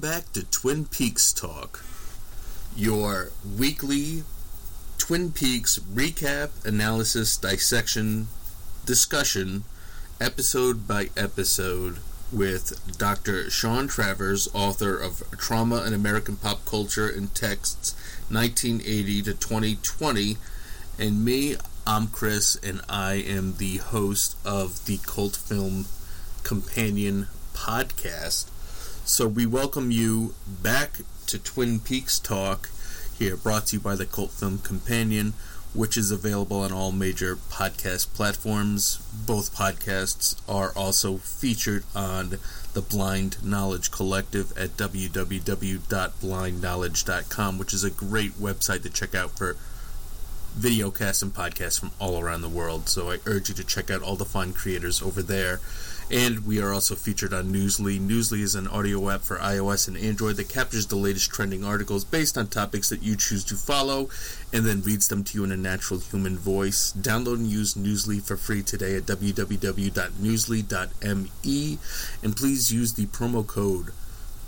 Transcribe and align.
Back 0.00 0.32
to 0.32 0.44
Twin 0.50 0.86
Peaks 0.86 1.30
Talk, 1.30 1.84
your 2.74 3.32
weekly 3.58 4.22
Twin 4.96 5.30
Peaks 5.30 5.78
recap, 5.78 6.64
analysis, 6.64 7.36
dissection, 7.36 8.28
discussion, 8.86 9.64
episode 10.18 10.88
by 10.88 11.10
episode, 11.18 11.98
with 12.32 12.96
Dr. 12.96 13.50
Sean 13.50 13.88
Travers, 13.88 14.48
author 14.54 14.96
of 14.96 15.22
Trauma 15.32 15.84
in 15.84 15.92
American 15.92 16.36
Pop 16.36 16.64
Culture 16.64 17.08
and 17.08 17.34
Texts 17.34 17.94
1980 18.30 19.22
to 19.22 19.34
2020, 19.34 20.38
and 20.98 21.22
me, 21.22 21.56
I'm 21.86 22.06
Chris, 22.06 22.56
and 22.62 22.80
I 22.88 23.16
am 23.16 23.56
the 23.58 23.76
host 23.76 24.38
of 24.46 24.86
the 24.86 24.98
Cult 25.04 25.36
Film 25.36 25.84
Companion 26.42 27.26
podcast. 27.52 28.46
So 29.10 29.26
we 29.26 29.44
welcome 29.44 29.90
you 29.90 30.36
back 30.46 31.00
to 31.26 31.36
Twin 31.36 31.80
Peaks 31.80 32.20
Talk 32.20 32.70
here, 33.18 33.36
brought 33.36 33.66
to 33.66 33.76
you 33.76 33.80
by 33.80 33.96
the 33.96 34.06
Cult 34.06 34.30
Film 34.30 34.58
Companion, 34.58 35.34
which 35.74 35.96
is 35.96 36.12
available 36.12 36.60
on 36.60 36.72
all 36.72 36.92
major 36.92 37.34
podcast 37.34 38.14
platforms. 38.14 38.98
Both 39.26 39.52
podcasts 39.52 40.40
are 40.48 40.72
also 40.76 41.16
featured 41.16 41.82
on 41.92 42.38
the 42.72 42.82
Blind 42.82 43.44
Knowledge 43.44 43.90
Collective 43.90 44.56
at 44.56 44.76
www.blindknowledge.com, 44.76 47.58
which 47.58 47.74
is 47.74 47.82
a 47.82 47.90
great 47.90 48.34
website 48.34 48.84
to 48.84 48.90
check 48.90 49.16
out 49.16 49.36
for 49.36 49.56
videocasts 50.56 51.20
and 51.20 51.34
podcasts 51.34 51.80
from 51.80 51.90
all 51.98 52.20
around 52.20 52.42
the 52.42 52.48
world. 52.48 52.88
So 52.88 53.10
I 53.10 53.18
urge 53.26 53.48
you 53.48 53.56
to 53.56 53.64
check 53.64 53.90
out 53.90 54.02
all 54.02 54.14
the 54.14 54.24
fine 54.24 54.52
creators 54.52 55.02
over 55.02 55.20
there. 55.20 55.58
And 56.10 56.44
we 56.44 56.60
are 56.60 56.72
also 56.72 56.96
featured 56.96 57.32
on 57.32 57.52
Newsly. 57.52 58.00
Newsly 58.00 58.40
is 58.40 58.56
an 58.56 58.66
audio 58.66 59.10
app 59.10 59.20
for 59.20 59.36
iOS 59.36 59.86
and 59.86 59.96
Android 59.96 60.34
that 60.36 60.48
captures 60.48 60.88
the 60.88 60.96
latest 60.96 61.30
trending 61.30 61.64
articles 61.64 62.04
based 62.04 62.36
on 62.36 62.48
topics 62.48 62.88
that 62.88 63.04
you 63.04 63.14
choose 63.14 63.44
to 63.44 63.54
follow 63.54 64.08
and 64.52 64.66
then 64.66 64.82
reads 64.82 65.06
them 65.06 65.22
to 65.22 65.38
you 65.38 65.44
in 65.44 65.52
a 65.52 65.56
natural 65.56 66.00
human 66.00 66.36
voice. 66.36 66.92
Download 66.98 67.36
and 67.36 67.46
use 67.46 67.74
Newsly 67.74 68.20
for 68.20 68.36
free 68.36 68.64
today 68.64 68.96
at 68.96 69.04
www.newsly.me 69.04 71.78
and 72.22 72.36
please 72.36 72.72
use 72.72 72.94
the 72.94 73.06
promo 73.06 73.46
code 73.46 73.92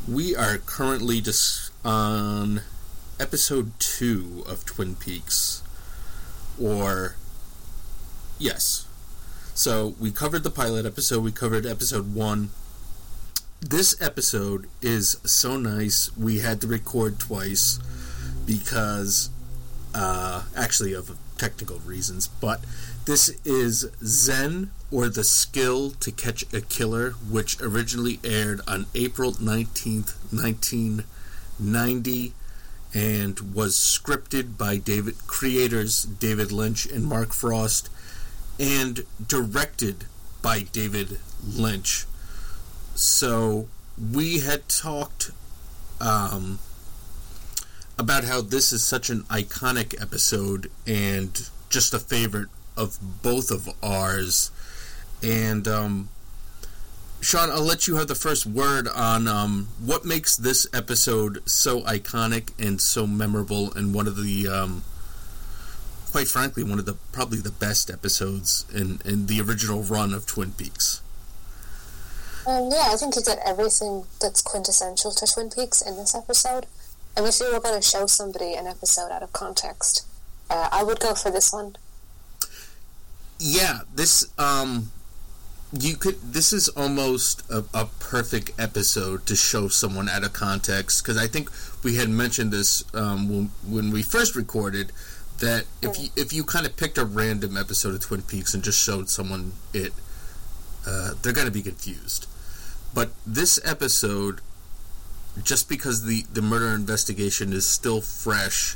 We 0.07 0.35
are 0.35 0.57
currently 0.57 1.21
just 1.21 1.71
on 1.85 2.61
episode 3.19 3.79
two 3.79 4.43
of 4.47 4.65
Twin 4.65 4.95
Peaks. 4.95 5.61
Or, 6.59 7.15
yes. 8.39 8.87
So, 9.53 9.93
we 9.99 10.09
covered 10.11 10.43
the 10.43 10.49
pilot 10.49 10.87
episode, 10.87 11.23
we 11.23 11.31
covered 11.31 11.67
episode 11.67 12.15
one. 12.15 12.49
This 13.59 13.95
episode 14.01 14.67
is 14.81 15.17
so 15.23 15.55
nice, 15.57 16.09
we 16.17 16.39
had 16.39 16.61
to 16.61 16.67
record 16.67 17.19
twice 17.19 17.79
because, 18.45 19.29
uh, 19.93 20.45
actually, 20.57 20.93
of 20.93 21.15
technical 21.41 21.79
reasons, 21.79 22.27
but 22.27 22.61
this 23.05 23.29
is 23.43 23.89
Zen 24.03 24.69
or 24.91 25.09
The 25.09 25.23
Skill 25.23 25.89
to 25.89 26.11
Catch 26.11 26.43
a 26.53 26.61
Killer, 26.61 27.15
which 27.27 27.59
originally 27.59 28.19
aired 28.23 28.61
on 28.67 28.85
April 28.93 29.31
19th, 29.31 30.13
1990, 30.31 32.33
and 32.93 33.55
was 33.55 33.75
scripted 33.75 34.55
by 34.55 34.77
David 34.77 35.15
creators 35.25 36.03
David 36.03 36.51
Lynch 36.51 36.85
and 36.85 37.05
Mark 37.05 37.33
Frost, 37.33 37.89
and 38.59 39.03
directed 39.27 40.05
by 40.43 40.61
David 40.61 41.17
Lynch. 41.43 42.05
So 42.93 43.67
we 43.97 44.41
had 44.41 44.69
talked 44.69 45.31
um, 45.99 46.59
about 48.01 48.23
how 48.23 48.41
this 48.41 48.73
is 48.73 48.83
such 48.83 49.09
an 49.09 49.21
iconic 49.23 50.01
episode 50.01 50.69
and 50.87 51.49
just 51.69 51.93
a 51.93 51.99
favorite 51.99 52.49
of 52.75 52.97
both 53.21 53.51
of 53.51 53.69
ours 53.83 54.49
and 55.23 55.67
um, 55.67 56.09
Sean, 57.21 57.51
I'll 57.51 57.61
let 57.61 57.87
you 57.87 57.97
have 57.97 58.07
the 58.07 58.15
first 58.15 58.47
word 58.47 58.87
on 58.87 59.27
um, 59.27 59.67
what 59.79 60.03
makes 60.03 60.35
this 60.35 60.65
episode 60.73 61.47
so 61.47 61.81
iconic 61.81 62.49
and 62.57 62.81
so 62.81 63.05
memorable, 63.05 63.71
and 63.73 63.93
one 63.93 64.07
of 64.07 64.17
the, 64.17 64.47
um, 64.47 64.83
quite 66.11 66.27
frankly, 66.27 66.63
one 66.63 66.79
of 66.79 66.85
the 66.85 66.95
probably 67.11 67.37
the 67.37 67.51
best 67.51 67.91
episodes 67.91 68.65
in 68.73 68.99
in 69.05 69.27
the 69.27 69.39
original 69.39 69.83
run 69.83 70.15
of 70.15 70.25
Twin 70.25 70.53
Peaks. 70.53 71.01
Um, 72.47 72.71
yeah, 72.71 72.89
I 72.89 72.95
think 72.95 73.15
you 73.15 73.21
get 73.21 73.37
everything 73.45 74.05
that's 74.19 74.41
quintessential 74.41 75.11
to 75.11 75.27
Twin 75.31 75.51
Peaks 75.51 75.79
in 75.79 75.97
this 75.97 76.15
episode. 76.15 76.65
And 77.15 77.25
if 77.25 77.39
you 77.39 77.51
were 77.51 77.59
going 77.59 77.79
to 77.79 77.87
show 77.87 78.05
somebody 78.07 78.53
an 78.53 78.67
episode 78.67 79.11
out 79.11 79.21
of 79.21 79.33
context, 79.33 80.07
uh, 80.49 80.69
I 80.71 80.83
would 80.83 80.99
go 80.99 81.13
for 81.13 81.29
this 81.29 81.51
one. 81.51 81.75
Yeah, 83.39 83.79
this 83.93 84.31
um, 84.37 84.91
you 85.73 85.95
could 85.95 86.21
this 86.21 86.51
is 86.53 86.67
almost 86.69 87.49
a, 87.49 87.63
a, 87.73 87.85
perfect 87.85 88.51
episode 88.59 89.25
to 89.25 89.35
show 89.35 89.67
someone 89.67 90.09
out 90.09 90.23
of 90.23 90.33
context 90.33 91.03
because 91.03 91.17
I 91.17 91.27
think 91.27 91.49
we 91.83 91.95
had 91.95 92.09
mentioned 92.09 92.51
this 92.51 92.83
um, 92.93 93.29
when, 93.29 93.51
when 93.67 93.91
we 93.91 94.03
first 94.03 94.35
recorded 94.35 94.91
that 95.39 95.65
if 95.81 95.97
you 95.97 96.09
if 96.15 96.33
you 96.33 96.43
kind 96.43 96.65
of 96.65 96.75
picked 96.75 96.97
a 96.97 97.05
random 97.05 97.57
episode 97.57 97.95
of 97.95 98.01
Twin 98.01 98.21
Peaks 98.21 98.53
and 98.53 98.63
just 98.63 98.81
showed 98.81 99.09
someone 99.09 99.53
it, 99.73 99.93
uh, 100.85 101.11
they're 101.21 101.33
going 101.33 101.47
to 101.47 101.53
be 101.53 101.63
confused. 101.63 102.27
But 102.93 103.11
this 103.25 103.59
episode, 103.63 104.41
just 105.43 105.69
because 105.69 106.05
the 106.05 106.23
the 106.33 106.41
murder 106.41 106.69
investigation 106.69 107.53
is 107.53 107.65
still 107.65 108.01
fresh, 108.01 108.75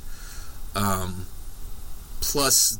um, 0.75 1.25
plus 2.21 2.79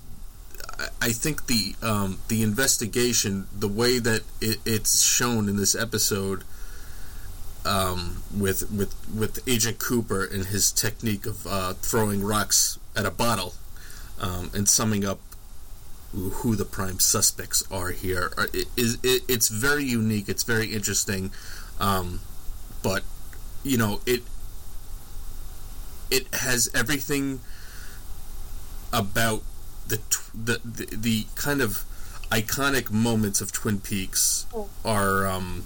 I 1.01 1.11
think 1.11 1.47
the 1.47 1.75
um, 1.81 2.19
the 2.27 2.41
investigation, 2.41 3.47
the 3.57 3.67
way 3.67 3.99
that 3.99 4.21
it, 4.41 4.57
it's 4.65 5.01
shown 5.01 5.47
in 5.47 5.55
this 5.55 5.75
episode, 5.75 6.43
um, 7.65 8.23
with 8.35 8.71
with 8.71 8.93
with 9.13 9.47
Agent 9.47 9.79
Cooper 9.79 10.23
and 10.23 10.45
his 10.45 10.71
technique 10.71 11.25
of 11.25 11.47
uh, 11.47 11.73
throwing 11.73 12.23
rocks 12.23 12.79
at 12.95 13.05
a 13.05 13.11
bottle, 13.11 13.53
um, 14.19 14.51
and 14.53 14.67
summing 14.67 15.05
up 15.05 15.19
who 16.13 16.55
the 16.55 16.65
prime 16.65 16.99
suspects 16.99 17.63
are 17.69 17.91
here, 17.91 18.31
is 18.77 18.97
it, 19.03 19.23
it's 19.27 19.49
very 19.49 19.83
unique. 19.83 20.29
It's 20.29 20.43
very 20.43 20.67
interesting, 20.67 21.31
um, 21.79 22.21
but 22.81 23.03
you 23.65 23.77
know 23.77 23.99
it 24.05 24.21
it 26.11 26.27
has 26.35 26.69
everything 26.73 27.41
about 28.93 29.41
the, 29.87 29.99
the 30.33 30.61
the 30.63 30.95
the 30.95 31.25
kind 31.35 31.61
of 31.61 31.83
iconic 32.29 32.91
moments 32.91 33.41
of 33.41 33.51
Twin 33.51 33.79
Peaks 33.79 34.45
oh. 34.53 34.69
are 34.85 35.27
um, 35.27 35.65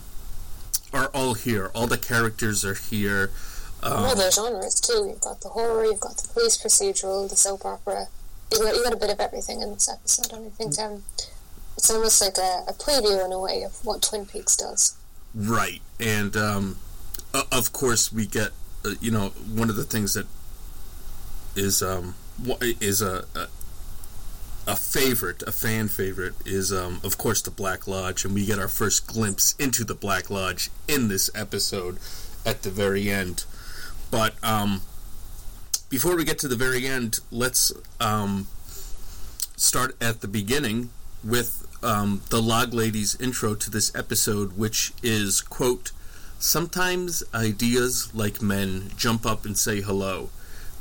are 0.94 1.08
all 1.08 1.34
here. 1.34 1.72
All 1.76 1.88
the 1.88 1.98
characters 1.98 2.66
are 2.66 2.74
here. 2.74 3.32
Um, 3.84 4.04
well, 4.04 4.16
there's 4.16 4.36
genres 4.36 4.80
too. 4.80 5.08
You've 5.08 5.22
got 5.22 5.42
the 5.42 5.50
horror, 5.50 5.86
you've 5.86 6.00
got 6.00 6.18
the 6.18 6.28
police 6.34 6.58
procedural, 6.58 7.30
the 7.30 7.36
soap 7.36 7.66
opera. 7.66 8.08
You 8.52 8.60
got, 8.60 8.76
you 8.76 8.84
got 8.84 8.94
a 8.94 8.98
bit 8.98 9.10
of 9.12 9.20
everything 9.20 9.62
in 9.62 9.74
this 9.74 9.88
episode, 9.88 10.34
and 10.36 10.48
I 10.48 10.50
think 10.50 10.80
um, 10.80 11.04
it's 11.78 11.90
almost 11.90 12.20
like 12.22 12.38
a, 12.38 12.64
a 12.68 12.74
preview 12.74 13.24
in 13.24 13.32
a 13.32 13.40
way 13.40 13.62
of 13.64 13.86
what 13.86 14.02
Twin 14.02 14.26
Peaks 14.26 14.58
does. 14.58 14.98
Right, 15.36 15.82
and 16.00 16.36
um, 16.36 16.78
of 17.34 17.72
course 17.74 18.12
we 18.12 18.26
get 18.26 18.52
uh, 18.86 18.92
you 19.02 19.12
know 19.12 19.30
one 19.54 19.70
of 19.70 19.76
the 19.76 19.84
things 19.84 20.14
that 20.14 20.28
is 21.56 21.82
um, 21.82 22.16
is 22.80 23.02
a, 23.02 23.26
a 23.36 23.48
a 24.68 24.76
favorite, 24.76 25.42
a 25.48 25.52
fan 25.52 25.88
favorite, 25.88 26.36
is 26.46 26.72
um, 26.72 27.02
of 27.04 27.18
course 27.18 27.42
the 27.42 27.50
Black 27.50 27.88
Lodge, 27.88 28.24
and 28.24 28.36
we 28.36 28.46
get 28.46 28.60
our 28.60 28.68
first 28.68 29.08
glimpse 29.08 29.56
into 29.58 29.84
the 29.84 29.96
Black 29.96 30.30
Lodge 30.30 30.70
in 30.88 31.08
this 31.08 31.30
episode 31.34 31.98
at 32.46 32.62
the 32.62 32.70
very 32.70 33.10
end. 33.10 33.46
But 34.12 34.36
um, 34.44 34.82
before 35.90 36.16
we 36.16 36.24
get 36.24 36.38
to 36.40 36.48
the 36.48 36.56
very 36.56 36.86
end, 36.86 37.20
let's 37.32 37.72
um, 38.00 38.48
start 39.56 39.96
at 40.00 40.22
the 40.22 40.28
beginning 40.28 40.92
with 41.24 41.68
um, 41.82 42.22
the 42.30 42.42
Log 42.42 42.74
Lady's 42.74 43.20
intro 43.20 43.56
to 43.56 43.72
this 43.72 43.94
episode, 43.96 44.56
which 44.58 44.94
is 45.02 45.42
quote. 45.42 45.92
Sometimes 46.40 47.24
ideas 47.34 48.10
like 48.14 48.42
men 48.42 48.92
jump 48.98 49.26
up 49.26 49.46
and 49.46 49.58
say 49.58 49.82
hello. 49.82 50.30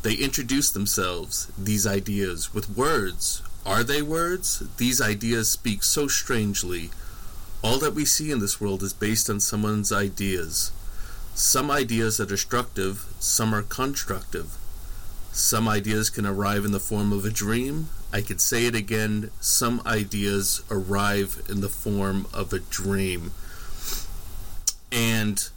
They 0.03 0.15
introduce 0.15 0.71
themselves, 0.71 1.51
these 1.59 1.87
ideas, 1.87 2.55
with 2.55 2.71
words 2.77 3.43
are 3.69 3.85
they 3.85 4.01
words? 4.01 4.63
These 4.79 4.99
ideas 4.99 5.51
speak 5.51 5.83
so 5.83 6.09
strangely. 6.09 6.89
All 7.61 7.79
that 7.81 7.93
we 7.93 8.07
see 8.07 8.31
in 8.31 8.39
this 8.39 8.59
world 8.59 8.83
is 8.83 8.95
based 8.95 9.29
on 9.29 9.41
someone's 9.41 9.93
ideas. 9.93 10.73
Some 11.35 11.71
ideas 11.71 12.19
are 12.19 12.25
destructive, 12.25 13.05
some 13.21 13.55
are 13.55 13.63
constructive. 13.63 14.57
some 15.31 15.69
ideas 15.69 16.09
can 16.09 16.25
arrive 16.25 16.65
in 16.65 16.73
the 16.73 16.81
form 16.81 17.13
of 17.13 17.27
a 17.27 17.31
dream. 17.31 17.91
I 18.11 18.23
could 18.23 18.41
say 18.41 18.65
it 18.65 18.75
again. 18.75 19.31
Some 19.39 19.83
ideas 19.85 20.63
arrive 20.71 21.43
in 21.47 21.61
the 21.61 21.69
form 21.69 22.27
of 22.33 22.55
a 22.55 22.59
dream. 22.59 23.33
And 24.91 25.49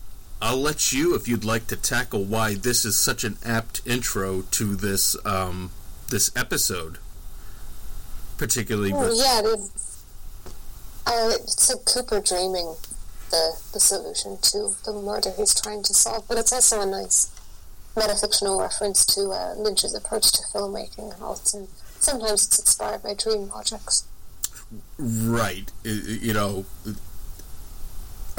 I'll 0.41 0.57
let 0.57 0.91
you, 0.91 1.15
if 1.15 1.27
you'd 1.27 1.45
like 1.45 1.67
to 1.67 1.75
tackle 1.75 2.23
why 2.23 2.55
this 2.55 2.83
is 2.85 2.97
such 2.97 3.23
an 3.23 3.37
apt 3.45 3.81
intro 3.85 4.41
to 4.41 4.75
this 4.75 5.15
um, 5.25 5.71
this 6.09 6.31
episode, 6.35 6.97
particularly. 8.37 8.91
Oh, 8.93 9.13
yeah. 9.13 9.55
Uh, 11.05 11.31
it's 11.33 11.69
like 11.69 11.85
Cooper 11.85 12.21
dreaming 12.21 12.75
the 13.29 13.59
the 13.73 13.79
solution 13.79 14.37
to 14.41 14.75
the 14.85 14.93
murder 14.93 15.31
he's 15.35 15.59
trying 15.59 15.83
to 15.83 15.93
solve, 15.93 16.27
but 16.27 16.37
it's 16.37 16.51
also 16.51 16.81
a 16.81 16.85
nice 16.85 17.31
metafictional 17.95 18.59
reference 18.59 19.05
to 19.05 19.29
uh, 19.31 19.53
Lynch's 19.57 19.93
approach 19.93 20.31
to 20.31 20.43
filmmaking. 20.53 21.19
Also, 21.21 21.67
sometimes 21.99 22.45
it's 22.45 22.59
inspired 22.59 23.03
by 23.03 23.13
dream 23.13 23.49
logics. 23.49 24.05
Right. 24.97 25.71
You 25.83 26.33
know, 26.33 26.65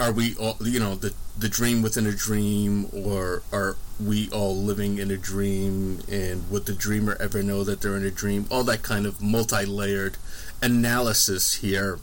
are 0.03 0.11
we 0.11 0.35
all, 0.35 0.57
you 0.61 0.81
know, 0.81 0.97
the, 0.97 1.15
the 1.39 1.49
dream 1.49 1.81
within 1.81 2.07
a 2.07 2.13
dream, 2.13 2.89
or 2.93 3.45
are 3.53 3.77
we 4.05 4.29
all 4.31 4.57
living 4.57 4.99
in 4.99 5.13
a 5.13 5.17
dream? 5.17 6.01
And 6.11 6.51
would 6.51 6.67
the 6.67 6.75
dreamer 6.75 7.17
ever 7.21 7.41
know 7.41 7.63
that 7.63 7.81
they're 7.81 7.97
in 7.97 8.05
a 8.05 8.11
dream? 8.11 8.47
All 8.51 8.65
that 8.65 8.83
kind 8.83 9.07
of 9.07 9.23
multi 9.23 9.65
layered 9.65 10.17
analysis 10.61 11.55
here 11.55 12.01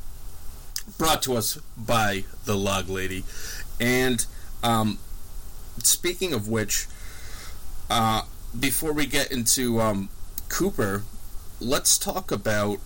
brought 0.97 1.21
to 1.23 1.35
us 1.35 1.59
by 1.77 2.23
the 2.45 2.55
Log 2.55 2.87
Lady. 2.87 3.25
And 3.81 4.25
um, 4.63 4.97
speaking 5.83 6.31
of 6.31 6.47
which, 6.47 6.87
uh, 7.89 8.21
before 8.57 8.93
we 8.93 9.07
get 9.07 9.29
into 9.29 9.81
um, 9.81 10.07
Cooper, 10.47 11.03
let's 11.59 11.97
talk 11.97 12.31
about 12.31 12.77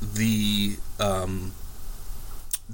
the 0.00 0.76
um, 1.00 1.52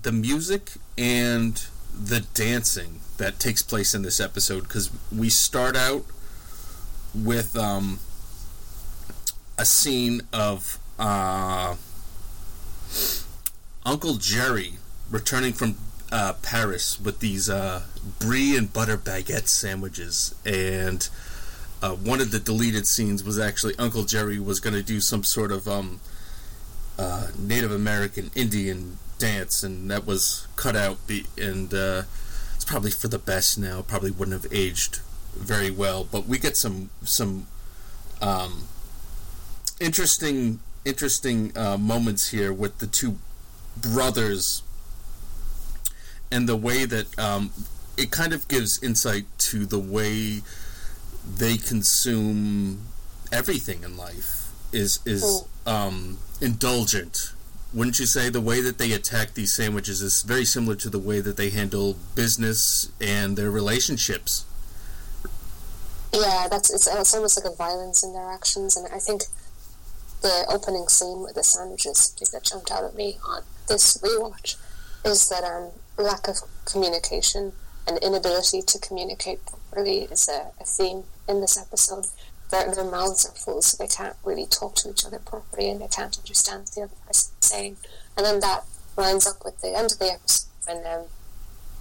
the 0.02 0.12
music 0.12 0.72
and 0.96 1.66
the 1.98 2.20
dancing 2.34 3.00
that 3.16 3.38
takes 3.38 3.62
place 3.62 3.94
in 3.94 4.02
this 4.02 4.20
episode 4.20 4.62
because 4.62 4.90
we 5.14 5.28
start 5.28 5.76
out 5.76 6.04
with 7.14 7.56
um, 7.56 7.98
a 9.58 9.64
scene 9.64 10.20
of 10.32 10.78
uh, 10.98 11.74
Uncle 13.84 14.14
Jerry 14.14 14.74
returning 15.10 15.52
from 15.52 15.76
uh, 16.12 16.34
Paris 16.42 17.00
with 17.00 17.20
these 17.20 17.50
uh, 17.50 17.82
brie 18.18 18.56
and 18.56 18.72
butter 18.72 18.96
baguette 18.96 19.48
sandwiches. 19.48 20.34
And 20.44 21.08
uh, 21.82 21.94
one 21.94 22.20
of 22.20 22.30
the 22.30 22.38
deleted 22.38 22.86
scenes 22.86 23.24
was 23.24 23.38
actually 23.38 23.74
Uncle 23.78 24.04
Jerry 24.04 24.38
was 24.38 24.60
going 24.60 24.74
to 24.74 24.82
do 24.82 25.00
some 25.00 25.24
sort 25.24 25.50
of 25.50 25.66
um, 25.66 26.00
uh, 26.98 27.28
Native 27.38 27.72
American 27.72 28.30
Indian 28.34 28.98
dance, 29.18 29.62
and 29.62 29.90
that 29.90 30.06
was 30.06 30.46
cut 30.56 30.76
out. 30.76 31.06
Be- 31.06 31.26
and 31.36 31.72
uh, 31.72 32.02
it's 32.54 32.64
probably 32.64 32.90
for 32.90 33.08
the 33.08 33.18
best 33.18 33.58
now. 33.58 33.82
Probably 33.82 34.10
wouldn't 34.10 34.42
have 34.42 34.52
aged 34.52 35.00
very 35.36 35.70
well, 35.70 36.04
but 36.04 36.26
we 36.26 36.38
get 36.38 36.56
some 36.56 36.90
some 37.02 37.46
um, 38.20 38.68
interesting 39.80 40.60
interesting 40.84 41.52
uh, 41.56 41.76
moments 41.76 42.28
here 42.28 42.52
with 42.52 42.78
the 42.78 42.86
two 42.86 43.18
brothers 43.76 44.62
and 46.30 46.48
the 46.48 46.56
way 46.56 46.84
that 46.84 47.18
um, 47.18 47.50
it 47.96 48.10
kind 48.10 48.32
of 48.32 48.46
gives 48.48 48.82
insight 48.82 49.24
to 49.38 49.66
the 49.66 49.78
way 49.78 50.42
they 51.36 51.56
consume 51.56 52.86
everything 53.32 53.82
in 53.82 53.96
life 53.96 54.50
is 54.72 55.00
is 55.04 55.44
um, 55.66 56.18
indulgent. 56.40 57.32
Wouldn't 57.74 57.98
you 57.98 58.06
say 58.06 58.30
the 58.30 58.40
way 58.40 58.62
that 58.62 58.78
they 58.78 58.92
attack 58.92 59.34
these 59.34 59.52
sandwiches 59.52 60.00
is 60.00 60.22
very 60.22 60.46
similar 60.46 60.74
to 60.76 60.88
the 60.88 60.98
way 60.98 61.20
that 61.20 61.36
they 61.36 61.50
handle 61.50 61.96
business 62.14 62.90
and 63.00 63.36
their 63.36 63.50
relationships? 63.50 64.46
Yeah, 66.14 66.48
that's 66.50 66.72
it's, 66.72 66.86
it's 66.86 67.14
almost 67.14 67.36
like 67.36 67.52
a 67.52 67.54
violence 67.54 68.02
in 68.02 68.14
their 68.14 68.30
actions, 68.30 68.74
and 68.74 68.86
I 68.92 68.98
think 68.98 69.24
the 70.22 70.46
opening 70.48 70.88
scene 70.88 71.20
with 71.20 71.34
the 71.34 71.44
sandwiches 71.44 72.14
that 72.32 72.42
jumped 72.42 72.70
out 72.70 72.84
at 72.84 72.94
me 72.94 73.18
on 73.24 73.42
this 73.68 73.98
rewatch 73.98 74.56
is 75.04 75.28
that 75.28 75.44
um, 75.44 75.70
lack 75.98 76.26
of 76.26 76.38
communication 76.64 77.52
and 77.86 77.98
inability 77.98 78.62
to 78.62 78.78
communicate 78.78 79.44
properly 79.46 80.08
is 80.10 80.28
a, 80.28 80.50
a 80.60 80.64
theme 80.64 81.04
in 81.28 81.40
this 81.40 81.58
episode. 81.58 82.06
Their, 82.50 82.74
their 82.74 82.84
mouths 82.84 83.26
are 83.26 83.34
full, 83.34 83.62
so 83.62 83.76
they 83.76 83.88
can't 83.88 84.16
really 84.24 84.46
talk 84.46 84.74
to 84.76 84.90
each 84.90 85.04
other 85.04 85.18
properly, 85.18 85.70
and 85.70 85.80
they 85.80 85.88
can't 85.88 86.16
understand 86.18 86.62
what 86.62 86.70
the 86.70 86.82
other 86.82 86.94
person 87.06 87.32
is 87.40 87.48
saying. 87.48 87.76
And 88.16 88.24
then 88.24 88.40
that 88.40 88.64
lines 88.96 89.26
up 89.26 89.44
with 89.44 89.60
the 89.60 89.76
end 89.76 89.92
of 89.92 89.98
the 89.98 90.12
episode 90.12 90.48
when 90.66 90.86
um, 90.86 91.04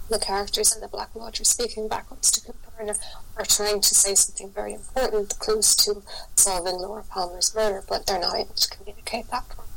the 0.08 0.18
characters 0.18 0.74
in 0.74 0.80
the 0.80 0.88
Black 0.88 1.14
Lodge 1.14 1.40
are 1.40 1.44
speaking 1.44 1.88
backwards 1.88 2.30
to 2.32 2.40
Cooper 2.40 2.70
and 2.78 2.90
are 3.36 3.44
trying 3.44 3.80
to 3.80 3.94
say 3.94 4.14
something 4.14 4.50
very 4.50 4.74
important, 4.74 5.38
close 5.38 5.74
to 5.76 6.02
solving 6.36 6.76
Laura 6.76 7.04
Palmer's 7.08 7.54
murder, 7.54 7.82
but 7.88 8.06
they're 8.06 8.20
not 8.20 8.36
able 8.36 8.54
to 8.54 8.68
communicate 8.68 9.30
that 9.30 9.48
properly. 9.48 9.68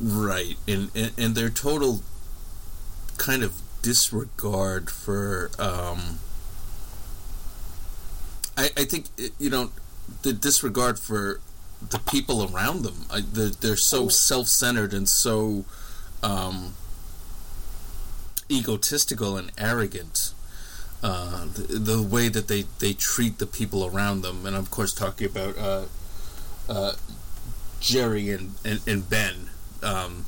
Right, 0.00 0.56
and, 0.68 0.90
and, 0.94 1.12
and 1.18 1.34
their 1.34 1.50
total 1.50 2.02
kind 3.16 3.42
of 3.42 3.60
disregard 3.82 4.90
for 4.90 5.50
um, 5.58 6.20
I, 8.56 8.70
I 8.76 8.84
think 8.84 9.06
you 9.38 9.50
know 9.50 9.70
the 10.22 10.32
disregard 10.32 10.98
for 10.98 11.40
the 11.90 11.98
people 11.98 12.54
around 12.54 12.82
them. 12.82 13.06
I, 13.10 13.20
they're, 13.20 13.50
they're 13.50 13.76
so 13.76 14.08
self-centered 14.08 14.92
and 14.92 15.08
so 15.08 15.64
um, 16.22 16.74
egotistical 18.50 19.36
and 19.36 19.50
arrogant. 19.58 20.32
Uh, 21.02 21.46
the, 21.46 21.78
the, 21.78 22.02
way 22.02 22.28
that 22.28 22.46
they, 22.46 22.64
they 22.78 22.92
treat 22.92 23.38
the 23.38 23.46
people 23.46 23.84
around 23.84 24.20
them, 24.20 24.46
and 24.46 24.54
of 24.54 24.70
course 24.70 24.94
talking 24.94 25.26
about 25.26 25.58
uh, 25.58 25.84
uh, 26.68 26.92
Jerry 27.80 28.30
and, 28.30 28.52
and, 28.64 28.80
and 28.86 29.10
Ben. 29.10 29.50
Um, 29.82 30.26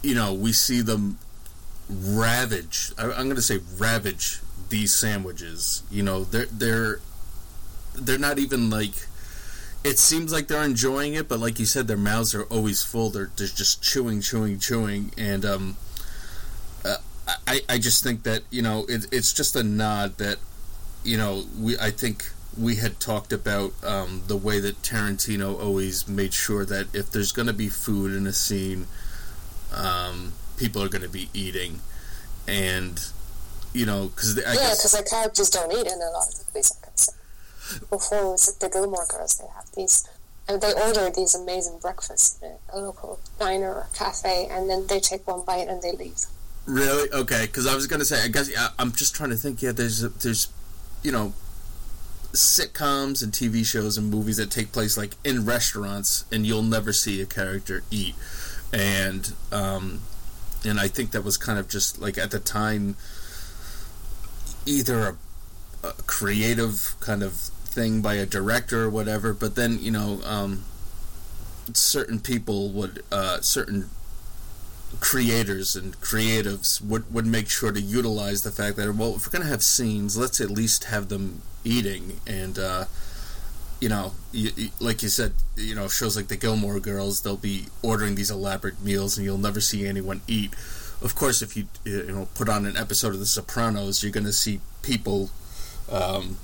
you 0.00 0.14
know, 0.14 0.32
we 0.32 0.52
see 0.52 0.80
them 0.80 1.18
ravage. 1.88 2.92
I, 2.96 3.06
I'm 3.06 3.24
going 3.24 3.34
to 3.34 3.42
say 3.42 3.58
ravage 3.78 4.38
these 4.68 4.94
sandwiches. 4.94 5.82
You 5.90 6.04
know, 6.04 6.22
they're 6.22 6.46
they're 6.46 7.00
they're 7.94 8.18
not 8.18 8.38
even 8.38 8.70
like. 8.70 8.94
It 9.82 9.98
seems 9.98 10.30
like 10.30 10.46
they're 10.48 10.62
enjoying 10.62 11.14
it, 11.14 11.26
but 11.26 11.40
like 11.40 11.58
you 11.58 11.64
said, 11.64 11.88
their 11.88 11.96
mouths 11.96 12.34
are 12.34 12.44
always 12.44 12.82
full. 12.82 13.08
They're, 13.08 13.30
they're 13.36 13.46
just 13.46 13.82
chewing, 13.82 14.20
chewing, 14.20 14.58
chewing, 14.58 15.10
and 15.16 15.44
um, 15.44 15.76
uh, 16.84 16.96
I 17.46 17.60
I 17.68 17.78
just 17.78 18.04
think 18.04 18.24
that 18.24 18.42
you 18.50 18.62
know 18.62 18.84
it, 18.88 19.06
it's 19.10 19.32
just 19.32 19.56
a 19.56 19.62
nod 19.62 20.18
that 20.18 20.36
you 21.02 21.16
know 21.16 21.44
we 21.58 21.78
I 21.78 21.90
think 21.90 22.30
we 22.58 22.76
had 22.76 23.00
talked 23.00 23.32
about 23.32 23.72
um, 23.84 24.22
the 24.26 24.36
way 24.36 24.60
that 24.60 24.82
Tarantino 24.82 25.58
always 25.58 26.08
made 26.08 26.34
sure 26.34 26.64
that 26.64 26.94
if 26.94 27.10
there's 27.10 27.32
going 27.32 27.46
to 27.46 27.54
be 27.54 27.68
food 27.68 28.14
in 28.14 28.26
a 28.26 28.32
scene, 28.32 28.86
um, 29.74 30.32
people 30.56 30.82
are 30.82 30.88
going 30.88 31.02
to 31.02 31.08
be 31.08 31.30
eating, 31.32 31.80
and 32.46 33.00
you 33.72 33.86
know, 33.86 34.08
because 34.08 34.36
yeah, 34.36 34.52
because 34.52 34.92
the 34.92 35.06
characters 35.08 35.48
don't 35.48 35.72
eat 35.72 35.86
in 35.86 36.00
a 36.00 36.10
lot 36.10 36.28
of 36.28 36.52
these 36.52 36.72
episodes. 36.82 37.16
Before 37.90 38.32
was 38.32 38.54
the 38.56 38.68
Gilmore 38.68 39.06
Girls, 39.08 39.38
they 39.38 39.46
have 39.54 39.70
these, 39.74 40.08
and 40.48 40.60
they 40.60 40.72
order 40.72 41.10
these 41.10 41.34
amazing 41.34 41.78
breakfasts 41.80 42.38
at 42.42 42.60
a 42.72 42.78
local 42.78 43.20
diner 43.38 43.72
or 43.72 43.86
cafe, 43.94 44.48
and 44.50 44.68
then 44.68 44.86
they 44.86 45.00
take 45.00 45.26
one 45.26 45.44
bite 45.44 45.68
and 45.68 45.82
they 45.82 45.92
leave. 45.92 46.26
Really? 46.66 47.10
Okay, 47.12 47.46
because 47.46 47.66
I 47.66 47.74
was 47.74 47.86
gonna 47.86 48.04
say, 48.04 48.22
I 48.22 48.28
guess 48.28 48.50
I'm 48.78 48.92
just 48.92 49.14
trying 49.14 49.30
to 49.30 49.36
think. 49.36 49.62
Yeah, 49.62 49.72
there's 49.72 50.00
there's, 50.00 50.48
you 51.02 51.12
know, 51.12 51.32
sitcoms 52.32 53.22
and 53.22 53.32
TV 53.32 53.64
shows 53.66 53.98
and 53.98 54.10
movies 54.10 54.36
that 54.36 54.50
take 54.50 54.72
place 54.72 54.96
like 54.96 55.12
in 55.24 55.44
restaurants, 55.44 56.24
and 56.30 56.46
you'll 56.46 56.62
never 56.62 56.92
see 56.92 57.20
a 57.20 57.26
character 57.26 57.82
eat, 57.90 58.14
and 58.72 59.32
um, 59.50 60.02
and 60.64 60.78
I 60.78 60.88
think 60.88 61.12
that 61.12 61.24
was 61.24 61.36
kind 61.36 61.58
of 61.58 61.68
just 61.68 62.00
like 62.00 62.18
at 62.18 62.30
the 62.30 62.38
time 62.38 62.96
either 64.66 65.16
a, 65.82 65.88
a, 65.88 65.92
creative 66.06 66.94
kind 67.00 67.22
of 67.22 67.50
thing 67.70 68.02
by 68.02 68.14
a 68.14 68.26
director 68.26 68.84
or 68.84 68.90
whatever, 68.90 69.32
but 69.32 69.54
then 69.54 69.78
you 69.80 69.90
know, 69.90 70.20
um, 70.24 70.64
certain 71.72 72.20
people 72.20 72.70
would 72.70 73.02
uh, 73.10 73.40
certain 73.40 73.90
creators 74.98 75.76
and 75.76 75.98
creatives 76.00 76.82
would 76.82 77.12
would 77.12 77.26
make 77.26 77.48
sure 77.48 77.72
to 77.72 77.80
utilize 77.80 78.42
the 78.42 78.50
fact 78.50 78.76
that 78.76 78.94
well, 78.94 79.14
if 79.16 79.26
we're 79.26 79.32
gonna 79.32 79.50
have 79.50 79.62
scenes, 79.62 80.16
let's 80.16 80.40
at 80.40 80.50
least 80.50 80.84
have 80.84 81.08
them 81.08 81.42
eating 81.64 82.20
and. 82.26 82.58
Uh, 82.58 82.84
you 83.80 83.88
know, 83.88 84.12
you, 84.30 84.50
you, 84.56 84.68
like 84.78 85.02
you 85.02 85.08
said, 85.08 85.32
you 85.56 85.74
know, 85.74 85.88
shows 85.88 86.14
like 86.14 86.28
the 86.28 86.36
Gilmore 86.36 86.78
Girls, 86.80 87.22
they'll 87.22 87.38
be 87.38 87.64
ordering 87.82 88.14
these 88.14 88.30
elaborate 88.30 88.78
meals, 88.84 89.16
and 89.16 89.24
you'll 89.24 89.38
never 89.38 89.58
see 89.58 89.86
anyone 89.86 90.20
eat 90.28 90.54
of 91.02 91.14
course, 91.14 91.42
if 91.42 91.56
you 91.56 91.66
you 91.84 92.12
know 92.12 92.28
put 92.34 92.48
on 92.48 92.66
an 92.66 92.76
episode 92.76 93.14
of 93.14 93.20
The 93.20 93.26
Sopranos, 93.26 94.02
you're 94.02 94.12
going 94.12 94.26
to 94.26 94.32
see 94.32 94.60
people 94.82 95.30
um, 95.90 96.36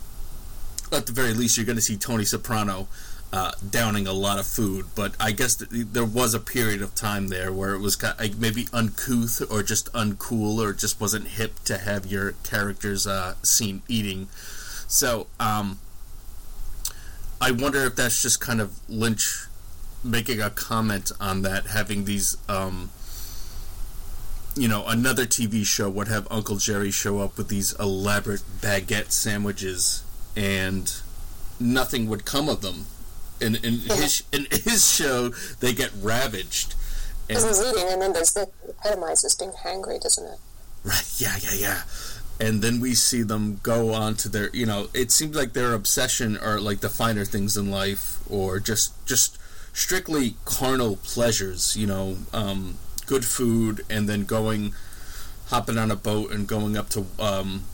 at 0.93 1.07
the 1.07 1.13
very 1.13 1.33
least, 1.33 1.57
you're 1.57 1.67
going 1.67 1.77
to 1.77 1.83
see 1.83 1.97
Tony 1.97 2.25
Soprano 2.25 2.89
uh, 3.33 3.53
downing 3.69 4.07
a 4.07 4.13
lot 4.13 4.39
of 4.39 4.47
food. 4.47 4.87
But 4.95 5.15
I 5.21 5.33
guess 5.33 5.57
th- 5.57 5.71
there 5.71 6.05
was 6.05 6.35
a 6.35 6.41
period 6.41 6.83
of 6.83 6.95
time 6.95 7.29
there 7.29 7.53
where 7.53 7.75
it 7.75 7.81
was 7.81 7.97
kind 7.97 8.15
of, 8.15 8.21
like 8.21 8.37
maybe 8.37 8.69
uncouth 8.73 9.43
or 9.51 9.63
just 9.63 9.93
uncool 9.93 10.59
or 10.59 10.73
just 10.73 11.01
wasn't 11.01 11.29
hip 11.29 11.59
to 11.65 11.79
have 11.79 12.07
your 12.07 12.33
characters 12.45 13.07
uh, 13.07 13.35
seen 13.43 13.83
eating. 13.89 14.29
So 14.89 15.27
um, 15.41 15.79
I 17.41 17.51
wonder 17.51 17.85
if 17.85 17.97
that's 17.97 18.23
just 18.23 18.41
kind 18.41 18.61
of 18.61 18.79
Lynch 18.89 19.47
making 20.03 20.41
a 20.41 20.51
comment 20.51 21.11
on 21.21 21.43
that, 21.43 21.67
having 21.67 22.05
these. 22.05 22.37
Um, 22.49 22.91
you 24.59 24.69
know, 24.69 24.87
another 24.87 25.27
TV 25.27 25.67
show 25.67 25.91
would 25.91 26.09
have 26.09 26.27
Uncle 26.31 26.57
Jerry 26.57 26.91
show 26.91 27.21
up 27.21 27.37
with 27.37 27.49
these 27.49 27.75
elaborate 27.79 28.41
baguette 28.63 29.11
sandwiches, 29.11 30.03
and 30.37 30.93
nothing 31.59 32.09
would 32.09 32.25
come 32.25 32.49
of 32.49 32.61
them. 32.61 32.87
In 33.41 33.57
in 33.57 33.81
his 33.81 34.23
in 34.33 34.47
his 34.51 34.91
show, 34.93 35.31
they 35.61 35.73
get 35.73 35.91
ravaged. 36.01 36.75
Because 37.29 37.45
he's 37.45 37.73
eating, 37.73 37.93
and 37.93 38.01
then 38.01 38.13
there's 38.13 38.35
the 38.35 38.49
epitomizes 38.69 39.35
being 39.35 39.51
hangry, 39.51 40.01
doesn't 40.01 40.25
it? 40.25 40.39
right? 40.85 41.13
Yeah, 41.19 41.37
yeah, 41.43 41.55
yeah. 41.59 41.83
And 42.39 42.63
then 42.63 42.81
we 42.81 42.95
see 42.95 43.23
them 43.23 43.59
go 43.63 43.93
on 43.93 44.15
to 44.17 44.29
their, 44.29 44.51
you 44.55 44.67
know, 44.67 44.89
it 44.95 45.11
seems 45.11 45.35
like 45.35 45.53
their 45.55 45.73
obsession 45.73 46.37
are 46.37 46.61
like 46.61 46.81
the 46.81 46.89
finer 46.89 47.25
things 47.25 47.57
in 47.57 47.71
life, 47.71 48.19
or 48.31 48.61
just 48.61 48.93
just 49.07 49.39
strictly 49.73 50.37
carnal 50.45 50.97
pleasures. 50.97 51.77
You 51.77 51.87
know, 51.89 52.17
um, 52.33 52.77
good 53.07 53.25
food, 53.25 53.85
and 53.91 54.09
then 54.09 54.25
going, 54.25 54.75
hopping 55.49 55.79
on 55.79 55.91
a 55.91 55.97
boat 55.97 56.31
and 56.31 56.47
going 56.47 56.77
up 56.77 56.89
to 56.91 57.07
um, 57.19 57.65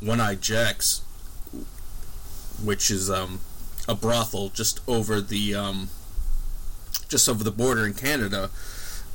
One 0.00 0.20
Eye 0.20 0.36
Jack's, 0.36 1.02
which 2.64 2.90
is 2.90 3.10
um, 3.10 3.40
a 3.88 3.94
brothel 3.94 4.48
just 4.50 4.80
over 4.86 5.20
the 5.20 5.54
um, 5.54 5.88
just 7.08 7.28
over 7.28 7.42
the 7.42 7.50
border 7.50 7.86
in 7.86 7.94
Canada, 7.94 8.50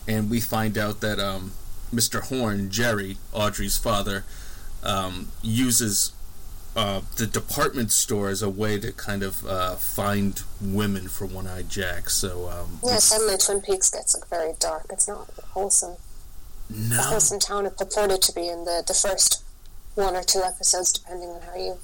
and 0.08 0.30
we 0.30 0.40
find 0.42 0.78
out 0.78 1.02
that 1.02 1.20
um, 1.20 1.54
Mr. 1.94 2.22
Horne, 2.22 2.70
Jerry, 2.70 3.18
Audrey's 3.32 3.78
father, 3.78 4.24
um, 4.84 5.30
uses 5.42 6.12
uh, 6.76 7.02
the 7.16 7.26
department 7.26 7.92
store 7.92 8.28
as 8.28 8.42
a 8.42 8.50
way 8.50 8.78
to 8.80 8.92
kind 8.92 9.24
of 9.24 9.46
uh, 9.46 9.76
find 9.76 10.44
women 10.62 11.08
for 11.08 11.26
One 11.26 11.48
Eye 11.48 11.64
Jack. 11.64 12.10
So 12.10 12.50
um, 12.50 12.80
Yeah, 12.84 12.98
suddenly 12.98 13.38
Twin 13.38 13.62
Peaks 13.62 13.90
gets 13.90 14.14
like 14.14 14.28
very 14.30 14.54
dark. 14.60 14.88
It's 14.90 15.08
not 15.08 15.30
wholesome. 15.52 15.96
no, 16.70 16.98
The 16.98 17.04
wholesome 17.04 17.40
town 17.40 17.66
it 17.66 17.78
purported 17.78 18.22
to 18.24 18.34
be 18.34 18.50
in 18.50 18.66
the, 18.66 18.84
the 18.86 18.94
first 18.94 19.44
one 19.96 20.16
or 20.16 20.24
two 20.24 20.42
episodes, 20.44 20.92
depending 20.92 21.30
on 21.30 21.42
how 21.44 21.56
you 21.56 21.78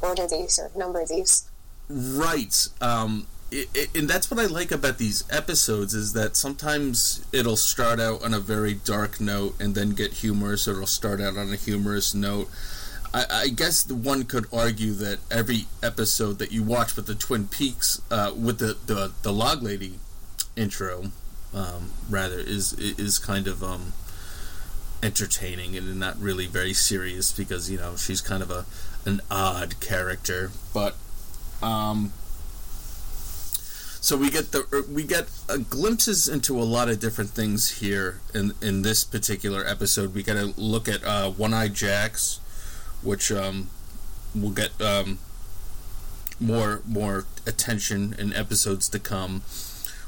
order 0.00 0.26
these 0.26 0.58
or 0.58 0.70
number 0.76 1.04
these. 1.06 1.48
Right. 1.88 2.68
Um, 2.80 3.26
it, 3.50 3.68
it, 3.74 3.96
and 3.96 4.08
that's 4.08 4.30
what 4.30 4.38
I 4.38 4.46
like 4.46 4.70
about 4.70 4.98
these 4.98 5.24
episodes 5.30 5.94
is 5.94 6.12
that 6.12 6.36
sometimes 6.36 7.24
it'll 7.32 7.56
start 7.56 7.98
out 7.98 8.22
on 8.22 8.34
a 8.34 8.40
very 8.40 8.74
dark 8.74 9.20
note 9.20 9.58
and 9.60 9.74
then 9.74 9.90
get 9.90 10.14
humorous, 10.14 10.68
or 10.68 10.72
it'll 10.72 10.86
start 10.86 11.20
out 11.20 11.36
on 11.36 11.52
a 11.52 11.56
humorous 11.56 12.14
note. 12.14 12.50
I, 13.14 13.24
I 13.30 13.48
guess 13.48 13.82
the 13.82 13.94
one 13.94 14.24
could 14.24 14.46
argue 14.52 14.92
that 14.94 15.20
every 15.30 15.64
episode 15.82 16.38
that 16.40 16.52
you 16.52 16.62
watch 16.62 16.94
with 16.94 17.06
the 17.06 17.14
Twin 17.14 17.48
Peaks, 17.48 18.02
uh, 18.10 18.32
with 18.36 18.58
the, 18.58 18.76
the 18.86 19.12
the 19.22 19.32
Log 19.32 19.62
Lady 19.62 19.98
intro, 20.56 21.04
um, 21.54 21.92
rather 22.10 22.38
is 22.38 22.74
is 22.74 23.18
kind 23.18 23.46
of 23.46 23.62
um, 23.62 23.94
entertaining 25.02 25.74
and 25.76 25.98
not 25.98 26.18
really 26.20 26.46
very 26.46 26.74
serious 26.74 27.32
because 27.32 27.70
you 27.70 27.78
know 27.78 27.96
she's 27.96 28.20
kind 28.20 28.42
of 28.42 28.50
a 28.50 28.66
an 29.08 29.20
odd 29.30 29.80
character, 29.80 30.52
but 30.72 30.94
um, 31.62 32.12
so 34.00 34.16
we 34.16 34.30
get 34.30 34.52
the 34.52 34.66
er, 34.72 34.84
we 34.88 35.02
get 35.02 35.28
uh, 35.48 35.56
glimpses 35.56 36.28
into 36.28 36.58
a 36.60 36.62
lot 36.62 36.88
of 36.88 37.00
different 37.00 37.30
things 37.30 37.80
here 37.80 38.20
in 38.34 38.52
in 38.62 38.82
this 38.82 39.02
particular 39.02 39.66
episode. 39.66 40.14
We 40.14 40.22
got 40.22 40.34
to 40.34 40.54
look 40.60 40.88
at 40.88 41.02
uh, 41.02 41.30
One 41.30 41.52
Eye 41.52 41.68
Jacks, 41.68 42.38
which 43.02 43.32
um, 43.32 43.70
will 44.34 44.50
get 44.50 44.80
um, 44.80 45.18
more 46.38 46.82
more 46.86 47.24
attention 47.46 48.14
in 48.18 48.32
episodes 48.34 48.88
to 48.90 48.98
come. 48.98 49.42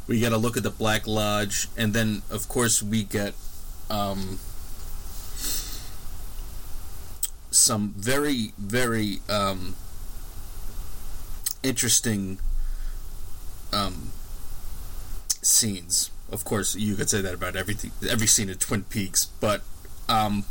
We 0.07 0.21
got 0.21 0.30
to 0.30 0.38
look 0.38 0.57
at 0.57 0.62
the 0.62 0.71
Black 0.71 1.07
Lodge, 1.07 1.69
and 1.76 1.92
then 1.95 2.23
of 2.30 2.49
course 2.49 2.83
we 2.83 3.02
get 3.02 3.35
um, 3.88 4.38
some 7.50 7.95
very 7.97 8.52
very 8.59 9.19
um, 9.28 9.75
interesting 11.62 12.38
um, 13.73 14.11
scenes. 15.42 16.11
Of 16.30 16.45
course, 16.45 16.76
you 16.76 16.95
could 16.95 17.11
say 17.11 17.21
that 17.21 17.35
about 17.35 17.57
everything, 17.57 17.90
every 18.09 18.26
scene 18.26 18.49
in 18.49 18.57
Twin 18.59 18.85
Peaks. 18.85 19.25
But 19.25 19.62
um, 20.09 20.45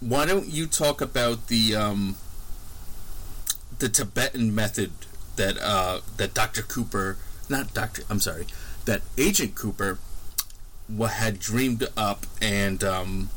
why 0.00 0.24
don't 0.26 0.48
you 0.48 0.66
talk 0.66 1.00
about 1.00 1.48
the 1.48 1.76
um, 1.76 2.16
the 3.78 3.88
Tibetan 3.88 4.54
method 4.54 4.90
that 5.36 5.58
uh, 5.58 6.00
that 6.16 6.32
Doctor 6.34 6.62
Cooper, 6.62 7.18
not 7.48 7.74
Doctor, 7.74 8.02
I'm 8.08 8.20
sorry, 8.20 8.46
that 8.86 9.02
Agent 9.18 9.54
Cooper 9.54 9.98
wa- 10.88 11.08
had 11.08 11.38
dreamed 11.38 11.86
up 11.96 12.24
and 12.40 12.82
um, 12.82 13.28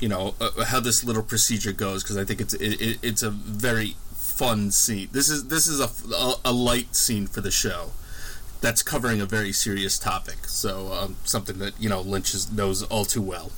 you 0.00 0.08
know 0.08 0.34
uh, 0.40 0.64
how 0.64 0.80
this 0.80 1.04
little 1.04 1.22
procedure 1.22 1.72
goes 1.72 2.02
because 2.02 2.16
I 2.16 2.24
think 2.24 2.40
it's 2.40 2.54
it, 2.54 2.80
it, 2.80 2.98
it's 3.02 3.22
a 3.22 3.30
very 3.30 3.96
fun 4.14 4.70
scene. 4.70 5.08
This 5.12 5.28
is 5.28 5.48
this 5.48 5.66
is 5.66 5.80
a, 5.80 6.14
a, 6.14 6.34
a 6.46 6.52
light 6.52 6.94
scene 6.94 7.26
for 7.26 7.40
the 7.40 7.50
show 7.50 7.90
that's 8.60 8.82
covering 8.82 9.20
a 9.20 9.26
very 9.26 9.52
serious 9.52 9.98
topic. 9.98 10.46
So 10.46 10.92
um, 10.92 11.16
something 11.24 11.58
that 11.58 11.80
you 11.80 11.88
know 11.88 12.00
Lynch 12.00 12.34
is, 12.34 12.52
knows 12.52 12.82
all 12.84 13.04
too 13.04 13.22
well. 13.22 13.52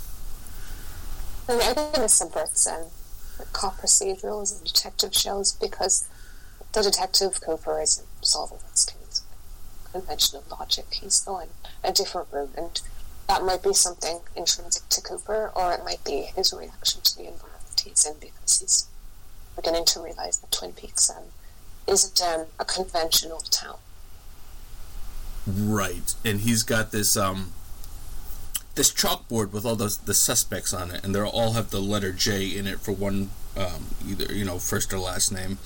I 1.48 1.52
mean, 1.52 1.62
I 1.62 1.72
think 1.72 1.98
it 1.98 2.08
subverts 2.10 2.66
um, 2.66 2.88
cop 3.52 3.78
procedurals 3.78 4.56
and 4.56 4.66
detective 4.66 5.14
shows 5.14 5.52
because 5.52 6.06
the 6.72 6.82
detective 6.82 7.40
Cooper 7.40 7.80
isn't 7.80 8.06
solving 8.20 8.58
this 8.70 8.84
case 8.84 9.22
conventional 9.92 10.44
logic. 10.50 10.86
He's 10.92 11.20
going 11.20 11.48
a 11.82 11.92
different 11.92 12.28
route, 12.30 12.54
and 12.56 12.80
that 13.28 13.44
might 13.44 13.62
be 13.62 13.74
something 13.74 14.20
intrinsic 14.34 14.88
to 14.88 15.02
Cooper, 15.02 15.52
or 15.54 15.72
it 15.72 15.84
might 15.84 16.02
be 16.02 16.22
his 16.34 16.52
reaction 16.52 17.02
to 17.02 17.16
the 17.16 17.28
environment 17.28 17.80
he's 17.84 18.04
in 18.06 18.14
because 18.20 18.60
he's 18.60 18.86
beginning 19.54 19.84
to 19.84 20.00
realize 20.00 20.38
that 20.38 20.50
Twin 20.50 20.72
Peaks 20.72 21.10
um, 21.10 21.24
isn't 21.86 22.20
um, 22.22 22.46
a 22.58 22.64
conventional 22.64 23.38
town. 23.38 23.76
Right, 25.46 26.14
and 26.24 26.40
he's 26.40 26.62
got 26.62 26.90
this 26.92 27.16
um 27.16 27.52
this 28.74 28.92
chalkboard 28.92 29.52
with 29.52 29.64
all 29.64 29.76
those 29.76 29.98
the 29.98 30.14
suspects 30.14 30.72
on 30.72 30.90
it, 30.90 31.04
and 31.04 31.14
they 31.14 31.20
all 31.20 31.52
have 31.52 31.70
the 31.70 31.80
letter 31.80 32.12
J 32.12 32.46
in 32.46 32.66
it 32.66 32.80
for 32.80 32.92
one 32.92 33.30
um, 33.56 33.86
either 34.06 34.32
you 34.32 34.44
know 34.44 34.58
first 34.58 34.92
or 34.92 34.98
last 34.98 35.32
name, 35.32 35.58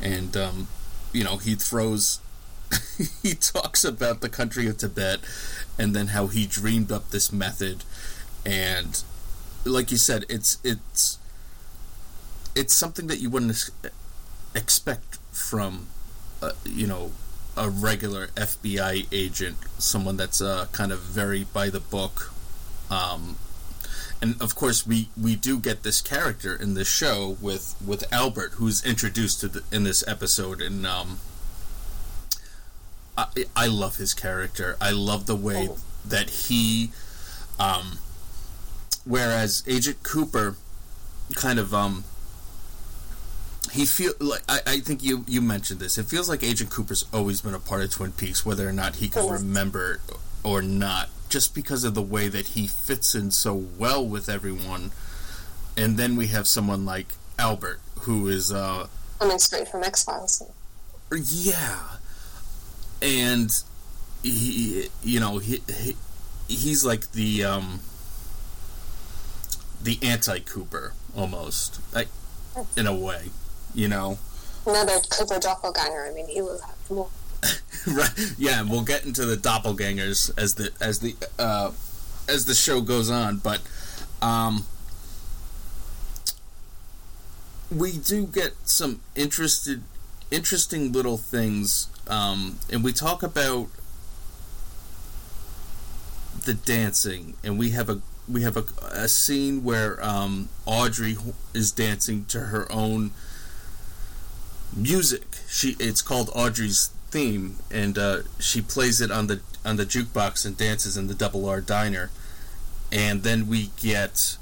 and 0.00 0.36
um, 0.36 0.68
you 1.12 1.24
know 1.24 1.36
he 1.36 1.54
throws 1.54 2.20
he 3.22 3.34
talks 3.34 3.84
about 3.84 4.20
the 4.20 4.28
country 4.28 4.66
of 4.66 4.78
Tibet, 4.78 5.20
and 5.78 5.94
then 5.94 6.08
how 6.08 6.26
he 6.28 6.46
dreamed 6.46 6.92
up 6.92 7.10
this 7.10 7.32
method, 7.32 7.84
and 8.44 9.02
like 9.64 9.90
you 9.90 9.96
said, 9.96 10.24
it's 10.28 10.58
it's 10.64 11.18
it's 12.54 12.74
something 12.74 13.06
that 13.08 13.20
you 13.20 13.30
wouldn't 13.30 13.70
expect 14.54 15.18
from 15.32 15.88
uh, 16.42 16.52
you 16.64 16.86
know 16.86 17.12
a 17.56 17.70
regular 17.70 18.28
FBI 18.28 19.06
agent, 19.12 19.56
someone 19.78 20.16
that's 20.16 20.40
uh, 20.40 20.66
kind 20.72 20.92
of 20.92 21.00
very 21.00 21.44
by 21.44 21.70
the 21.70 21.80
book. 21.80 22.32
Um, 22.90 23.36
and 24.20 24.40
of 24.40 24.54
course, 24.54 24.86
we, 24.86 25.08
we 25.20 25.36
do 25.36 25.58
get 25.58 25.82
this 25.82 26.00
character 26.00 26.56
in 26.56 26.74
this 26.74 26.88
show 26.88 27.36
with, 27.40 27.74
with 27.84 28.10
Albert, 28.12 28.52
who's 28.54 28.84
introduced 28.84 29.40
to 29.40 29.48
the, 29.48 29.62
in 29.70 29.84
this 29.84 30.06
episode, 30.08 30.60
and 30.60 30.86
um, 30.86 31.18
I, 33.16 33.26
I 33.54 33.66
love 33.66 33.96
his 33.96 34.12
character. 34.14 34.76
I 34.80 34.90
love 34.90 35.26
the 35.26 35.36
way 35.36 35.68
Oh. 35.70 35.78
that 36.04 36.28
he, 36.30 36.90
um, 37.58 37.98
whereas 39.04 39.62
Agent 39.66 40.02
Cooper, 40.02 40.56
kind 41.34 41.58
of 41.58 41.72
um, 41.72 42.04
he 43.72 43.86
feel 43.86 44.12
like 44.20 44.42
I, 44.48 44.60
I 44.66 44.80
think 44.80 45.02
you 45.02 45.24
you 45.26 45.40
mentioned 45.40 45.80
this. 45.80 45.96
It 45.98 46.06
feels 46.06 46.28
like 46.28 46.42
Agent 46.42 46.70
Cooper's 46.70 47.04
always 47.12 47.40
been 47.40 47.54
a 47.54 47.58
part 47.60 47.82
of 47.82 47.90
Twin 47.90 48.12
Peaks, 48.12 48.44
whether 48.44 48.68
or 48.68 48.72
not 48.72 48.96
he 48.96 49.08
can 49.08 49.22
Mhm. 49.24 49.32
remember 49.32 50.00
or 50.42 50.60
not, 50.60 51.08
just 51.28 51.54
because 51.54 51.84
of 51.84 51.94
the 51.94 52.02
way 52.02 52.28
that 52.28 52.48
he 52.48 52.66
fits 52.66 53.14
in 53.14 53.30
so 53.30 53.54
well 53.54 54.06
with 54.06 54.28
everyone. 54.28 54.92
And 55.76 55.96
then 55.96 56.14
we 56.16 56.28
have 56.28 56.46
someone 56.46 56.84
like 56.84 57.08
Albert, 57.38 57.80
who 58.00 58.28
is 58.28 58.52
uh 58.52 58.88
Coming 59.18 59.38
straight 59.38 59.68
from 59.68 59.82
X 59.82 60.04
Files. 60.04 60.42
yeah, 61.16 61.78
and 63.04 63.52
he 64.22 64.88
you 65.02 65.20
know 65.20 65.38
he, 65.38 65.62
he 65.68 65.96
he's 66.48 66.84
like 66.84 67.12
the 67.12 67.44
um 67.44 67.80
the 69.84 69.98
anti 70.02 70.40
Cooper 70.40 70.94
almost, 71.16 71.80
like 71.94 72.08
in 72.76 72.86
a 72.86 72.94
way, 72.94 73.30
you 73.74 73.88
know. 73.88 74.18
Another 74.66 74.98
Cooper 75.10 75.38
doppelganger. 75.38 76.08
I 76.10 76.14
mean, 76.14 76.26
he 76.26 76.40
will 76.40 76.60
have 76.60 76.90
more. 76.90 77.08
right. 77.86 78.34
Yeah, 78.38 78.62
we'll 78.62 78.82
get 78.84 79.04
into 79.04 79.26
the 79.26 79.36
doppelgangers 79.36 80.36
as 80.38 80.54
the 80.54 80.70
as 80.80 81.00
the 81.00 81.14
uh, 81.38 81.72
as 82.28 82.46
the 82.46 82.54
show 82.54 82.80
goes 82.80 83.10
on, 83.10 83.38
but 83.38 83.60
um, 84.22 84.64
we 87.70 87.98
do 87.98 88.26
get 88.26 88.54
some 88.64 89.00
interested 89.14 89.82
interesting 90.30 90.92
little 90.92 91.18
things, 91.18 91.88
um, 92.08 92.58
and 92.70 92.84
we 92.84 92.92
talk 92.92 93.22
about 93.22 93.68
the 96.44 96.54
dancing, 96.54 97.34
and 97.42 97.58
we 97.58 97.70
have 97.70 97.88
a 97.88 98.00
we 98.28 98.42
have 98.42 98.56
a, 98.56 98.64
a 98.92 99.08
scene 99.08 99.64
where 99.64 100.02
um, 100.04 100.48
Audrey 100.66 101.16
is 101.52 101.70
dancing 101.70 102.24
to 102.26 102.40
her 102.40 102.70
own 102.70 103.10
music. 104.74 105.38
She 105.48 105.76
it's 105.78 106.02
called 106.02 106.30
Audrey's 106.34 106.90
theme, 107.10 107.58
and 107.70 107.96
uh, 107.98 108.22
she 108.38 108.60
plays 108.60 109.00
it 109.00 109.10
on 109.10 109.26
the 109.26 109.40
on 109.64 109.76
the 109.76 109.86
jukebox 109.86 110.44
and 110.44 110.56
dances 110.56 110.96
in 110.96 111.06
the 111.06 111.14
Double 111.14 111.48
R 111.48 111.60
Diner, 111.60 112.10
and 112.92 113.22
then 113.22 113.48
we 113.48 113.70
get 113.80 114.36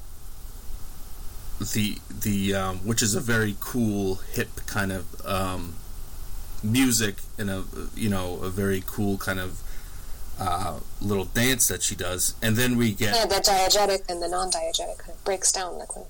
the 1.61 1.99
the 2.11 2.55
um, 2.55 2.79
which 2.79 3.03
is 3.03 3.15
a 3.15 3.21
very 3.21 3.57
cool 3.61 4.17
hip 4.33 4.67
kind 4.67 4.91
of 4.91 5.27
um, 5.27 5.75
music 6.63 7.17
and 7.39 7.51
a 7.51 7.65
you 7.95 8.09
know 8.09 8.39
a 8.43 8.51
very 8.51 8.83
cool 8.87 9.19
kind 9.19 9.41
of 9.41 9.61
uh, 10.39 10.81
little 11.01 11.25
dance 11.27 11.69
that 11.69 11.83
she 11.83 11.95
does, 11.95 12.35
and 12.43 12.57
then 12.57 12.77
we 12.77 12.93
get 12.93 13.15
yeah 13.15 13.27
the 13.27 13.37
diegetic 13.37 14.09
and 14.09 14.23
the 14.23 14.29
non-diegetic 14.29 14.99
kind 14.99 15.11
of 15.11 15.25
breaks 15.25 15.53
down 15.53 15.79
like 15.79 15.95
when 15.95 16.07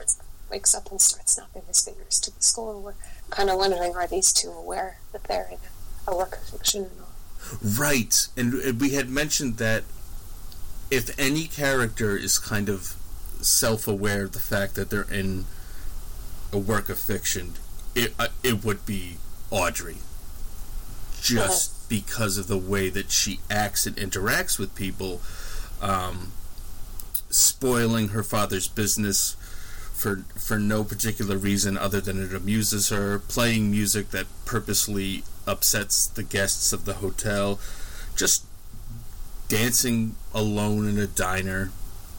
wakes 0.51 0.75
up 0.75 0.91
and 0.91 1.01
starts 1.01 1.33
snapping 1.33 1.63
his 1.67 1.83
fingers 1.83 2.21
to 2.21 2.35
the 2.35 2.43
score. 2.43 2.79
We're 2.79 2.95
kind 3.31 3.51
of 3.51 3.57
wondering 3.57 3.95
are 3.95 4.07
these 4.07 4.33
two 4.33 4.51
aware 4.51 4.99
that 5.13 5.25
they're 5.25 5.49
in 5.51 5.59
a, 6.07 6.11
a 6.11 6.17
work 6.17 6.37
of 6.37 6.45
fiction 6.45 6.83
or 6.83 6.91
not? 6.99 7.79
Right, 7.79 8.29
and 8.37 8.81
we 8.81 8.91
had 8.91 9.09
mentioned 9.09 9.57
that 9.57 9.85
if 10.91 11.19
any 11.19 11.45
character 11.45 12.17
is 12.17 12.39
kind 12.39 12.69
of 12.69 12.95
self-aware 13.41 14.25
of 14.25 14.33
the 14.33 14.39
fact 14.39 14.75
that 14.77 14.91
they're 14.91 15.11
in 15.11 15.47
a 16.53 16.59
work 16.59 16.89
of 16.89 16.99
fiction, 16.99 17.55
it 17.95 18.15
uh, 18.19 18.29
it 18.43 18.65
would 18.65 18.87
be 18.87 19.17
Audrey. 19.51 19.97
Just 21.23 21.71
uh-huh. 21.73 21.87
because 21.89 22.39
of 22.39 22.49
the 22.49 22.59
way 22.59 22.89
that 22.89 23.11
she 23.11 23.41
acts 23.51 23.87
and 23.87 23.97
interacts 23.97 24.59
with 24.59 24.75
people, 24.75 25.21
um, 25.81 26.33
spoiling 27.31 28.09
her 28.09 28.23
father's 28.23 28.69
business 28.69 29.37
for 29.93 30.25
for 30.37 30.59
no 30.59 30.83
particular 30.83 31.37
reason 31.37 31.79
other 31.79 32.01
than 32.01 32.23
it 32.23 32.35
amuses 32.35 32.89
her, 32.89 33.19
playing 33.21 33.71
music 33.71 34.11
that 34.11 34.27
purposely 34.45 35.23
upsets 35.47 36.07
the 36.07 36.23
guests 36.23 36.73
of 36.73 36.85
the 36.85 36.95
hotel, 36.95 37.61
just 38.17 38.45
dancing 39.49 40.17
alone 40.35 40.89
in 40.89 40.99
a 40.99 41.07
diner, 41.07 41.71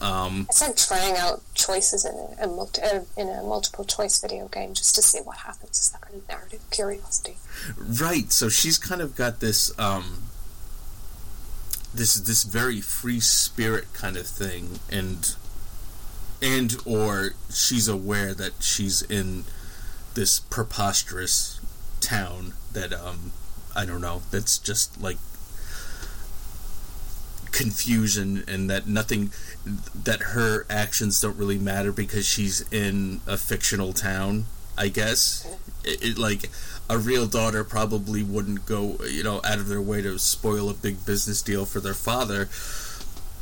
um, 0.03 0.47
it's 0.49 0.61
like 0.61 0.75
trying 0.75 1.15
out 1.17 1.41
choices 1.53 2.03
in 2.03 2.13
a, 2.13 2.43
a 2.43 2.47
multi, 2.47 2.81
uh, 2.81 2.99
in 3.17 3.29
a 3.29 3.41
multiple 3.41 3.85
choice 3.85 4.19
video 4.19 4.49
game 4.49 4.73
just 4.73 4.95
to 4.95 5.01
see 5.01 5.19
what 5.19 5.37
happens. 5.37 5.69
It's 5.69 5.89
that 5.91 6.01
kind 6.01 6.15
of 6.15 6.27
narrative 6.27 6.61
curiosity. 6.71 7.37
Right. 7.77 8.29
So 8.29 8.49
she's 8.49 8.77
kind 8.77 9.01
of 9.01 9.15
got 9.15 9.39
this 9.39 9.77
um, 9.79 10.23
this 11.95 12.15
this 12.15 12.43
very 12.43 12.81
free 12.81 13.21
spirit 13.21 13.93
kind 13.93 14.17
of 14.17 14.27
thing, 14.27 14.79
and 14.91 15.35
and 16.41 16.75
or 16.85 17.35
she's 17.49 17.87
aware 17.87 18.33
that 18.33 18.61
she's 18.61 19.03
in 19.03 19.45
this 20.15 20.41
preposterous 20.41 21.61
town 22.01 22.55
that 22.73 22.91
um, 22.91 23.31
I 23.73 23.85
don't 23.85 24.01
know. 24.01 24.21
That's 24.31 24.57
just 24.57 25.01
like 25.01 25.17
confusion 27.53 28.43
and 28.47 28.69
that 28.69 28.87
nothing 28.87 29.31
that 29.95 30.21
her 30.21 30.65
actions 30.69 31.21
don't 31.21 31.37
really 31.37 31.57
matter 31.57 31.91
because 31.91 32.25
she's 32.25 32.61
in 32.71 33.21
a 33.27 33.37
fictional 33.37 33.93
town 33.93 34.45
i 34.77 34.87
guess. 34.87 35.47
It, 35.85 36.03
it, 36.03 36.17
like 36.17 36.49
a 36.89 36.97
real 36.97 37.27
daughter 37.27 37.63
probably 37.63 38.23
wouldn't 38.23 38.65
go 38.65 38.97
you 39.07 39.23
know 39.23 39.39
out 39.43 39.59
of 39.59 39.67
their 39.67 39.81
way 39.81 40.01
to 40.01 40.17
spoil 40.19 40.69
a 40.69 40.73
big 40.73 41.05
business 41.05 41.41
deal 41.41 41.65
for 41.65 41.79
their 41.79 41.93
father 41.93 42.49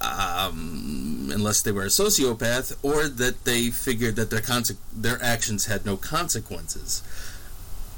um, 0.02 1.30
unless 1.32 1.62
they 1.62 1.72
were 1.72 1.84
a 1.84 1.88
sociopath 1.88 2.76
or 2.82 3.08
that 3.08 3.46
they 3.46 3.70
figured 3.70 4.16
that 4.16 4.30
their 4.30 4.42
conse- 4.42 4.78
their 4.92 5.22
actions 5.22 5.68
had 5.68 5.86
no 5.86 5.96
consequences. 5.96 7.04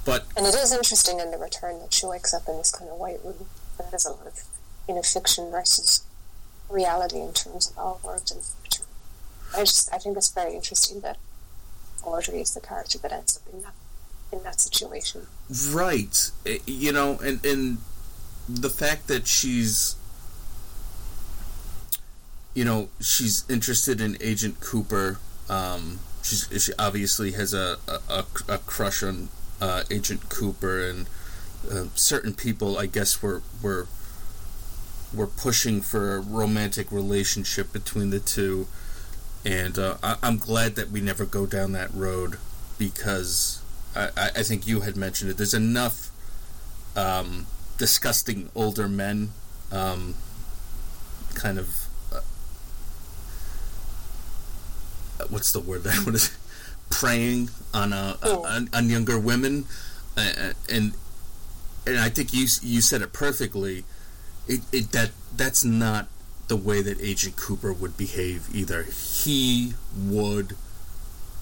But 0.06 0.26
and 0.36 0.45
it 0.45 0.56
is 0.56 0.73
interesting 0.73 1.19
in 1.19 1.32
the 1.32 1.38
return 1.38 1.80
that 1.80 1.93
she 1.93 2.06
wakes 2.06 2.34
up 2.34 2.43
in 2.47 2.58
this 2.58 2.71
kind 2.71 2.91
of 2.91 2.97
white 2.97 3.23
room 3.23 3.45
that 3.78 3.93
is 3.93 4.06
a 4.06 4.12
lot 4.12 4.28
of 4.28 4.34
you 4.88 4.96
know, 4.96 5.02
fiction 5.02 5.52
versus 5.52 6.04
reality 6.69 7.19
in 7.19 7.34
terms 7.34 7.69
of 7.72 7.78
our 7.78 7.98
world 8.04 8.32
and 8.34 8.43
future. 8.43 8.84
I 9.56 9.62
just 9.62 9.93
I 9.93 9.98
think 9.98 10.17
it's 10.17 10.32
very 10.32 10.56
interesting 10.56 11.02
that 11.02 11.17
Audrey 12.04 12.41
is 12.41 12.54
the 12.54 12.62
character 12.62 12.98
that 13.00 13.12
ends 13.12 13.38
up 13.38 13.54
in 13.54 13.62
that 13.62 13.74
in 14.32 14.43
that 14.43 14.60
situation. 14.60 15.28
Right. 15.72 16.32
Eh, 16.46 16.60
you 16.65 16.91
know, 16.91 17.19
and 17.24 17.46
and 17.46 17.78
the 18.50 18.69
fact 18.69 19.08
that 19.08 19.28
she's 19.28 19.96
you 22.54 22.65
know, 22.65 22.89
she's 23.00 23.46
interested 23.50 24.00
in 24.00 24.17
Agent 24.22 24.60
Cooper. 24.60 25.17
Um, 25.50 26.00
she's, 26.22 26.48
she 26.63 26.72
obviously 26.78 27.32
has 27.32 27.54
a, 27.54 27.78
a, 27.88 28.26
a 28.48 28.58
crush 28.60 29.02
on 29.02 29.30
uh, 29.60 29.84
Agent 29.89 30.30
Cooper, 30.30 30.88
and 30.88 31.10
uh, 31.72 31.86
certain 31.96 32.34
people, 32.34 32.78
I 32.78 32.86
guess, 32.86 33.22
were 33.22 33.41
were 33.62 33.88
were 35.13 35.28
pushing 35.28 35.82
for 35.82 36.15
a 36.15 36.19
romantic 36.19 36.91
relationship 36.91 37.71
between 37.71 38.10
the 38.10 38.19
two, 38.19 38.67
and 39.45 39.78
uh, 39.78 39.97
I, 40.02 40.17
am 40.23 40.38
glad 40.38 40.76
that 40.76 40.89
we 40.89 41.02
never 41.02 41.26
go 41.26 41.45
down 41.45 41.73
that 41.73 41.93
road 41.93 42.38
because 42.78 43.62
I, 43.95 44.10
I 44.17 44.43
think 44.43 44.67
you 44.67 44.82
had 44.82 44.95
mentioned 44.95 45.32
it. 45.32 45.38
There's 45.38 45.54
enough 45.54 46.10
um, 46.95 47.45
disgusting 47.78 48.49
older 48.56 48.88
men, 48.88 49.30
um, 49.71 50.15
kind 51.36 51.60
of. 51.60 51.88
Uh, 52.12 52.21
what's 55.30 55.52
the 55.52 55.60
word 55.60 55.84
that 55.84 55.95
I 55.95 56.04
want 56.04 56.38
preying 56.89 57.49
on 57.73 57.91
a, 57.93 58.17
oh. 58.23 58.45
on, 58.45 58.69
on, 58.73 58.89
younger 58.89 59.19
women, 59.19 59.65
uh, 60.17 60.54
and 60.69 60.93
and 61.86 61.97
I 61.97 62.10
think 62.10 62.34
you 62.34 62.47
you 62.62 62.82
said 62.82 63.02
it 63.02 63.13
perfectly 63.13 63.84
it, 64.47 64.62
it 64.71 64.91
that 64.91 65.12
that's 65.36 65.63
not 65.63 66.08
the 66.47 66.56
way 66.56 66.82
that 66.82 67.01
Agent 67.01 67.36
Cooper 67.36 67.71
would 67.71 67.97
behave 67.97 68.47
either. 68.53 68.84
He 68.84 69.73
would 69.97 70.56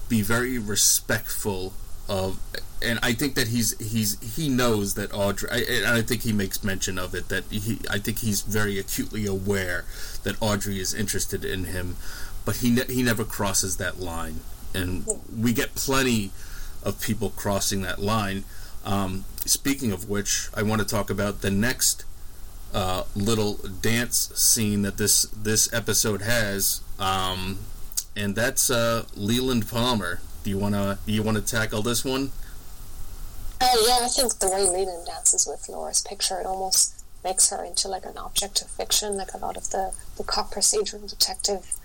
be 0.08 0.22
very 0.22 0.58
respectful 0.58 1.72
of, 2.08 2.38
and 2.82 2.98
I 3.02 3.12
think 3.12 3.34
that 3.34 3.48
he's 3.48 3.78
he's 3.78 4.36
he 4.36 4.48
knows 4.48 4.94
that 4.94 5.12
Audrey. 5.12 5.50
I, 5.50 5.56
and 5.58 5.86
I 5.86 6.02
think 6.02 6.22
he 6.22 6.32
makes 6.32 6.62
mention 6.62 6.98
of 6.98 7.14
it 7.14 7.28
that 7.28 7.44
he. 7.50 7.80
I 7.90 7.98
think 7.98 8.18
he's 8.18 8.42
very 8.42 8.78
acutely 8.78 9.26
aware 9.26 9.84
that 10.22 10.36
Audrey 10.40 10.80
is 10.80 10.94
interested 10.94 11.44
in 11.44 11.64
him, 11.64 11.96
but 12.44 12.56
he 12.56 12.70
ne- 12.70 12.92
he 12.92 13.02
never 13.02 13.24
crosses 13.24 13.76
that 13.78 14.00
line, 14.00 14.40
and 14.74 15.06
we 15.36 15.52
get 15.52 15.74
plenty 15.74 16.30
of 16.82 17.00
people 17.00 17.30
crossing 17.30 17.82
that 17.82 17.98
line. 17.98 18.44
Um, 18.84 19.24
speaking 19.44 19.92
of 19.92 20.08
which, 20.08 20.48
I 20.54 20.62
want 20.62 20.80
to 20.80 20.86
talk 20.86 21.08
about 21.10 21.40
the 21.40 21.50
next 21.50 22.04
uh, 22.72 23.04
little 23.14 23.54
dance 23.80 24.32
scene 24.34 24.82
that 24.82 24.96
this 24.96 25.22
this 25.24 25.72
episode 25.72 26.22
has, 26.22 26.80
um, 26.98 27.58
and 28.16 28.34
that's 28.34 28.70
uh, 28.70 29.04
Leland 29.14 29.68
Palmer. 29.68 30.20
Do 30.42 30.50
you 30.50 30.58
wanna 30.58 30.98
do 31.06 31.12
you 31.12 31.22
wanna 31.22 31.40
tackle 31.40 31.82
this 31.82 32.04
one? 32.04 32.32
Uh, 33.60 33.66
yeah, 33.86 33.98
I 34.02 34.08
think 34.08 34.38
the 34.38 34.48
way 34.48 34.62
Leland 34.62 35.06
dances 35.06 35.46
with 35.46 35.68
Laura's 35.68 36.02
picture, 36.02 36.40
it 36.40 36.46
almost 36.46 37.04
makes 37.22 37.50
her 37.50 37.64
into 37.64 37.86
like 37.88 38.04
an 38.04 38.18
object 38.18 38.60
of 38.60 38.68
fiction, 38.68 39.16
like 39.16 39.34
a 39.34 39.38
lot 39.38 39.56
of 39.56 39.70
the 39.70 39.92
the 40.16 40.24
cop 40.24 40.52
procedural 40.52 41.08
detective 41.08 41.76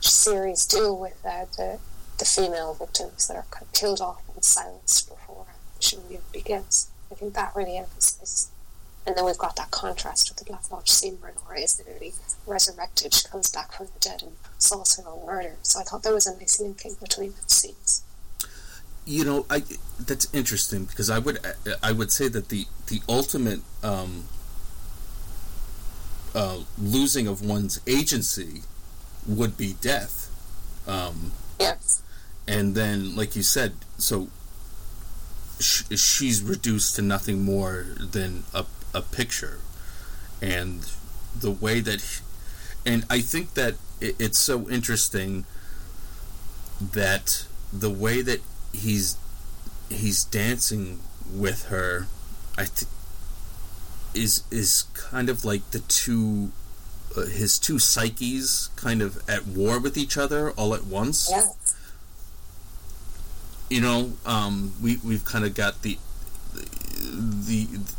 series 0.00 0.66
do 0.66 0.92
with 0.92 1.18
uh, 1.24 1.46
the 1.56 1.78
the 2.18 2.24
female 2.24 2.74
victims 2.74 3.26
that 3.28 3.36
are 3.36 3.46
killed 3.72 4.00
off 4.00 4.22
and 4.34 4.44
silenced 4.44 5.08
before 5.08 5.46
the 5.80 5.96
even 6.10 6.22
begins. 6.32 6.88
I 7.10 7.14
think 7.14 7.34
that 7.34 7.52
really 7.54 7.76
emphasizes 7.76 8.50
and 9.06 9.16
then 9.16 9.24
we've 9.24 9.38
got 9.38 9.56
that 9.56 9.70
contrast 9.70 10.30
with 10.30 10.38
the 10.38 10.44
Black 10.44 10.70
Lodge 10.70 10.88
scene 10.88 11.16
where 11.20 11.32
Laura 11.44 11.60
is 11.60 11.78
literally 11.78 12.14
resurrected. 12.46 13.12
She 13.12 13.28
comes 13.28 13.50
back 13.50 13.72
from 13.72 13.86
the 13.86 14.00
dead 14.00 14.22
and 14.22 14.32
solves 14.58 14.96
her 14.96 15.08
own 15.08 15.26
murder. 15.26 15.56
So 15.62 15.80
I 15.80 15.82
thought 15.82 16.02
there 16.02 16.14
was 16.14 16.26
a 16.26 16.36
nice 16.38 16.60
linking 16.60 16.96
between 17.00 17.32
the 17.32 17.48
scenes. 17.48 18.02
You 19.06 19.24
know, 19.24 19.46
I 19.50 19.62
that's 20.00 20.32
interesting 20.32 20.86
because 20.86 21.10
I 21.10 21.18
would 21.18 21.38
I 21.82 21.92
would 21.92 22.10
say 22.10 22.28
that 22.28 22.48
the 22.48 22.66
the 22.86 23.02
ultimate 23.06 23.60
um, 23.82 24.24
uh, 26.34 26.60
losing 26.78 27.26
of 27.26 27.42
one's 27.44 27.80
agency 27.86 28.62
would 29.26 29.58
be 29.58 29.74
death. 29.80 30.30
Um, 30.86 31.32
yes. 31.60 32.02
And 32.46 32.74
then, 32.74 33.14
like 33.14 33.36
you 33.36 33.42
said, 33.42 33.74
so 33.98 34.28
sh- 35.60 35.84
she's 35.96 36.42
reduced 36.42 36.96
to 36.96 37.02
nothing 37.02 37.42
more 37.42 37.86
than 37.98 38.44
a, 38.52 38.64
a 38.94 39.02
picture 39.02 39.58
and 40.40 40.90
the 41.38 41.50
way 41.50 41.80
that 41.80 42.00
he, 42.00 42.20
and 42.86 43.04
i 43.10 43.20
think 43.20 43.54
that 43.54 43.74
it, 44.00 44.14
it's 44.18 44.38
so 44.38 44.68
interesting 44.70 45.44
that 46.80 47.46
the 47.72 47.90
way 47.90 48.22
that 48.22 48.40
he's 48.72 49.16
he's 49.90 50.24
dancing 50.24 51.00
with 51.32 51.66
her 51.66 52.06
i 52.58 52.64
think 52.64 52.90
is 54.14 54.44
is 54.50 54.84
kind 54.94 55.28
of 55.28 55.44
like 55.44 55.68
the 55.72 55.80
two 55.80 56.52
uh, 57.16 57.22
his 57.26 57.58
two 57.58 57.78
psyches 57.78 58.70
kind 58.76 59.02
of 59.02 59.18
at 59.28 59.46
war 59.46 59.80
with 59.80 59.96
each 59.96 60.16
other 60.16 60.50
all 60.52 60.72
at 60.74 60.84
once 60.84 61.28
Yeah. 61.30 61.46
you 63.70 63.80
know, 63.80 64.12
um, 64.24 64.72
we 64.80 64.98
we've 64.98 65.24
kind 65.24 65.44
of 65.44 65.54
got 65.54 65.82
the 65.82 65.98
the 66.52 67.64
the 67.66 67.94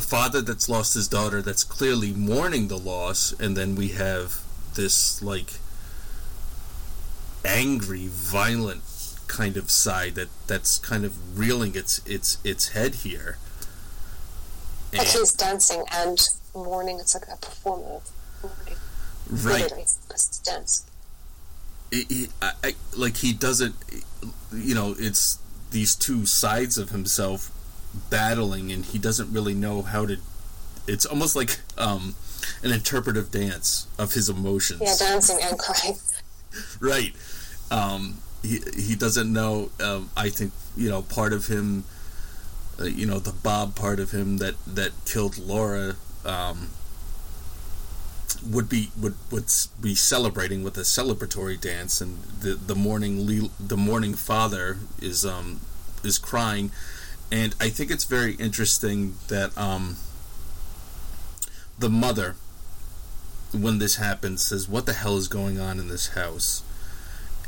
father 0.00 0.40
that's 0.42 0.68
lost 0.68 0.94
his 0.94 1.08
daughter 1.08 1.40
that's 1.42 1.64
clearly 1.64 2.12
mourning 2.12 2.68
the 2.68 2.78
loss, 2.78 3.32
and 3.40 3.56
then 3.56 3.74
we 3.74 3.88
have 3.88 4.40
this 4.74 5.22
like 5.22 5.54
angry, 7.44 8.06
violent 8.08 8.82
kind 9.26 9.56
of 9.56 9.70
side 9.70 10.14
that 10.14 10.28
that's 10.46 10.78
kind 10.78 11.04
of 11.04 11.38
reeling 11.38 11.74
its 11.74 12.00
its 12.06 12.38
its 12.44 12.70
head 12.70 12.96
here. 12.96 13.38
Like 14.92 15.06
he's 15.08 15.32
dancing 15.32 15.84
and 15.92 16.18
mourning. 16.54 16.98
It's 16.98 17.14
like 17.14 17.24
a 17.24 17.36
performative 17.36 18.10
mourning. 18.42 18.76
right. 19.30 19.64
Because 19.64 19.98
it's 20.10 20.38
dance. 20.38 20.86
he, 21.90 22.04
he- 22.08 22.28
I, 22.40 22.52
I, 22.64 22.74
like 22.96 23.16
he 23.18 23.32
doesn't 23.32 23.74
you 24.52 24.74
know 24.74 24.94
it's 24.98 25.38
these 25.70 25.94
two 25.94 26.24
sides 26.24 26.78
of 26.78 26.88
himself 26.90 27.50
battling 28.10 28.72
and 28.72 28.84
he 28.84 28.98
doesn't 28.98 29.32
really 29.32 29.54
know 29.54 29.82
how 29.82 30.06
to 30.06 30.16
it's 30.86 31.04
almost 31.06 31.36
like 31.36 31.58
um 31.76 32.14
an 32.62 32.72
interpretive 32.72 33.30
dance 33.30 33.86
of 33.98 34.14
his 34.14 34.28
emotions. 34.28 34.80
Yeah, 34.80 34.94
dancing 34.98 35.38
and 35.42 35.58
crying. 35.58 35.96
right. 36.80 37.14
Um 37.70 38.18
he 38.42 38.60
he 38.76 38.94
doesn't 38.94 39.32
know 39.32 39.70
um 39.82 40.10
i 40.16 40.28
think 40.28 40.52
you 40.76 40.88
know 40.88 41.02
part 41.02 41.32
of 41.32 41.46
him 41.48 41.84
uh, 42.80 42.84
you 42.84 43.04
know 43.06 43.18
the 43.18 43.32
bob 43.32 43.74
part 43.74 43.98
of 43.98 44.12
him 44.12 44.38
that 44.38 44.54
that 44.66 44.92
killed 45.04 45.38
laura 45.38 45.96
um 46.24 46.70
would 48.46 48.68
be 48.68 48.90
would 49.00 49.14
would 49.32 49.50
be 49.80 49.94
celebrating 49.94 50.62
with 50.62 50.76
a 50.76 50.82
celebratory 50.82 51.60
dance 51.60 52.00
and 52.00 52.22
the 52.40 52.54
the 52.54 52.74
mourning 52.74 53.26
le- 53.26 53.50
the 53.58 53.76
mourning 53.76 54.14
father 54.14 54.78
is 55.02 55.26
um 55.26 55.60
is 56.04 56.18
crying 56.18 56.70
and 57.30 57.54
i 57.60 57.68
think 57.68 57.90
it's 57.90 58.04
very 58.04 58.34
interesting 58.34 59.14
that 59.28 59.56
um 59.56 59.96
the 61.78 61.88
mother 61.88 62.34
when 63.52 63.78
this 63.78 63.96
happens 63.96 64.42
says 64.42 64.68
what 64.68 64.86
the 64.86 64.92
hell 64.92 65.16
is 65.16 65.28
going 65.28 65.58
on 65.58 65.78
in 65.78 65.88
this 65.88 66.08
house 66.08 66.62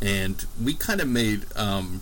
and 0.00 0.46
we 0.62 0.74
kind 0.74 1.00
of 1.00 1.08
made 1.08 1.44
um 1.56 2.00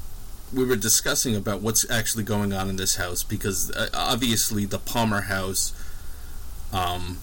we 0.52 0.64
were 0.64 0.76
discussing 0.76 1.36
about 1.36 1.60
what's 1.60 1.88
actually 1.90 2.24
going 2.24 2.52
on 2.52 2.68
in 2.68 2.76
this 2.76 2.96
house 2.96 3.22
because 3.22 3.70
uh, 3.72 3.88
obviously 3.92 4.64
the 4.64 4.78
Palmer 4.78 5.22
house 5.22 5.72
um 6.72 7.18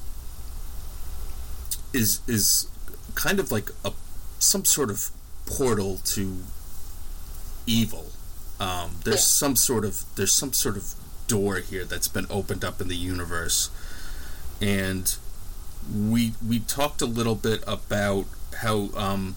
is 1.94 2.20
is 2.28 2.68
kind 3.16 3.40
of 3.40 3.52
like 3.52 3.70
a 3.84 3.92
some 4.40 4.66
sort 4.66 4.90
of 4.90 5.10
portal 5.46 6.00
to 6.04 6.38
evil. 7.66 8.12
Um, 8.60 8.98
there's 9.04 9.18
Yeah. 9.18 9.40
some 9.48 9.56
sort 9.56 9.84
of 9.86 10.04
there's 10.16 10.32
some 10.32 10.54
sort 10.54 10.78
of 10.78 10.94
door 11.28 11.58
here 11.58 11.84
that's 11.86 12.08
been 12.08 12.28
opened 12.30 12.64
up 12.64 12.80
in 12.82 12.88
the 12.88 12.96
universe, 12.96 13.70
and 14.62 15.14
we 15.94 16.34
we 16.46 16.60
talked 16.60 17.02
a 17.02 17.06
little 17.06 17.36
bit 17.36 17.64
about 17.68 18.26
how 18.62 18.90
um, 18.96 19.36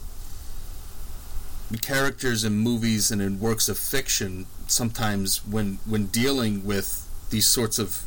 characters 1.83 2.45
in 2.45 2.53
movies 2.55 3.11
and 3.11 3.21
in 3.21 3.39
works 3.41 3.69
of 3.69 3.79
fiction 3.79 4.47
sometimes 4.67 5.45
when 5.47 5.79
when 5.85 6.07
dealing 6.07 6.65
with 6.65 7.05
these 7.31 7.47
sorts 7.47 7.79
of 7.79 8.03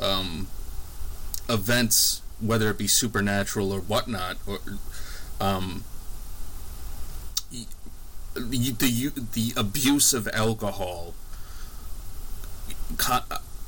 um, 0.00 0.48
events, 1.48 2.22
whether 2.40 2.70
it 2.70 2.78
be 2.78 2.88
supernatural 2.88 3.72
or 3.72 3.80
whatnot, 3.80 4.36
or 4.46 4.58
um, 5.40 5.84
the 8.34 9.12
the 9.32 9.52
abuse 9.56 10.12
of 10.12 10.28
alcohol 10.28 11.14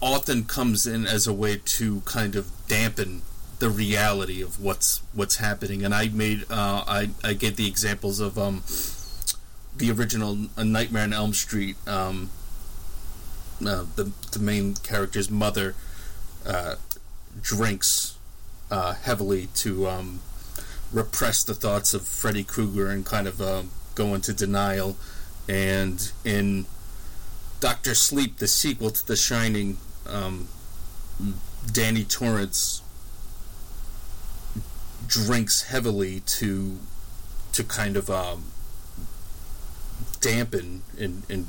often 0.03 0.45
comes 0.45 0.87
in 0.87 1.07
as 1.07 1.27
a 1.27 1.33
way 1.33 1.61
to 1.65 2.01
kind 2.01 2.37
of 2.37 2.51
dampen 2.69 3.23
the 3.59 3.71
reality 3.71 4.43
of 4.43 4.61
what's 4.61 5.03
what's 5.15 5.37
happening. 5.37 5.85
And 5.85 5.95
I 5.95 6.09
made 6.09 6.45
uh, 6.51 6.85
I 6.87 7.11
I 7.25 7.33
gave 7.33 7.57
the 7.57 7.67
examples 7.67 8.21
of 8.21 8.39
um, 8.39 8.63
the 9.77 9.91
original 9.91 10.37
Nightmare 10.57 11.05
on 11.05 11.13
Elm 11.13 11.33
Street. 11.33 11.77
Um, 11.87 12.31
uh, 13.61 13.85
the 13.97 14.13
the 14.33 14.39
main 14.39 14.75
character's 14.75 15.31
mother 15.31 15.75
uh, 16.47 16.75
drinks 17.41 18.17
uh, 18.71 18.95
heavily 18.95 19.49
to 19.55 19.89
um, 19.89 20.21
repress 20.93 21.43
the 21.43 21.55
thoughts 21.55 21.95
of 21.95 22.07
Freddy 22.07 22.45
Krueger 22.45 22.91
and 22.91 23.05
kind 23.07 23.27
of 23.27 23.41
uh, 23.41 23.63
go 23.97 24.15
into 24.15 24.33
denial. 24.33 24.97
And 25.49 26.13
in 26.25 26.67
Doctor 27.59 27.95
Sleep, 27.95 28.39
the 28.39 28.47
sequel 28.47 28.91
to 28.91 29.05
The 29.05 29.17
Shining, 29.17 29.79
um, 30.09 30.49
Danny 31.73 32.05
Torrance 32.05 32.83
drinks 35.09 35.63
heavily 35.65 36.21
to 36.21 36.79
to 37.53 37.65
kind 37.65 37.97
of 37.97 38.11
um, 38.11 38.45
dampen 40.21 40.83
and, 40.99 41.23
and 41.31 41.47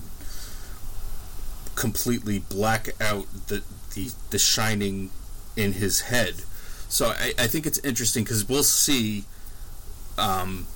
completely 1.75 2.39
black 2.39 2.89
out 3.01 3.25
the, 3.47 3.63
the 3.93 4.13
the 4.29 4.39
shining 4.39 5.11
in 5.55 5.73
his 5.73 6.01
head. 6.01 6.35
So 6.87 7.07
I, 7.07 7.33
I 7.37 7.47
think 7.47 7.65
it's 7.65 7.79
interesting 7.79 8.23
because 8.23 8.47
we'll 8.47 8.63
see 8.63 9.25
um, 10.17 10.67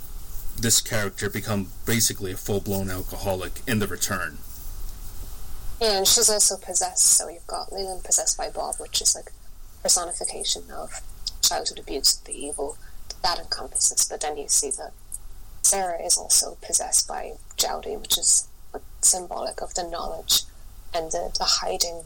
this 0.61 0.81
character 0.81 1.29
become 1.29 1.67
basically 1.85 2.31
a 2.31 2.37
full 2.37 2.61
blown 2.61 2.89
alcoholic 2.89 3.61
in 3.67 3.79
the 3.79 3.87
return. 3.87 4.37
Yeah, 5.81 5.97
and 5.97 6.07
she's 6.07 6.29
also 6.29 6.57
possessed. 6.57 7.05
So 7.05 7.27
you've 7.27 7.47
got 7.47 7.73
Leland 7.73 8.03
possessed 8.03 8.37
by 8.37 8.49
Bob, 8.49 8.75
which 8.79 9.01
is 9.01 9.15
like 9.15 9.31
personification 9.81 10.63
of 10.71 11.01
childhood 11.41 11.79
abuse, 11.79 12.15
the 12.17 12.33
evil 12.33 12.77
that 13.23 13.39
encompasses. 13.39 14.07
But 14.07 14.21
then 14.21 14.37
you 14.37 14.47
see 14.47 14.69
that 14.71 14.93
Sarah 15.63 16.01
is 16.01 16.17
also 16.17 16.57
possessed 16.61 17.07
by 17.07 17.33
Judy, 17.57 17.97
which 17.97 18.17
is 18.17 18.47
symbolic 19.01 19.61
of 19.61 19.73
the 19.73 19.87
knowledge 19.87 20.43
and 20.93 21.11
the, 21.11 21.31
the 21.37 21.45
hiding 21.45 22.03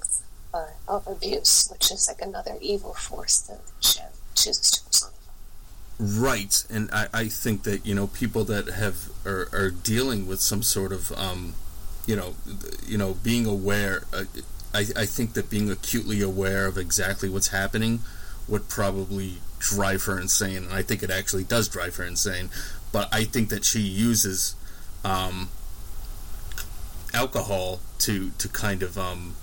uh, 0.54 0.68
of 0.88 1.06
abuse, 1.08 1.68
which 1.72 1.92
is 1.92 2.08
like 2.08 2.22
another 2.22 2.56
evil 2.62 2.94
force 2.94 3.40
that 3.42 3.60
she 3.82 4.00
chooses 4.36 4.72
to 4.72 4.86
personify. 4.86 5.15
Right, 5.98 6.66
and 6.70 6.90
I, 6.92 7.08
I 7.14 7.28
think 7.30 7.64
that 7.64 7.86
you 7.86 7.96
know 7.96 8.08
people 8.08 8.44
that 8.46 8.68
have 8.68 9.10
are, 9.26 9.48
are 9.54 9.70
dealing 9.70 10.28
with 10.28 10.42
some 10.42 10.62
sort 10.62 10.92
of 10.92 11.14
um, 11.14 11.54
you 12.06 12.18
know 12.18 12.36
you 12.86 12.98
know 12.98 13.14
being 13.24 13.46
aware. 13.46 14.04
Uh, 14.14 14.26
I 14.74 14.88
I 14.94 15.06
think 15.06 15.34
that 15.36 15.50
being 15.50 15.72
acutely 15.72 16.22
aware 16.22 16.66
of 16.66 16.78
exactly 16.78 17.30
what's 17.30 17.48
happening 17.48 18.02
would 18.46 18.68
probably 18.68 19.36
drive 19.60 20.04
her 20.04 20.20
insane, 20.20 20.66
and 20.66 20.74
I 20.74 20.82
think 20.82 21.02
it 21.02 21.10
actually 21.10 21.46
does 21.46 21.70
drive 21.70 21.96
her 21.96 22.04
insane. 22.04 22.50
But 22.92 23.08
I 23.14 23.24
think 23.24 23.48
that 23.48 23.64
she 23.64 23.80
uses 23.80 24.56
um, 25.06 25.48
alcohol 27.14 27.80
to 28.00 28.32
to 28.32 28.50
kind 28.50 28.84
of 28.84 28.98
um, 28.98 29.36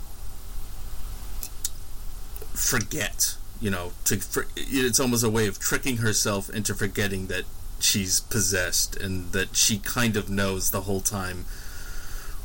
forget 2.52 3.36
you 3.62 3.70
know 3.70 3.92
to 4.04 4.16
for, 4.18 4.46
it's 4.56 5.00
almost 5.00 5.24
a 5.24 5.30
way 5.30 5.46
of 5.46 5.58
tricking 5.58 5.98
herself 5.98 6.50
into 6.50 6.74
forgetting 6.74 7.28
that 7.28 7.44
she's 7.78 8.20
possessed 8.20 8.96
and 8.96 9.32
that 9.32 9.56
she 9.56 9.78
kind 9.78 10.16
of 10.16 10.28
knows 10.28 10.70
the 10.70 10.82
whole 10.82 11.00
time 11.00 11.44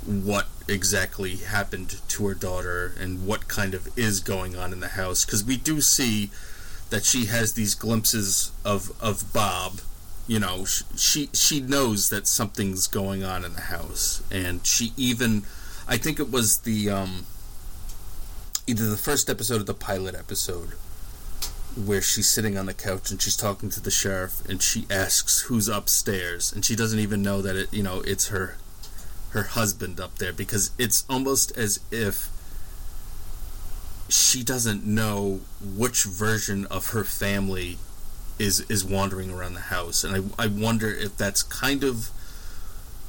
what 0.05 0.47
exactly 0.67 1.37
happened 1.37 1.99
to 2.07 2.27
her 2.27 2.33
daughter 2.33 2.93
and 2.99 3.25
what 3.25 3.47
kind 3.47 3.73
of 3.73 3.89
is 3.97 4.19
going 4.19 4.55
on 4.55 4.71
in 4.71 4.79
the 4.79 4.89
house. 4.89 5.25
Because 5.25 5.43
we 5.43 5.57
do 5.57 5.81
see 5.81 6.29
that 6.89 7.03
she 7.03 7.25
has 7.25 7.53
these 7.53 7.75
glimpses 7.75 8.51
of 8.63 8.91
of 9.01 9.33
Bob 9.33 9.81
you 10.27 10.39
know 10.39 10.65
she 10.65 11.29
she 11.33 11.59
knows 11.59 12.09
that 12.09 12.27
something's 12.27 12.87
going 12.87 13.23
on 13.23 13.43
in 13.43 13.53
the 13.53 13.61
house. 13.61 14.21
And 14.31 14.65
she 14.65 14.93
even 14.95 15.43
I 15.87 15.97
think 15.97 16.19
it 16.19 16.31
was 16.31 16.59
the 16.59 16.89
um 16.89 17.25
either 18.67 18.87
the 18.89 18.97
first 18.97 19.29
episode 19.29 19.61
or 19.61 19.65
the 19.65 19.73
pilot 19.73 20.13
episode 20.13 20.73
where 21.85 22.01
she's 22.01 22.29
sitting 22.29 22.57
on 22.57 22.65
the 22.65 22.73
couch 22.73 23.11
and 23.11 23.21
she's 23.21 23.37
talking 23.37 23.69
to 23.69 23.79
the 23.79 23.91
sheriff 23.91 24.43
and 24.49 24.61
she 24.61 24.85
asks 24.89 25.41
who's 25.41 25.67
upstairs 25.67 26.51
and 26.51 26.65
she 26.65 26.75
doesn't 26.75 26.99
even 26.99 27.21
know 27.21 27.41
that 27.41 27.55
it 27.55 27.73
you 27.73 27.83
know 27.83 28.01
it's 28.01 28.29
her 28.29 28.55
her 29.29 29.43
husband 29.43 29.99
up 29.99 30.17
there 30.17 30.33
because 30.33 30.71
it's 30.79 31.05
almost 31.09 31.55
as 31.57 31.79
if 31.91 32.29
she 34.09 34.43
doesn't 34.43 34.85
know 34.85 35.41
which 35.61 36.03
version 36.03 36.65
of 36.67 36.89
her 36.89 37.03
family 37.03 37.77
is 38.39 38.61
is 38.69 38.85
wandering 38.85 39.31
around 39.31 39.53
the 39.53 39.61
house, 39.61 40.03
and 40.03 40.31
I 40.37 40.43
I 40.43 40.47
wonder 40.47 40.89
if 40.89 41.17
that's 41.17 41.43
kind 41.43 41.83
of 41.83 42.09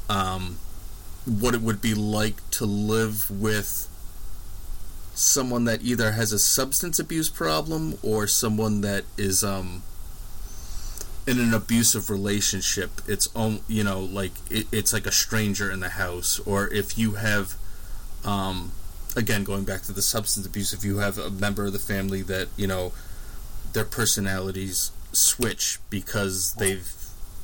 um, 0.09 0.59
what 1.25 1.55
it 1.55 1.61
would 1.61 1.81
be 1.81 1.95
like 1.95 2.49
to 2.53 2.65
live 2.65 3.31
with 3.31 3.89
someone 5.19 5.65
that 5.65 5.83
either 5.83 6.13
has 6.13 6.33
a 6.33 6.39
substance 6.39 7.01
abuse 7.01 7.29
problem 7.29 7.99
or 8.03 8.29
someone 8.29 8.83
that 8.83 9.05
is 9.17 9.43
um, 9.43 9.83
in 11.27 11.41
an 11.41 11.53
abusive 11.53 12.09
relationship. 12.09 13.01
It's 13.07 13.29
um, 13.35 13.61
you 13.67 13.83
know 13.83 14.01
like 14.01 14.33
it, 14.49 14.67
it's 14.71 14.93
like 14.93 15.07
a 15.07 15.13
stranger 15.13 15.71
in 15.71 15.81
the 15.81 15.91
house, 15.91 16.39
or 16.41 16.69
if 16.69 16.97
you 16.97 17.13
have 17.13 17.55
um, 18.25 18.73
again 19.17 19.43
going 19.43 19.65
back 19.65 19.83
to 19.83 19.93
the 19.93 20.03
substance 20.03 20.47
abuse, 20.47 20.73
if 20.73 20.85
you 20.85 20.99
have 20.99 21.19
a 21.19 21.31
member 21.31 21.67
of 21.67 21.73
the 21.73 21.79
family 21.81 22.23
that 22.23 22.49
you 22.57 22.69
know 22.69 22.93
their 23.73 23.85
personalities 23.85 24.93
switch 25.13 25.81
because 25.91 26.55
they've 26.55 26.95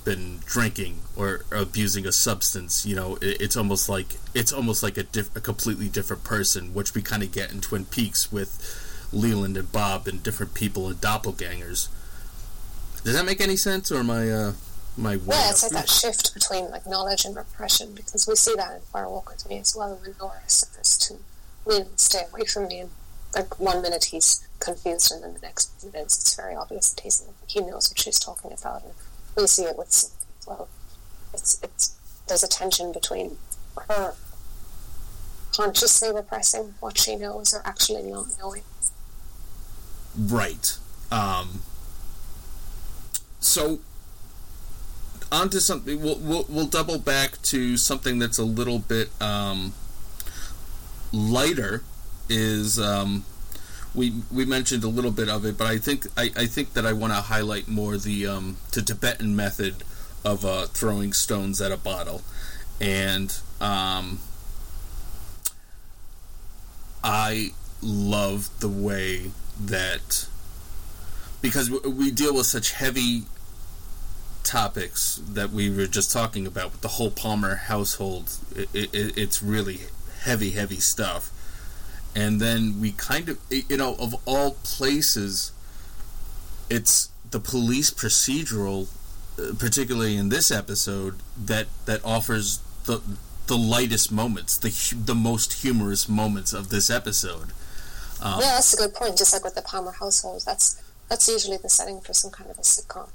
been 0.04 0.40
drinking 0.44 1.00
or 1.16 1.44
abusing 1.50 2.06
a 2.06 2.12
substance, 2.12 2.84
you 2.84 2.94
know, 2.94 3.16
it, 3.16 3.40
it's 3.40 3.56
almost 3.56 3.88
like 3.88 4.16
it's 4.34 4.52
almost 4.52 4.82
like 4.82 4.96
a, 4.98 5.02
diff, 5.02 5.34
a 5.36 5.40
completely 5.40 5.88
different 5.88 6.24
person, 6.24 6.74
which 6.74 6.94
we 6.94 7.02
kind 7.02 7.22
of 7.22 7.32
get 7.32 7.52
in 7.52 7.60
Twin 7.60 7.84
Peaks 7.84 8.30
with 8.30 9.08
Leland 9.12 9.56
and 9.56 9.70
Bob 9.72 10.06
and 10.06 10.22
different 10.22 10.54
people 10.54 10.88
and 10.88 10.96
doppelgangers. 11.00 11.88
Does 13.04 13.14
that 13.14 13.26
make 13.26 13.40
any 13.40 13.56
sense, 13.56 13.92
or 13.92 14.02
my 14.02 14.30
uh, 14.30 14.52
my 14.96 15.14
yeah? 15.14 15.50
It's 15.50 15.62
like 15.62 15.72
that 15.72 15.90
shift 15.90 16.34
between 16.34 16.70
like 16.70 16.86
knowledge 16.86 17.24
and 17.24 17.36
repression 17.36 17.94
because 17.94 18.26
we 18.26 18.34
see 18.34 18.54
that 18.56 18.74
in 18.76 18.80
Fire 18.80 19.08
Walk 19.08 19.30
with 19.30 19.48
Me 19.48 19.58
as 19.58 19.74
well. 19.76 19.96
When 19.96 20.14
Nora 20.18 20.40
says 20.46 20.96
to 20.98 21.16
Leland, 21.66 22.00
"Stay 22.00 22.22
away 22.32 22.44
from 22.46 22.68
me," 22.68 22.80
and 22.80 22.90
like 23.34 23.58
one 23.60 23.82
minute 23.82 24.04
he's 24.04 24.46
confused, 24.58 25.12
and 25.12 25.22
then 25.22 25.34
the 25.34 25.40
next 25.40 25.84
minute 25.84 26.04
it's 26.04 26.34
very 26.34 26.54
obvious 26.54 26.90
that 26.92 27.02
he's 27.02 27.26
he 27.46 27.60
knows 27.60 27.90
what 27.90 27.98
she's 27.98 28.18
talking 28.18 28.52
about. 28.52 28.84
And 28.84 28.94
we 29.36 29.46
see 29.46 29.64
it 29.64 29.76
with 29.76 30.10
well, 30.46 30.68
it's 31.32 31.60
it's 31.62 31.96
there's 32.26 32.42
a 32.42 32.48
tension 32.48 32.92
between 32.92 33.36
her 33.88 34.14
consciously 35.54 36.12
repressing 36.12 36.74
what 36.80 36.98
she 36.98 37.16
knows 37.16 37.54
or 37.54 37.62
actually 37.64 38.02
not 38.02 38.26
knowing. 38.38 38.62
Right. 40.16 40.78
Um, 41.10 41.62
so 43.40 43.80
on 45.30 45.50
to 45.50 45.60
something 45.60 46.00
we'll, 46.00 46.18
we'll, 46.18 46.46
we'll 46.48 46.66
double 46.66 46.98
back 46.98 47.40
to 47.42 47.76
something 47.76 48.18
that's 48.18 48.38
a 48.38 48.44
little 48.44 48.78
bit 48.78 49.10
um, 49.20 49.74
lighter 51.12 51.82
is 52.28 52.78
um, 52.78 53.24
we 53.94 54.12
we 54.32 54.44
mentioned 54.44 54.84
a 54.84 54.88
little 54.88 55.10
bit 55.10 55.28
of 55.28 55.44
it, 55.44 55.56
but 55.56 55.66
I 55.66 55.78
think 55.78 56.06
I, 56.16 56.30
I 56.36 56.46
think 56.46 56.72
that 56.74 56.84
I 56.84 56.92
want 56.92 57.12
to 57.12 57.20
highlight 57.20 57.68
more 57.68 57.96
the 57.96 58.26
um, 58.26 58.56
the 58.72 58.82
Tibetan 58.82 59.36
method 59.36 59.84
of 60.24 60.44
uh, 60.44 60.66
throwing 60.66 61.12
stones 61.12 61.60
at 61.60 61.70
a 61.70 61.76
bottle, 61.76 62.22
and 62.80 63.36
um, 63.60 64.18
I 67.02 67.52
love 67.82 68.48
the 68.60 68.68
way 68.68 69.30
that 69.60 70.26
because 71.40 71.70
we 71.70 72.10
deal 72.10 72.34
with 72.34 72.46
such 72.46 72.72
heavy 72.72 73.24
topics 74.42 75.20
that 75.26 75.50
we 75.50 75.70
were 75.70 75.86
just 75.86 76.12
talking 76.12 76.46
about 76.46 76.72
with 76.72 76.80
the 76.80 76.88
whole 76.88 77.10
Palmer 77.10 77.56
household. 77.56 78.36
It, 78.54 78.68
it, 78.72 79.16
it's 79.16 79.42
really 79.42 79.80
heavy, 80.22 80.50
heavy 80.50 80.76
stuff 80.76 81.30
and 82.14 82.40
then 82.40 82.80
we 82.80 82.92
kind 82.92 83.28
of 83.28 83.38
you 83.50 83.76
know 83.76 83.96
of 83.98 84.14
all 84.26 84.52
places 84.62 85.52
it's 86.70 87.10
the 87.30 87.40
police 87.40 87.90
procedural 87.90 88.88
uh, 89.38 89.52
particularly 89.58 90.16
in 90.16 90.28
this 90.28 90.50
episode 90.50 91.18
that 91.36 91.66
that 91.86 92.00
offers 92.04 92.60
the 92.84 93.02
the 93.46 93.56
lightest 93.56 94.12
moments 94.12 94.56
the 94.56 94.70
the 95.04 95.14
most 95.14 95.64
humorous 95.64 96.08
moments 96.08 96.52
of 96.52 96.68
this 96.68 96.88
episode. 96.88 97.48
Um, 98.22 98.40
yeah 98.40 98.54
that's 98.54 98.72
a 98.72 98.76
good 98.76 98.94
point 98.94 99.18
just 99.18 99.32
like 99.32 99.44
with 99.44 99.54
the 99.54 99.62
palmer 99.62 99.92
household 99.92 100.42
that's 100.46 100.80
that's 101.08 101.28
usually 101.28 101.56
the 101.58 101.68
setting 101.68 102.00
for 102.00 102.14
some 102.14 102.30
kind 102.30 102.50
of 102.50 102.58
a 102.58 102.62
sitcom. 102.62 103.08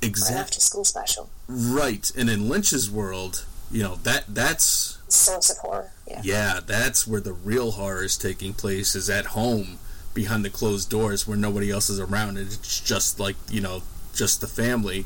Exactly 0.00 0.36
after 0.36 0.60
school 0.60 0.84
special. 0.84 1.28
Right 1.48 2.10
and 2.16 2.30
in 2.30 2.48
lynch's 2.48 2.90
world 2.90 3.44
you 3.70 3.82
know 3.82 3.96
that 3.96 4.24
that's 4.28 4.98
source 5.08 5.50
of 5.50 5.58
horror. 5.58 5.90
Yeah. 6.08 6.20
Yeah, 6.24 6.60
that's 6.64 7.06
where 7.06 7.20
the 7.20 7.32
real 7.32 7.72
horror 7.72 8.04
is 8.04 8.16
taking 8.16 8.54
place. 8.54 8.94
Is 8.94 9.10
at 9.10 9.26
home 9.26 9.78
behind 10.14 10.44
the 10.44 10.50
closed 10.50 10.90
doors 10.90 11.28
where 11.28 11.36
nobody 11.36 11.70
else 11.70 11.90
is 11.90 12.00
around, 12.00 12.38
and 12.38 12.46
it's 12.50 12.80
just 12.80 13.20
like 13.20 13.36
you 13.50 13.60
know, 13.60 13.82
just 14.14 14.40
the 14.40 14.46
family. 14.46 15.04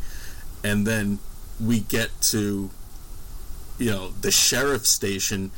And 0.64 0.86
then 0.86 1.18
we 1.60 1.80
get 1.80 2.10
to, 2.22 2.70
you 3.78 3.90
know, 3.90 4.10
the 4.20 4.30
sheriff 4.30 4.86
station, 4.86 5.50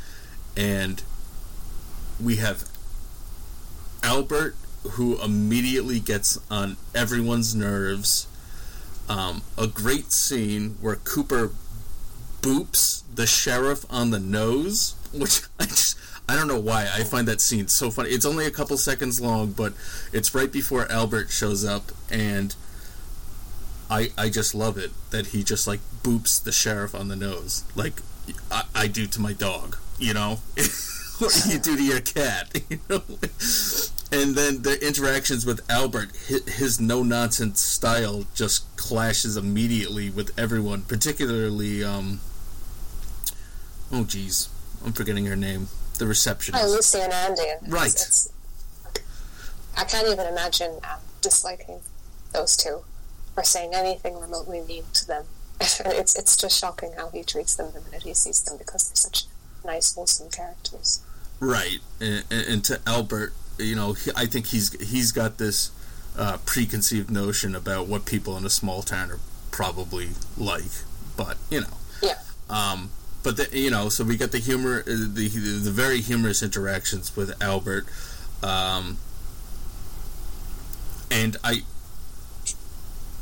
and 0.57 1.02
we 2.22 2.37
have 2.37 2.64
Albert, 4.02 4.57
who 4.92 5.20
immediately 5.22 6.00
gets 6.00 6.38
on 6.50 6.76
everyone's 6.94 7.54
nerves. 7.54 8.26
Um, 9.09 9.42
a 9.59 9.66
great 9.66 10.12
scene 10.12 10.76
where 10.80 10.96
Cooper 10.96 11.52
boops 12.44 13.02
the 13.14 13.26
sheriff 13.26 13.87
on 13.88 14.11
the 14.11 14.20
nose, 14.20 14.94
which 15.12 15.42
I 15.61 15.64
just 15.64 15.96
I 16.28 16.37
don't 16.37 16.48
know 16.48 16.61
why 16.61 16.88
I 16.92 17.04
find 17.04 17.26
that 17.28 17.40
scene 17.40 17.68
so 17.68 17.90
funny. 17.90 18.11
It's 18.11 18.26
only 18.26 18.46
a 18.46 18.50
couple 18.50 18.76
seconds 18.76 19.20
long, 19.20 19.52
but 19.52 19.72
it's 20.12 20.35
right 20.35 20.52
before 20.52 20.90
Albert 20.90 21.30
shows 21.30 21.64
up, 21.64 21.92
and 22.11 22.54
I 23.90 24.11
I 24.16 24.28
just 24.28 24.54
love 24.54 24.76
it 24.76 24.90
that 25.11 25.28
he 25.28 25.42
just 25.42 25.66
like 25.66 25.80
boops 26.02 26.42
the 26.42 26.52
sheriff 26.52 26.94
on 26.94 27.09
the 27.09 27.16
nose, 27.16 27.64
like 27.74 28.02
I, 28.50 28.64
I 28.74 28.87
do 28.88 29.07
to 29.07 29.20
my 29.20 29.33
dog, 29.33 29.78
you 29.98 30.12
know, 30.12 30.40
what 31.18 31.46
you 31.48 31.59
do 31.59 31.76
to 31.76 31.83
your 31.83 32.00
cat, 32.00 32.61
you 32.68 32.78
know. 32.88 33.02
And 34.12 34.37
then 34.37 34.62
the 34.62 34.78
interactions 34.87 35.44
with 35.44 35.61
Albert, 35.68 36.14
his 36.26 36.78
no 36.78 37.02
nonsense 37.02 37.61
style 37.61 38.26
just 38.35 38.76
clashes 38.76 39.37
immediately 39.37 40.09
with 40.09 40.38
everyone, 40.38 40.83
particularly 40.83 41.83
um, 41.83 42.20
Oh, 43.94 44.02
geez, 44.02 44.48
I'm 44.85 44.92
forgetting 44.92 45.26
her 45.26 45.37
name. 45.37 45.68
The 45.98 46.07
receptionist. 46.09 46.64
Oh, 46.64 46.68
Lucy 46.68 46.98
and 46.98 47.12
Andy. 47.12 47.42
Right. 47.68 47.87
It's, 47.87 48.28
I 49.76 49.85
can't 49.85 50.09
even 50.09 50.26
imagine 50.26 50.80
um, 50.83 50.98
disliking 51.20 51.78
those 52.33 52.57
two 52.57 52.80
or 53.37 53.44
saying 53.44 53.72
anything 53.72 54.18
remotely 54.18 54.62
mean 54.62 54.83
to 54.94 55.07
them. 55.07 55.24
it's 55.61 56.16
it's 56.18 56.37
just 56.37 56.59
shocking 56.59 56.92
how 56.96 57.11
he 57.11 57.22
treats 57.22 57.54
them 57.54 57.70
the 57.72 57.80
minute 57.83 58.02
he 58.02 58.14
sees 58.14 58.42
them 58.42 58.59
because 58.59 58.88
they're 58.88 58.96
such 58.96 59.26
nice, 59.64 59.94
wholesome 59.94 60.28
characters. 60.28 61.00
Right, 61.38 61.78
and, 62.00 62.24
and 62.33 62.64
to 62.64 62.80
Albert, 62.88 63.33
you 63.59 63.76
know, 63.76 63.92
he, 63.92 64.11
I 64.16 64.26
think 64.26 64.46
he's 64.46 64.72
he's 64.80 65.12
got 65.12 65.38
this 65.38 65.70
uh, 66.18 66.38
preconceived 66.44 67.12
notion 67.12 67.54
about 67.54 67.87
what 67.87 68.07
people 68.07 68.37
in 68.37 68.44
a 68.44 68.50
small 68.50 68.83
town 68.83 69.12
are 69.12 69.20
probably 69.52 70.09
like, 70.37 70.64
but 71.16 71.37
you 71.48 71.61
know, 71.61 71.76
yeah. 72.02 72.18
Um, 72.50 72.90
but 73.24 73.38
the, 73.38 73.48
you 73.58 73.70
know, 73.70 73.88
so 73.88 74.04
we 74.04 74.16
got 74.16 74.30
the 74.30 74.38
humor, 74.38 74.80
uh, 74.80 74.84
the 74.87 75.28
the 75.28 75.70
very 75.70 76.00
humorous 76.00 76.42
interactions 76.42 77.16
with 77.16 77.42
Albert, 77.42 77.87
um, 78.42 78.98
and 81.10 81.38
I 81.42 81.62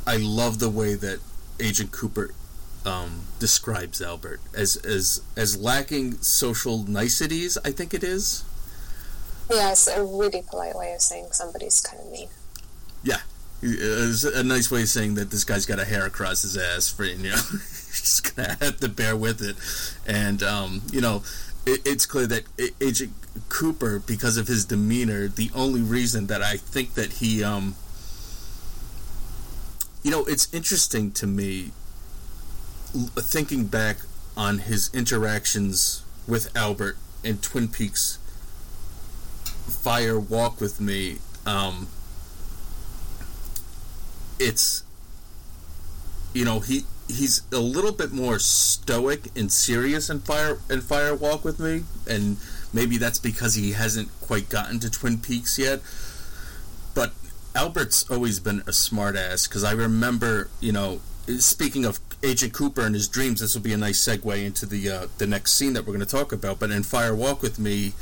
I 0.05 0.17
love 0.17 0.59
the 0.59 0.69
way 0.69 0.93
that 0.95 1.19
Agent 1.59 1.91
Cooper 1.93 2.31
um, 2.85 3.21
describes 3.39 4.01
Albert 4.01 4.41
as 4.53 4.75
as 4.75 5.21
as 5.37 5.57
lacking 5.57 6.17
social 6.17 6.83
niceties. 6.83 7.57
I 7.63 7.71
think 7.71 7.93
it 7.93 8.03
is. 8.03 8.43
Yeah, 9.49 9.71
it's 9.71 9.87
a 9.87 10.03
really 10.03 10.43
polite 10.49 10.75
way 10.75 10.93
of 10.93 11.01
saying 11.01 11.29
somebody's 11.31 11.79
kind 11.79 12.01
of 12.01 12.11
mean. 12.11 12.27
Yeah, 13.03 13.21
it's 13.61 14.25
a 14.25 14.43
nice 14.43 14.69
way 14.69 14.81
of 14.81 14.89
saying 14.89 15.15
that 15.15 15.31
this 15.31 15.45
guy's 15.45 15.65
got 15.65 15.79
a 15.79 15.85
hair 15.85 16.05
across 16.05 16.41
his 16.41 16.57
ass 16.57 16.89
for 16.89 17.05
you 17.05 17.29
know. 17.29 17.37
just 18.03 18.35
gonna 18.35 18.57
have 18.59 18.79
to 18.79 18.89
bear 18.89 19.15
with 19.15 19.41
it. 19.41 19.55
And 20.05 20.43
um, 20.43 20.81
you 20.91 21.01
know, 21.01 21.23
it, 21.65 21.81
it's 21.85 22.05
clear 22.05 22.27
that 22.27 22.43
Agent 22.81 23.13
Cooper, 23.49 23.99
because 23.99 24.37
of 24.37 24.47
his 24.47 24.65
demeanor, 24.65 25.27
the 25.27 25.49
only 25.55 25.81
reason 25.81 26.27
that 26.27 26.41
I 26.41 26.57
think 26.57 26.93
that 26.95 27.13
he, 27.13 27.43
um, 27.43 27.75
you 30.03 30.11
know, 30.11 30.25
it's 30.25 30.53
interesting 30.53 31.11
to 31.11 31.27
me 31.27 31.71
thinking 33.15 33.65
back 33.65 33.97
on 34.35 34.59
his 34.59 34.93
interactions 34.93 36.03
with 36.27 36.55
Albert 36.55 36.97
in 37.23 37.37
Twin 37.37 37.67
Peaks 37.67 38.19
Fire 39.67 40.19
Walk 40.19 40.59
with 40.59 40.81
Me. 40.81 41.17
Um, 41.45 41.87
it's 44.39 44.83
you 46.33 46.43
know 46.43 46.59
he 46.59 46.83
he's 47.07 47.41
a 47.51 47.59
little 47.59 47.91
bit 47.91 48.11
more 48.11 48.39
stoic 48.39 49.27
and 49.35 49.51
serious 49.51 50.09
in 50.09 50.19
fire 50.19 50.59
and 50.69 50.83
fire 50.83 51.13
walk 51.13 51.43
with 51.43 51.59
me 51.59 51.83
and 52.07 52.37
maybe 52.73 52.97
that's 52.97 53.19
because 53.19 53.55
he 53.55 53.71
hasn't 53.71 54.09
quite 54.21 54.49
gotten 54.49 54.79
to 54.79 54.89
Twin 54.89 55.19
Peaks 55.19 55.57
yet. 55.59 55.81
But 56.95 57.13
Albert's 57.55 58.09
always 58.09 58.39
been 58.39 58.59
a 58.61 58.71
smartass 58.71 59.47
because 59.47 59.63
I 59.63 59.71
remember, 59.71 60.49
you 60.59 60.71
know, 60.71 61.01
speaking 61.39 61.85
of 61.85 61.99
Agent 62.23 62.53
Cooper 62.53 62.81
and 62.81 62.95
his 62.95 63.07
dreams, 63.07 63.41
this 63.41 63.53
will 63.53 63.61
be 63.61 63.73
a 63.73 63.77
nice 63.77 64.03
segue 64.03 64.45
into 64.45 64.65
the 64.65 64.89
uh, 64.89 65.07
the 65.17 65.27
next 65.27 65.53
scene 65.53 65.73
that 65.73 65.81
we're 65.81 65.93
going 65.93 65.99
to 65.99 66.05
talk 66.05 66.31
about. 66.31 66.59
But 66.59 66.71
in 66.71 66.83
Fire 66.83 67.15
Walk 67.15 67.41
with 67.41 67.59
Me, 67.59 67.93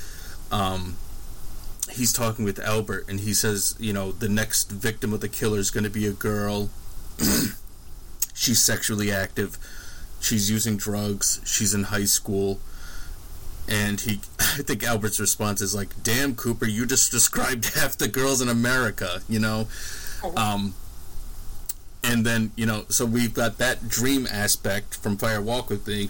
um, 0.51 0.95
he's 1.91 2.13
talking 2.13 2.45
with 2.45 2.59
Albert, 2.59 3.05
and 3.09 3.19
he 3.19 3.33
says, 3.33 3.75
you 3.79 3.93
know, 3.93 4.11
the 4.11 4.29
next 4.29 4.71
victim 4.71 5.13
of 5.13 5.19
the 5.19 5.29
killer 5.29 5.59
is 5.59 5.71
going 5.71 5.83
to 5.83 5.89
be 5.89 6.05
a 6.07 6.13
girl. 6.13 6.69
she's 8.33 8.61
sexually 8.61 9.11
active. 9.11 9.57
She's 10.19 10.49
using 10.49 10.77
drugs. 10.77 11.41
She's 11.45 11.73
in 11.73 11.83
high 11.83 12.05
school. 12.05 12.59
And 13.67 14.01
he, 14.01 14.21
I 14.39 14.61
think 14.63 14.83
Albert's 14.83 15.19
response 15.19 15.61
is 15.61 15.73
like, 15.73 15.89
"Damn, 16.03 16.35
Cooper, 16.35 16.65
you 16.65 16.85
just 16.85 17.11
described 17.11 17.65
half 17.75 17.97
the 17.97 18.07
girls 18.07 18.41
in 18.41 18.49
America," 18.49 19.21
you 19.29 19.39
know. 19.39 19.67
Um, 20.35 20.75
and 22.03 22.25
then 22.25 22.51
you 22.55 22.65
know, 22.65 22.85
so 22.89 23.05
we've 23.05 23.33
got 23.33 23.57
that 23.57 23.87
dream 23.87 24.27
aspect 24.29 24.95
from 24.95 25.17
Fire 25.17 25.41
Walk 25.41 25.69
with 25.69 25.87
Me, 25.87 26.09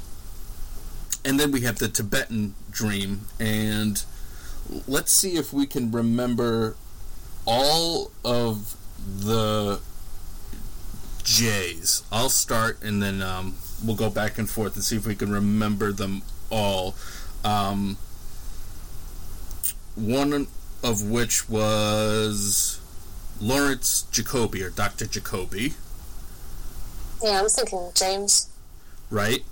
and 1.24 1.40
then 1.40 1.52
we 1.52 1.62
have 1.62 1.78
the 1.80 1.88
Tibetan 1.88 2.56
dream, 2.72 3.22
and 3.40 4.04
let's 4.88 5.12
see 5.12 5.36
if 5.36 5.52
we 5.54 5.66
can 5.66 5.92
remember 5.92 6.76
all 7.46 8.12
of 8.24 8.76
the 9.06 9.80
J's. 11.24 12.04
I'll 12.12 12.30
start, 12.30 12.82
and 12.84 13.02
then 13.02 13.22
um, 13.22 13.56
we'll 13.84 13.96
go 13.96 14.10
back 14.10 14.38
and 14.38 14.50
forth 14.50 14.76
and 14.76 14.84
see 14.84 14.96
if 14.96 15.06
we 15.06 15.16
can 15.16 15.32
remember 15.32 15.92
them 15.92 16.22
all. 16.50 16.96
Um, 17.44 17.98
one 19.96 20.48
of 20.84 21.10
which 21.10 21.50
was 21.50 22.80
Lawrence 23.40 24.04
Jacoby 24.12 24.64
or 24.64 24.70
Dr. 24.70 25.06
Jacoby. 25.06 25.74
Yeah, 27.24 27.40
I 27.40 27.42
was 27.42 27.56
thinking 27.56 27.92
James. 27.94 28.50
Right. 29.10 29.44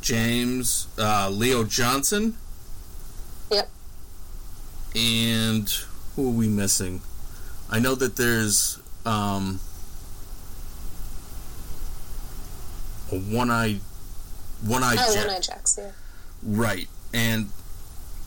James, 0.00 0.86
uh, 0.98 1.30
Leo 1.30 1.64
Johnson. 1.64 2.36
Yep. 3.50 3.68
And 4.94 5.68
who 6.16 6.28
are 6.28 6.32
we 6.32 6.48
missing? 6.48 7.02
I 7.68 7.78
know 7.78 7.94
that 7.94 8.16
there's 8.16 8.78
um, 9.06 9.60
a 13.12 13.18
one 13.18 13.50
eye, 13.50 13.80
one 14.64 14.82
eye. 14.82 14.96
Oh, 14.98 15.16
one-eyed 15.16 15.42
Jacks. 15.42 15.78
Yeah. 15.78 15.90
Right, 16.42 16.88
and 17.12 17.50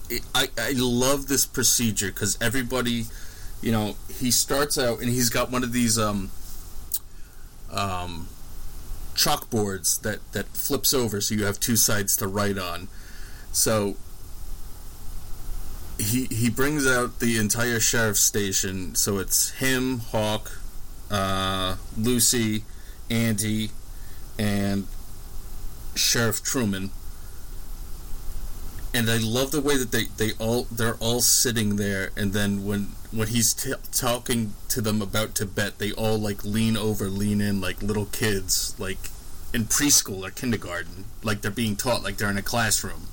it, 0.10 0.22
I 0.36 0.48
I 0.58 0.74
love 0.76 1.28
this 1.28 1.46
procedure 1.46 2.08
because 2.08 2.38
everybody, 2.42 3.06
you 3.62 3.72
know, 3.72 3.96
he 4.14 4.32
starts 4.32 4.78
out 4.78 5.00
and 5.00 5.10
he's 5.10 5.30
got 5.30 5.52
one 5.52 5.64
of 5.64 5.72
these 5.72 5.98
um 5.98 6.32
um 7.72 8.28
chalkboards 9.16 10.02
that 10.02 10.20
that 10.32 10.48
flips 10.50 10.94
over 10.94 11.22
so 11.22 11.36
you 11.36 11.46
have 11.46 11.60
two 11.60 11.76
sides 11.76 12.18
to 12.18 12.28
write 12.28 12.58
on. 12.58 12.88
So 13.52 13.96
he 16.00 16.26
he 16.26 16.50
brings 16.50 16.88
out 16.88 17.20
the 17.20 17.38
entire 17.38 17.80
sheriff's 17.80 18.22
station. 18.22 18.96
So 18.96 19.20
it's 19.20 19.52
him, 19.52 20.00
Hawk, 20.00 20.52
uh, 21.12 21.78
Lucy, 21.98 22.64
Andy, 23.10 23.72
and 24.38 24.88
Sheriff 25.96 26.44
Truman. 26.44 26.92
And 28.96 29.10
I 29.10 29.18
love 29.18 29.52
the 29.52 29.62
way 29.62 29.78
that 29.78 29.92
they, 29.92 30.06
they 30.18 30.34
all 30.38 30.68
they're 30.72 30.96
all 30.96 31.22
sitting 31.22 31.78
there, 31.78 32.12
and 32.16 32.32
then 32.32 32.64
when 32.64 32.90
when 33.12 33.28
he's 33.28 33.54
t- 33.54 33.74
talking 33.92 34.54
to 34.70 34.82
them 34.82 35.02
about 35.02 35.34
Tibet, 35.34 35.80
they 35.80 35.92
all 35.94 36.18
like 36.18 36.44
lean 36.46 36.78
over, 36.78 37.06
lean 37.06 37.42
in 37.42 37.60
like 37.60 37.82
little 37.82 38.06
kids, 38.06 38.76
like 38.80 39.10
in 39.54 39.66
preschool 39.66 40.28
or 40.28 40.32
kindergarten, 40.32 41.06
like 41.24 41.42
they're 41.42 41.52
being 41.52 41.76
taught, 41.76 42.04
like 42.04 42.18
they're 42.18 42.30
in 42.30 42.38
a 42.38 42.44
classroom. 42.44 43.08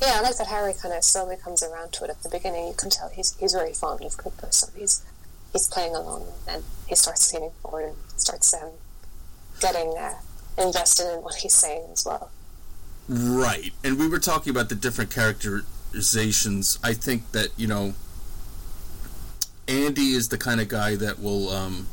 Yeah, 0.00 0.18
I 0.18 0.20
like 0.20 0.36
that 0.36 0.48
Harry 0.48 0.74
kind 0.80 0.94
of 0.94 1.02
slowly 1.04 1.36
comes 1.36 1.62
around 1.62 1.92
to 1.94 2.04
it. 2.04 2.10
At 2.10 2.22
the 2.22 2.28
beginning, 2.28 2.68
you 2.68 2.74
can 2.74 2.90
tell 2.90 3.08
he's 3.08 3.36
he's 3.38 3.52
very 3.52 3.72
fond 3.72 4.04
of 4.04 4.16
Cooper, 4.16 4.48
so 4.50 4.68
he's 4.76 5.04
he's 5.52 5.68
playing 5.68 5.94
along, 5.94 6.26
and 6.46 6.62
he 6.86 6.94
starts 6.94 7.32
leaning 7.32 7.52
forward 7.62 7.86
and 7.86 7.96
starts 8.16 8.52
um, 8.54 8.72
getting 9.60 9.96
uh, 9.96 10.14
invested 10.58 11.12
in 11.14 11.22
what 11.22 11.36
he's 11.36 11.54
saying 11.54 11.84
as 11.92 12.04
well. 12.04 12.30
Right. 13.08 13.72
And 13.84 13.98
we 13.98 14.08
were 14.08 14.18
talking 14.18 14.50
about 14.50 14.68
the 14.68 14.74
different 14.74 15.10
characterizations. 15.10 16.78
I 16.82 16.92
think 16.92 17.32
that, 17.32 17.48
you 17.56 17.66
know, 17.66 17.94
Andy 19.68 20.14
is 20.14 20.28
the 20.28 20.38
kind 20.38 20.60
of 20.60 20.68
guy 20.68 20.96
that 20.96 21.20
will 21.20 21.50
um 21.50 21.88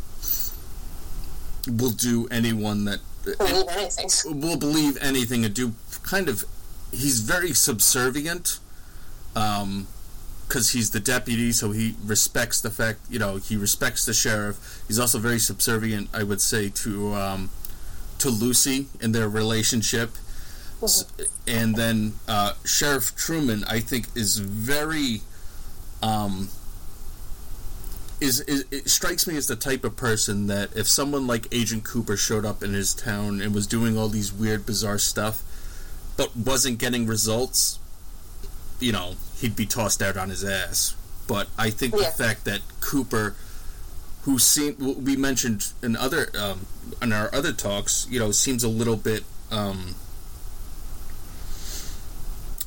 will 1.67 1.91
do 1.91 2.27
anyone 2.29 2.85
that 2.85 2.99
Believe 3.23 3.65
anything. 3.69 4.09
will 4.41 4.57
believe 4.57 4.97
anything 5.01 5.45
and 5.45 5.53
do 5.53 5.73
kind 6.03 6.27
of 6.27 6.43
he's 6.91 7.21
very 7.21 7.53
subservient 7.53 8.59
um 9.35 9.87
because 10.47 10.71
he's 10.71 10.91
the 10.91 10.99
deputy 10.99 11.51
so 11.51 11.71
he 11.71 11.95
respects 12.03 12.61
the 12.61 12.69
fact 12.69 12.99
you 13.09 13.19
know 13.19 13.37
he 13.37 13.55
respects 13.55 14.05
the 14.05 14.13
sheriff. 14.13 14.83
He's 14.87 14.99
also 14.99 15.19
very 15.19 15.39
subservient 15.39 16.09
i 16.13 16.23
would 16.23 16.41
say 16.41 16.69
to 16.69 17.13
um 17.13 17.49
to 18.23 18.29
lucy 18.29 18.87
in 19.01 19.11
their 19.11 19.27
relationship. 19.27 20.11
S- 20.81 21.05
and 21.45 21.75
then 21.75 22.13
uh, 22.27 22.53
Sheriff 22.65 23.15
Truman, 23.15 23.63
I 23.65 23.79
think, 23.81 24.07
is 24.15 24.37
very, 24.37 25.21
um, 26.01 26.49
is, 28.21 28.39
is 28.41 28.65
it 28.71 28.89
strikes 28.89 29.27
me 29.27 29.35
as 29.35 29.47
the 29.47 29.55
type 29.57 29.83
of 29.83 29.97
person 29.97 30.47
that 30.47 30.75
if 30.75 30.87
someone 30.87 31.27
like 31.27 31.53
Agent 31.53 31.83
Cooper 31.83 32.15
showed 32.15 32.45
up 32.45 32.63
in 32.63 32.73
his 32.73 32.93
town 32.93 33.41
and 33.41 33.53
was 33.53 33.67
doing 33.67 33.97
all 33.97 34.07
these 34.07 34.31
weird, 34.31 34.65
bizarre 34.65 34.97
stuff, 34.97 35.43
but 36.15 36.35
wasn't 36.35 36.79
getting 36.79 37.05
results, 37.05 37.77
you 38.83 38.91
know, 38.91 39.15
he'd 39.39 39.55
be 39.55 39.65
tossed 39.65 40.01
out 40.01 40.17
on 40.17 40.29
his 40.29 40.43
ass. 40.43 40.95
But 41.27 41.47
I 41.57 41.69
think 41.69 41.93
Yeah. 41.95 42.09
the 42.09 42.23
fact 42.23 42.43
that 42.45 42.61
Cooper, 42.81 43.35
who 44.23 44.37
seemed 44.37 44.77
we 44.79 45.15
mentioned 45.15 45.67
in 45.81 45.95
other 45.95 46.29
um, 46.37 46.67
in 47.01 47.13
our 47.13 47.33
other 47.33 47.53
talks, 47.53 48.05
you 48.09 48.19
know, 48.19 48.31
seems 48.31 48.63
a 48.63 48.69
little 48.69 48.97
bit. 48.97 49.23
Um, 49.51 49.95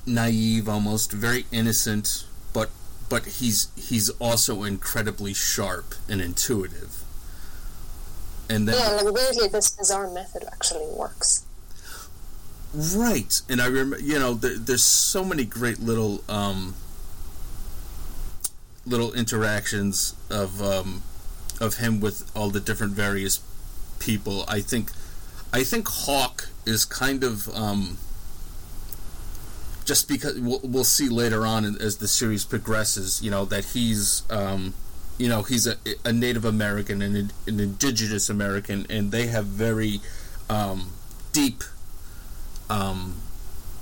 naive 0.09 0.69
almost 0.69 1.11
very 1.11 1.47
innocent 1.51 2.25
but 2.53 2.71
but 3.09 3.25
he's 3.27 3.69
he's 3.75 4.09
also 4.21 4.63
incredibly 4.63 5.35
sharp 5.35 5.97
and 6.09 6.21
intuitive 6.21 7.03
and 8.49 8.69
then 8.69 8.77
Yeah, 8.79 9.03
like 9.03 9.13
weirdly, 9.13 9.49
this 9.49 9.71
bizarre 9.71 10.09
method 10.09 10.45
actually 10.53 10.87
works. 10.87 11.43
Right. 12.97 13.41
And 13.49 13.61
i 13.61 13.67
remember 13.67 13.99
you 13.99 14.19
know 14.19 14.35
there, 14.35 14.57
there's 14.57 14.85
so 14.85 15.25
many 15.25 15.45
great 15.45 15.81
little 15.81 16.23
um 16.29 16.75
little 18.85 19.13
interactions 19.13 20.15
of 20.31 20.63
um 20.63 21.03
of 21.61 21.77
him 21.77 22.01
with 22.01 22.31
all 22.37 22.51
the 22.51 22.61
different 22.61 22.93
various 22.93 23.41
people. 23.99 24.45
I 24.49 24.61
think 24.61 24.91
i 25.53 25.63
think 25.63 25.89
hawk 25.89 26.49
is 26.67 26.85
kind 26.85 27.25
of 27.25 27.49
um 27.57 27.99
just 29.87 30.09
because 30.09 30.39
we'll, 30.41 30.61
we'll 30.63 30.85
see 30.85 31.09
later 31.09 31.47
on 31.47 31.65
as 31.65 31.97
the 31.99 32.09
series 32.09 32.45
progresses, 32.45 33.23
you 33.23 33.31
know, 33.31 33.45
that 33.47 33.67
he's, 33.67 34.25
um, 34.31 34.75
you 35.17 35.29
know, 35.29 35.43
he's 35.43 35.67
a, 35.67 35.77
a 36.05 36.13
Native 36.13 36.45
American 36.45 37.01
and 37.01 37.33
an, 37.47 37.61
indigenous 37.61 38.29
American, 38.29 38.85
and 38.91 39.13
they 39.13 39.29
have 39.29 39.47
very 39.47 40.01
um, 40.51 40.91
deep, 41.33 41.63
um, 42.69 43.17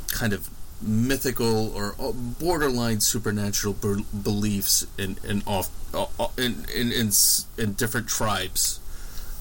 kind 0.09 0.33
of 0.33 0.49
mythical 0.81 1.75
or 1.75 1.95
uh, 1.99 2.13
borderline 2.13 3.01
supernatural 3.01 3.75
be- 3.75 4.05
beliefs 4.23 4.87
in 4.99 5.17
in 5.25 5.43
off 5.47 5.71
uh, 5.95 6.07
in, 6.37 6.67
in 6.75 6.93
in 6.93 7.11
in 7.59 7.73
different 7.75 8.09
tribes. 8.09 8.81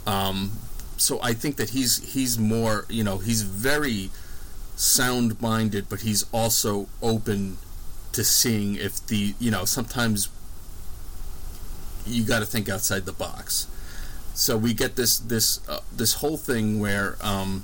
Um, 0.05 0.51
so 0.97 1.19
I 1.21 1.33
think 1.33 1.57
that 1.57 1.71
he's 1.71 2.13
he's 2.13 2.37
more, 2.37 2.85
you 2.89 3.03
know, 3.03 3.17
he's 3.17 3.41
very 3.41 4.09
sound 4.75 5.41
minded, 5.41 5.89
but 5.89 6.01
he's 6.01 6.25
also 6.31 6.87
open 7.01 7.57
to 8.13 8.23
seeing 8.23 8.75
if 8.75 9.05
the 9.07 9.33
you 9.39 9.51
know 9.51 9.65
sometimes 9.65 10.29
you 12.05 12.23
got 12.23 12.39
to 12.39 12.45
think 12.45 12.69
outside 12.69 13.05
the 13.05 13.13
box. 13.13 13.67
So 14.33 14.57
we 14.57 14.73
get 14.73 14.95
this 14.95 15.19
this 15.19 15.67
uh, 15.67 15.81
this 15.95 16.15
whole 16.15 16.37
thing 16.37 16.79
where 16.79 17.17
um, 17.21 17.63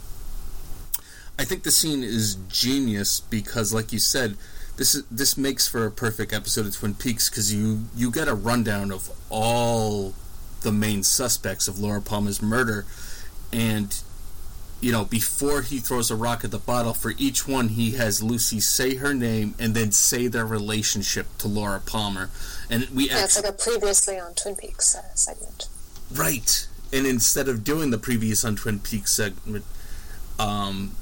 I 1.39 1.45
think 1.45 1.63
the 1.63 1.71
scene 1.71 2.03
is 2.03 2.35
genius 2.49 3.21
because, 3.21 3.73
like 3.73 3.93
you 3.93 3.99
said, 3.99 4.35
this 4.75 4.93
is 4.93 5.05
this 5.05 5.37
makes 5.37 5.69
for 5.69 5.85
a 5.85 5.91
perfect 5.91 6.33
episode 6.33 6.65
of 6.65 6.75
Twin 6.75 6.95
Peaks 6.95 7.29
because 7.29 7.53
you 7.53 7.85
you 7.95 8.11
get 8.11 8.27
a 8.27 8.35
rundown 8.35 8.91
of 8.91 9.09
all 9.29 10.13
the 10.63 10.73
main 10.73 11.01
suspects 11.01 11.69
of 11.69 11.79
Laura 11.79 12.01
Palmer's 12.01 12.41
murder, 12.41 12.85
and 13.53 14.01
you 14.81 14.91
know, 14.91 15.05
before 15.05 15.61
he 15.61 15.79
throws 15.79 16.11
a 16.11 16.15
rock 16.15 16.43
at 16.43 16.51
the 16.51 16.59
bottle, 16.59 16.93
for 16.93 17.13
each 17.17 17.47
one, 17.47 17.69
he 17.69 17.91
has 17.91 18.21
Lucy 18.21 18.59
say 18.59 18.95
her 18.95 19.13
name 19.13 19.55
and 19.57 19.73
then 19.73 19.93
say 19.93 20.27
their 20.27 20.45
relationship 20.45 21.25
to 21.37 21.47
Laura 21.47 21.79
Palmer. 21.79 22.29
And 22.69 22.89
we 22.89 23.07
yeah, 23.07 23.13
actually, 23.13 23.23
it's 23.23 23.43
like 23.43 23.53
a 23.53 23.57
previously 23.57 24.19
on 24.19 24.33
Twin 24.33 24.57
Peaks 24.57 24.93
uh, 24.93 25.15
segment. 25.15 25.69
right. 26.13 26.67
And 26.91 27.05
instead 27.05 27.47
of 27.47 27.63
doing 27.63 27.91
the 27.91 27.97
previous 27.97 28.43
on 28.43 28.57
Twin 28.57 28.79
Peaks 28.79 29.13
segment, 29.13 29.63
um, 30.37 30.95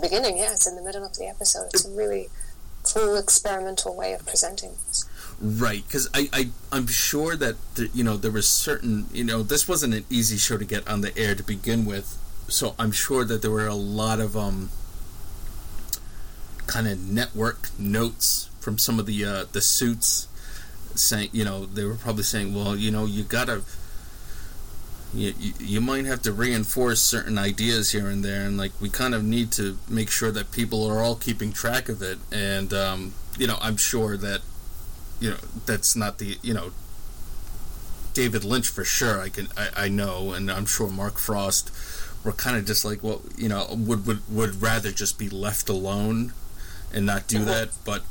the 0.00 0.06
beginning, 0.06 0.38
yeah, 0.38 0.52
it's 0.52 0.66
in 0.66 0.76
the 0.76 0.82
middle 0.82 1.04
of 1.04 1.14
the 1.16 1.26
episode. 1.26 1.66
It's 1.74 1.84
a 1.84 1.90
really 1.90 2.28
cool 2.82 3.16
experimental 3.16 3.94
way 3.94 4.12
of 4.12 4.24
presenting 4.26 4.70
this. 4.86 5.04
Right, 5.40 5.84
because 5.86 6.08
I, 6.14 6.28
I 6.32 6.48
I'm 6.72 6.86
sure 6.86 7.36
that 7.36 7.56
you 7.94 8.02
know 8.02 8.16
there 8.16 8.32
was 8.32 8.48
certain 8.48 9.06
you 9.12 9.22
know 9.24 9.42
this 9.42 9.68
wasn't 9.68 9.94
an 9.94 10.04
easy 10.10 10.36
show 10.36 10.58
to 10.58 10.64
get 10.64 10.88
on 10.88 11.00
the 11.00 11.16
air 11.16 11.34
to 11.34 11.42
begin 11.44 11.84
with, 11.84 12.18
so 12.48 12.74
I'm 12.78 12.90
sure 12.90 13.24
that 13.24 13.42
there 13.42 13.50
were 13.50 13.68
a 13.68 13.74
lot 13.74 14.18
of 14.18 14.36
um 14.36 14.70
kind 16.66 16.88
of 16.88 17.00
network 17.08 17.70
notes 17.78 18.50
from 18.60 18.78
some 18.78 18.98
of 18.98 19.06
the 19.06 19.24
uh, 19.24 19.44
the 19.52 19.60
suits 19.60 20.26
saying 20.94 21.28
you 21.32 21.44
know 21.44 21.66
they 21.66 21.84
were 21.84 21.94
probably 21.94 22.24
saying 22.24 22.52
well 22.52 22.74
you 22.74 22.90
know 22.90 23.04
you 23.04 23.22
gotta 23.22 23.62
you, 25.14 25.32
you, 25.58 25.80
might 25.80 26.04
have 26.04 26.20
to 26.22 26.32
reinforce 26.32 27.00
certain 27.00 27.38
ideas 27.38 27.92
here 27.92 28.08
and 28.08 28.22
there 28.22 28.42
and 28.42 28.58
like 28.58 28.72
we 28.80 28.90
kind 28.90 29.14
of 29.14 29.24
need 29.24 29.50
to 29.52 29.78
make 29.88 30.10
sure 30.10 30.30
that 30.30 30.52
people 30.52 30.86
are 30.86 31.02
all 31.02 31.16
keeping 31.16 31.52
track 31.52 31.88
of 31.88 32.02
it 32.02 32.18
and 32.30 32.72
um, 32.74 33.14
you 33.38 33.46
know 33.46 33.56
i'm 33.60 33.76
sure 33.76 34.16
that 34.16 34.40
you 35.20 35.30
know 35.30 35.36
that's 35.66 35.96
not 35.96 36.18
the 36.18 36.36
you 36.42 36.52
know 36.52 36.72
david 38.12 38.44
lynch 38.44 38.68
for 38.68 38.84
sure 38.84 39.20
i 39.20 39.28
can 39.28 39.48
i, 39.56 39.84
I 39.84 39.88
know 39.88 40.32
and 40.32 40.50
i'm 40.50 40.66
sure 40.66 40.88
mark 40.88 41.18
frost 41.18 41.70
were 42.24 42.32
kind 42.32 42.56
of 42.56 42.66
just 42.66 42.84
like 42.84 43.02
well 43.02 43.22
you 43.36 43.48
know 43.48 43.66
would, 43.70 44.06
would 44.06 44.20
would 44.28 44.60
rather 44.60 44.90
just 44.90 45.18
be 45.18 45.28
left 45.28 45.68
alone 45.68 46.32
and 46.92 47.06
not 47.06 47.28
do 47.28 47.44
that 47.44 47.70
but 47.84 48.02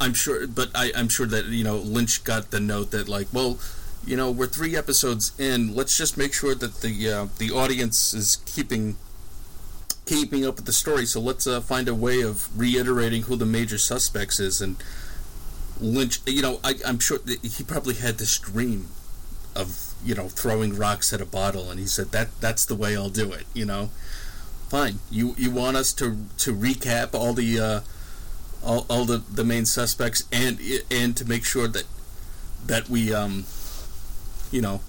i'm 0.00 0.14
sure 0.14 0.46
but 0.46 0.70
I, 0.74 0.92
i'm 0.96 1.08
sure 1.08 1.26
that 1.26 1.46
you 1.46 1.64
know 1.64 1.76
lynch 1.76 2.24
got 2.24 2.50
the 2.50 2.60
note 2.60 2.90
that 2.90 3.08
like 3.08 3.28
well 3.32 3.58
you 4.04 4.16
know 4.16 4.30
we're 4.30 4.46
three 4.46 4.76
episodes 4.76 5.32
in. 5.38 5.74
Let's 5.74 5.96
just 5.96 6.16
make 6.16 6.32
sure 6.32 6.54
that 6.54 6.80
the 6.80 7.10
uh, 7.10 7.26
the 7.38 7.50
audience 7.50 8.14
is 8.14 8.36
keeping 8.46 8.96
keeping 10.06 10.44
up 10.46 10.56
with 10.56 10.66
the 10.66 10.72
story. 10.72 11.06
So 11.06 11.20
let's 11.20 11.46
uh, 11.46 11.60
find 11.60 11.88
a 11.88 11.94
way 11.94 12.20
of 12.20 12.48
reiterating 12.58 13.22
who 13.22 13.36
the 13.36 13.46
major 13.46 13.78
suspects 13.78 14.40
is 14.40 14.60
and 14.60 14.76
lynch 15.80 16.20
you 16.26 16.42
know 16.42 16.60
I, 16.62 16.74
i'm 16.86 17.00
sure 17.00 17.18
he 17.42 17.64
probably 17.64 17.94
had 17.94 18.18
this 18.18 18.38
dream 18.38 18.88
of 19.56 19.94
you 20.04 20.14
know 20.14 20.28
throwing 20.28 20.76
rocks 20.76 21.12
at 21.12 21.20
a 21.20 21.26
bottle. 21.26 21.70
And 21.70 21.78
he 21.78 21.86
said 21.86 22.12
that 22.12 22.28
that's 22.40 22.64
the 22.64 22.74
way 22.74 22.96
i'll 22.96 23.10
do 23.10 23.32
it 23.32 23.46
you 23.54 23.64
know? 23.64 23.90
Fine. 24.68 25.00
You 25.10 25.34
you 25.36 25.50
want 25.50 25.76
us 25.76 25.92
to 25.94 26.16
to 26.38 26.54
recap 26.54 27.14
all 27.14 27.34
the 27.34 27.60
uh 27.60 27.80
all, 28.64 28.86
all 28.88 29.04
the 29.04 29.18
the 29.30 29.44
main 29.44 29.66
suspects 29.66 30.24
and 30.32 30.58
and 30.90 31.16
to 31.16 31.24
make 31.26 31.44
sure 31.44 31.68
that 31.68 31.84
that 32.66 32.88
we 32.88 33.12
um 33.12 33.44
you 34.52 34.60
know, 34.60 34.80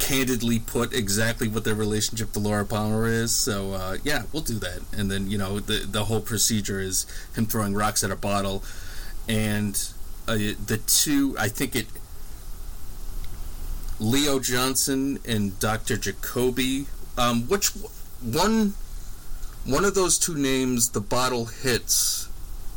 candidly 0.00 0.58
put 0.58 0.92
exactly 0.92 1.46
what 1.46 1.62
their 1.62 1.74
relationship 1.74 2.32
to 2.32 2.40
Laura 2.40 2.64
Palmer 2.64 3.06
is. 3.06 3.32
So 3.32 3.72
uh, 3.72 3.98
yeah, 4.02 4.24
we'll 4.32 4.42
do 4.42 4.58
that. 4.58 4.80
And 4.96 5.10
then 5.10 5.30
you 5.30 5.38
know, 5.38 5.60
the 5.60 5.86
the 5.86 6.06
whole 6.06 6.20
procedure 6.20 6.80
is 6.80 7.06
him 7.34 7.46
throwing 7.46 7.74
rocks 7.74 8.02
at 8.02 8.10
a 8.10 8.16
bottle, 8.16 8.64
and 9.28 9.80
uh, 10.26 10.34
the 10.66 10.80
two. 10.86 11.36
I 11.38 11.48
think 11.48 11.76
it. 11.76 11.86
Leo 14.00 14.40
Johnson 14.40 15.18
and 15.26 15.58
Dr. 15.60 15.96
Jacoby. 15.96 16.86
Um, 17.16 17.42
which 17.42 17.68
one? 18.22 18.74
One 19.66 19.84
of 19.84 19.94
those 19.94 20.18
two 20.18 20.36
names, 20.36 20.88
the 20.88 21.02
bottle 21.02 21.44
hits 21.44 22.30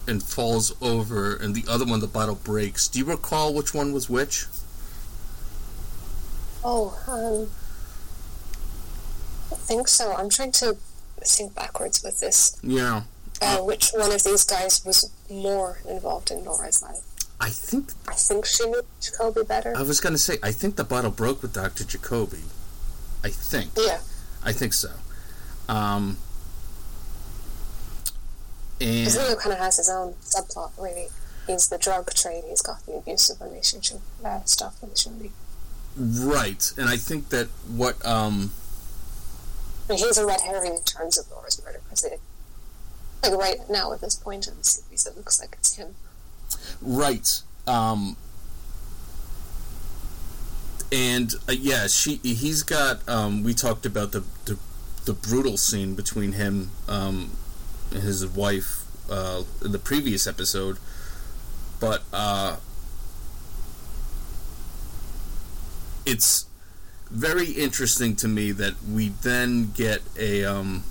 and 0.06 0.22
falls 0.22 0.76
over, 0.82 1.34
and 1.34 1.56
the 1.56 1.64
other 1.68 1.86
one, 1.86 2.02
the 2.02 2.08
bottle 2.08 2.36
breaks. 2.36 2.90
Do 2.90 3.00
you 3.00 3.06
recall 3.06 3.54
which 3.54 3.74
one 3.74 3.94
was 3.94 4.10
which? 4.10 4.46
Oh, 6.64 6.98
um, 7.08 7.50
I 9.52 9.56
think 9.56 9.88
so. 9.88 10.14
I'm 10.14 10.30
trying 10.30 10.52
to 10.54 10.78
think 11.22 11.56
backwards 11.56 12.04
with 12.04 12.20
this. 12.20 12.58
Yeah. 12.64 13.04
Uh, 13.42 13.58
which 13.58 13.92
one 13.94 14.12
of 14.12 14.24
these 14.24 14.46
guys 14.46 14.84
was 14.86 15.12
more 15.30 15.80
involved 15.88 16.32
in 16.32 16.46
Laura's 16.46 16.82
life? 16.82 17.02
I 17.40 17.50
think 17.50 17.92
I 18.08 18.14
think 18.14 18.46
she 18.46 18.66
knew 18.70 18.84
Jacoby 19.02 19.44
better. 19.44 19.74
I 19.76 19.82
was 19.82 20.00
gonna 20.00 20.18
say 20.18 20.38
I 20.42 20.52
think 20.52 20.78
the 20.78 20.84
bottle 20.86 21.12
broke 21.12 21.42
with 21.42 21.54
Doctor 21.54 21.84
Jacoby. 21.84 22.44
I 23.24 23.30
think. 23.30 23.72
yeah. 23.78 24.00
I 24.44 24.54
think 24.54 24.74
so. 24.74 24.92
Um. 25.68 26.18
And 28.80 29.14
Leo 29.14 29.36
kind 29.36 29.54
of 29.54 29.60
has 29.60 29.78
his 29.78 29.90
own 29.90 30.14
subplot, 30.22 30.72
really. 30.78 31.08
He's 31.48 31.68
the 31.68 31.78
drug 31.78 32.14
trade, 32.14 32.44
he's 32.48 32.62
got 32.62 32.86
the 32.86 32.94
abusive 32.94 33.40
relationship 33.42 34.00
uh, 34.24 34.44
stuff 34.46 34.82
with 34.82 34.98
Shirley. 34.98 35.32
Right, 35.98 36.72
and 36.78 36.90
I 36.90 36.98
think 36.98 37.30
that 37.30 37.48
what 37.68 38.04
um 38.06 38.52
he's 39.90 40.18
a 40.18 40.26
red 40.26 40.42
herring 40.42 40.76
in 40.76 40.82
terms 40.84 41.18
of 41.18 41.30
Laura's 41.32 41.62
murder, 41.64 41.82
because 41.84 42.06
like 43.24 43.34
right 43.34 43.58
now 43.70 43.94
at 43.94 44.02
this 44.02 44.16
point 44.16 44.48
in 44.48 44.58
the 44.58 44.64
series, 44.64 45.06
it 45.06 45.16
looks 45.16 45.40
like 45.40 45.56
it's 45.60 45.76
him. 45.76 45.96
right 46.82 47.42
um 47.68 48.18
and 50.92 51.36
uh, 51.48 51.54
yeah 51.54 51.88
she 51.88 52.16
he's 52.24 52.62
got 52.64 53.08
um 53.08 53.44
we 53.44 53.54
talked 53.54 53.86
about 53.86 54.12
the 54.12 54.24
the, 54.46 54.58
the 55.06 55.14
brutal 55.14 55.58
scene 55.58 55.96
between 55.96 56.34
him 56.34 56.72
um 56.88 57.32
and 57.92 58.04
his 58.04 58.26
wife 58.28 58.84
uh 59.10 59.44
in 59.64 59.72
the 59.72 59.80
previous 59.80 60.28
episode 60.28 60.78
but 61.80 62.04
uh 62.12 62.58
it's 66.14 66.46
very 67.10 67.50
interesting 67.54 68.16
to 68.16 68.28
me 68.28 68.52
that 68.52 68.76
we 68.84 69.10
then 69.10 69.72
get 69.72 70.00
a 70.16 70.46
um 70.46 70.84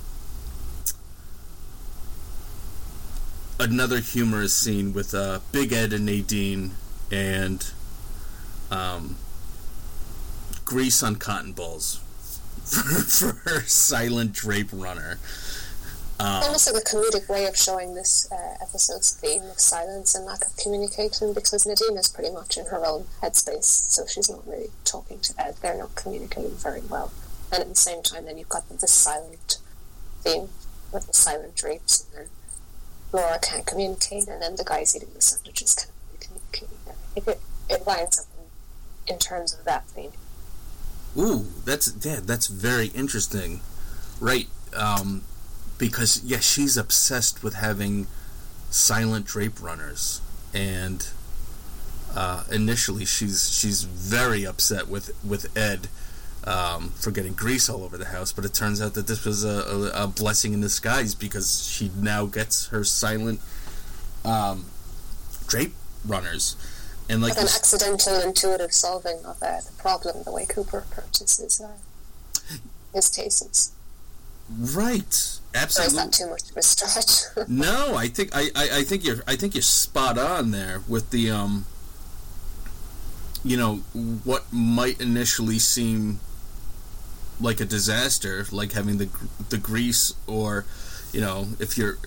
another 3.61 4.01
humorous 4.01 4.53
scene 4.53 4.93
with 4.93 5.15
uh, 5.15 5.39
Big 5.53 5.73
Ed 5.73 5.93
and 5.93 6.05
Nadine 6.07 6.73
and 7.13 7.71
um, 8.73 9.15
grease 10.65 11.05
on 11.05 11.15
cotton 11.15 11.53
balls 11.53 12.01
for, 12.65 13.33
for 13.35 13.61
silent 13.61 14.33
drape 14.33 14.71
runner. 14.73 15.21
Um, 16.23 16.45
Almost 16.45 16.73
like 16.73 16.81
a 16.81 16.87
comedic 16.87 17.29
way 17.29 17.47
of 17.47 17.57
showing 17.57 17.95
this 17.95 18.31
uh, 18.31 18.55
episode's 18.63 19.11
theme 19.11 19.43
of 19.43 19.59
silence 19.59 20.15
and 20.15 20.25
lack 20.25 20.47
of 20.47 20.57
communication, 20.57 21.33
because 21.35 21.67
Nadine 21.67 21.97
is 21.99 22.07
pretty 22.07 22.31
much 22.31 22.57
in 22.57 22.67
her 22.67 22.87
own 22.87 23.07
headspace, 23.21 23.65
so 23.65 24.07
she's 24.07 24.31
not 24.31 24.47
really 24.47 24.71
talking 24.85 25.19
to 25.19 25.35
Ed. 25.37 25.57
They're 25.61 25.77
not 25.77 25.97
communicating 25.97 26.53
very 26.53 26.81
well. 26.83 27.11
And 27.51 27.61
at 27.61 27.69
the 27.69 27.75
same 27.75 28.03
time, 28.05 28.27
then 28.27 28.39
you've 28.39 28.49
got 28.49 28.69
this 28.69 28.93
silent 28.93 29.59
theme 30.21 30.51
with 30.93 31.09
the 31.09 31.13
silent 31.13 31.57
drapes, 31.57 32.07
and 32.15 32.27
then 32.27 32.29
Laura 33.13 33.41
can't 33.41 33.67
communicate, 33.67 34.29
and 34.29 34.41
then 34.41 34.55
the 34.55 34.65
guys 34.65 34.95
eating 34.95 35.09
the 35.15 35.21
sandwiches 35.21 35.75
can't 35.75 35.91
really 36.07 36.25
communicate. 36.53 36.69
I 36.89 37.15
think 37.15 37.27
it, 37.27 37.41
it 37.69 37.87
lines 37.87 38.21
up 38.21 38.27
in, 38.39 39.15
in 39.15 39.19
terms 39.19 39.55
of 39.59 39.65
that 39.65 39.89
theme. 39.89 40.13
Ooh, 41.19 41.47
that's 41.65 41.93
yeah, 42.07 42.21
that's 42.23 42.47
very 42.47 42.87
interesting, 42.89 43.61
right? 44.21 44.47
Um, 44.75 45.25
because 45.79 46.23
yeah, 46.25 46.41
she's 46.41 46.77
obsessed 46.77 47.43
with 47.43 47.55
having 47.55 48.07
silent 48.71 49.27
drape 49.27 49.61
runners, 49.63 50.21
and 50.55 51.09
uh, 52.15 52.45
initially 52.51 53.05
she's 53.05 53.53
she's 53.53 53.83
very 53.85 54.45
upset 54.47 54.89
with 54.89 55.11
with 55.25 55.57
Ed 55.57 55.89
um, 56.45 56.91
for 56.91 57.11
getting 57.11 57.33
grease 57.33 57.69
all 57.69 57.85
over 57.85 57.97
the 57.99 58.07
house. 58.07 58.33
But 58.33 58.45
it 58.45 58.55
turns 58.55 58.81
out 58.81 58.95
that 58.95 59.07
this 59.07 59.25
was 59.25 59.45
a, 59.45 59.49
a, 59.95 60.05
a 60.05 60.07
blessing 60.07 60.53
in 60.53 60.61
disguise 60.61 61.15
because 61.15 61.67
she 61.69 61.91
now 61.97 62.27
gets 62.27 62.69
her 62.69 62.85
silent 62.85 63.41
um, 64.25 64.67
drape 65.47 65.75
runners, 66.07 66.57
and 67.09 67.21
like 67.23 67.31
Like 67.31 67.39
an 67.39 67.45
this- 67.45 67.57
accidental, 67.57 68.21
intuitive 68.21 68.73
solving 68.73 69.19
of 69.25 69.43
uh, 69.43 69.61
the 69.61 69.73
problem, 69.79 70.23
the 70.25 70.33
way 70.33 70.47
Cooper 70.47 70.79
approaches 70.79 71.39
his, 71.39 71.61
uh, 71.61 71.69
his 72.95 73.09
cases. 73.09 73.73
right, 74.51 75.39
Or 75.55 75.59
is 75.59 75.63
absolutely. 75.63 75.97
that 75.99 76.13
too 76.13 76.31
much 76.31 76.51
of 76.51 76.57
a 76.57 76.63
stretch? 76.63 77.49
No, 77.49 77.95
I 77.97 78.09
think 78.09 78.31
I, 78.35 78.49
I, 78.55 78.79
I 78.79 78.83
think 78.85 79.05
you're 79.05 79.23
I 79.27 79.37
think 79.37 79.55
you're 79.55 79.63
spot 79.63 80.19
on 80.19 80.51
there 80.51 80.81
with 80.89 81.11
the 81.11 81.31
um 81.31 81.67
you 83.45 83.57
know 83.57 83.77
what 84.25 84.45
might 84.53 85.01
initially 85.01 85.59
seem 85.59 86.21
like 87.41 87.61
a 87.61 87.65
disaster 87.65 88.47
like 88.53 88.73
having 88.73 88.99
the 88.99 89.09
the 89.51 89.59
grease 89.59 90.15
or 90.27 90.65
you 91.13 91.21
know 91.21 91.49
if 91.59 91.77
you're 91.77 91.99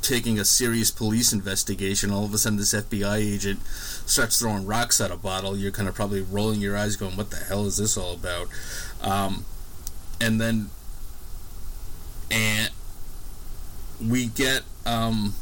taking 0.00 0.38
a 0.38 0.44
serious 0.44 0.90
police 0.90 1.32
investigation 1.32 2.10
all 2.10 2.24
of 2.24 2.32
a 2.32 2.38
sudden 2.38 2.56
this 2.56 2.72
FBI 2.72 3.16
agent 3.16 3.60
starts 4.06 4.38
throwing 4.38 4.64
rocks 4.64 5.00
at 5.00 5.10
a 5.10 5.16
bottle 5.16 5.56
you're 5.56 5.70
kind 5.70 5.88
of 5.88 5.94
probably 5.94 6.22
rolling 6.22 6.60
your 6.60 6.76
eyes 6.76 6.96
going 6.96 7.16
what 7.16 7.30
the 7.30 7.36
hell 7.36 7.66
is 7.66 7.76
this 7.76 7.98
all 7.98 8.14
about 8.14 8.48
um 9.02 9.44
and 10.20 10.40
then 10.40 10.70
and 12.30 12.70
we 14.06 14.26
get 14.26 14.62
um, 14.86 15.34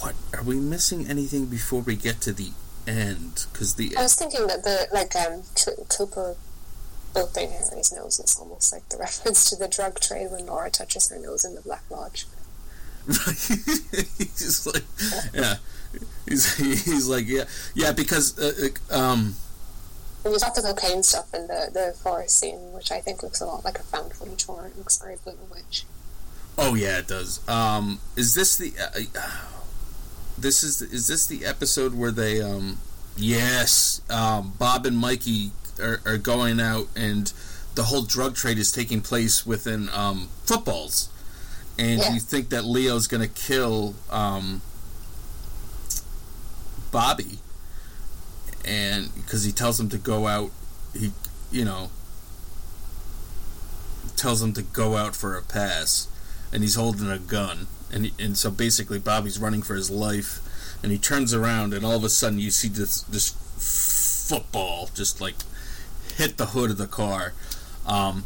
what 0.00 0.14
are 0.34 0.42
we 0.42 0.56
missing 0.56 1.06
anything 1.08 1.46
before 1.46 1.80
we 1.80 1.96
get 1.96 2.20
to 2.22 2.32
the 2.32 2.50
end? 2.86 3.46
Because 3.52 3.74
the 3.74 3.96
I 3.96 4.02
was 4.02 4.14
thinking 4.14 4.46
that 4.46 4.64
the 4.64 4.88
like 4.92 5.14
um 5.16 5.42
Cooper 5.88 6.36
opening 7.16 7.50
Harry's 7.50 7.92
nose 7.92 8.18
is 8.20 8.36
almost 8.38 8.72
like 8.72 8.88
the 8.88 8.96
reference 9.00 9.48
to 9.50 9.56
the 9.56 9.68
drug 9.68 10.00
trade 10.00 10.30
when 10.30 10.46
Laura 10.46 10.70
touches 10.70 11.08
her 11.10 11.18
nose 11.18 11.44
in 11.44 11.54
the 11.54 11.60
Black 11.60 11.84
Lodge. 11.90 12.26
he's 13.06 14.66
like, 14.66 14.84
yeah, 15.32 15.56
he's 16.28 16.54
he's 16.56 17.08
like, 17.08 17.26
yeah, 17.26 17.44
yeah, 17.74 17.92
because 17.92 18.38
uh, 18.38 18.68
um. 18.90 19.34
And 20.28 20.34
you've 20.34 20.42
got 20.42 20.54
the 20.54 20.60
cocaine 20.60 21.02
stuff 21.02 21.32
in 21.32 21.46
the, 21.46 21.70
the 21.72 21.96
forest 22.02 22.38
scene, 22.38 22.74
which 22.74 22.92
I 22.92 23.00
think 23.00 23.22
looks 23.22 23.40
a 23.40 23.46
lot 23.46 23.64
like 23.64 23.78
a 23.78 23.82
found 23.82 24.12
footage 24.12 24.44
horror. 24.44 24.66
It 24.66 24.76
looks 24.76 24.98
very 24.98 25.16
Blair 25.24 25.36
Witch. 25.50 25.84
Oh 26.58 26.74
yeah, 26.74 26.98
it 26.98 27.08
does. 27.08 27.40
Um, 27.48 28.00
is 28.14 28.34
this 28.34 28.58
the? 28.58 28.74
Uh, 28.78 29.22
this 30.36 30.62
is 30.62 30.82
is 30.82 31.06
this 31.08 31.26
the 31.26 31.46
episode 31.46 31.94
where 31.94 32.10
they? 32.10 32.42
Um, 32.42 32.76
yes, 33.16 34.02
um, 34.10 34.52
Bob 34.58 34.84
and 34.84 34.98
Mikey 34.98 35.52
are, 35.80 36.02
are 36.04 36.18
going 36.18 36.60
out, 36.60 36.88
and 36.94 37.32
the 37.74 37.84
whole 37.84 38.02
drug 38.02 38.34
trade 38.34 38.58
is 38.58 38.70
taking 38.70 39.00
place 39.00 39.46
within 39.46 39.88
um, 39.94 40.28
footballs, 40.44 41.08
and 41.78 42.00
yeah. 42.00 42.12
you 42.12 42.20
think 42.20 42.50
that 42.50 42.66
Leo's 42.66 43.06
going 43.06 43.26
to 43.26 43.34
kill 43.34 43.94
um, 44.10 44.60
Bobby, 46.92 47.38
and 48.64 49.14
because 49.14 49.44
he 49.44 49.52
tells 49.52 49.78
him 49.78 49.88
to 49.90 49.98
go 49.98 50.26
out, 50.26 50.50
he 50.94 51.12
you 51.50 51.64
know 51.64 51.90
tells 54.16 54.42
him 54.42 54.52
to 54.52 54.62
go 54.62 54.96
out 54.96 55.14
for 55.14 55.36
a 55.36 55.42
pass, 55.42 56.08
and 56.52 56.62
he's 56.62 56.74
holding 56.74 57.10
a 57.10 57.18
gun, 57.18 57.66
and 57.92 58.06
he, 58.06 58.12
and 58.22 58.36
so 58.36 58.50
basically 58.50 58.98
Bobby's 58.98 59.38
running 59.38 59.62
for 59.62 59.74
his 59.74 59.90
life, 59.90 60.40
and 60.82 60.92
he 60.92 60.98
turns 60.98 61.32
around, 61.32 61.72
and 61.72 61.84
all 61.84 61.96
of 61.96 62.04
a 62.04 62.08
sudden 62.08 62.38
you 62.38 62.50
see 62.50 62.68
this 62.68 63.02
this 63.02 63.30
football 64.28 64.90
just 64.94 65.20
like 65.20 65.36
hit 66.16 66.36
the 66.36 66.46
hood 66.46 66.70
of 66.70 66.78
the 66.78 66.86
car. 66.86 67.32
Um, 67.86 68.24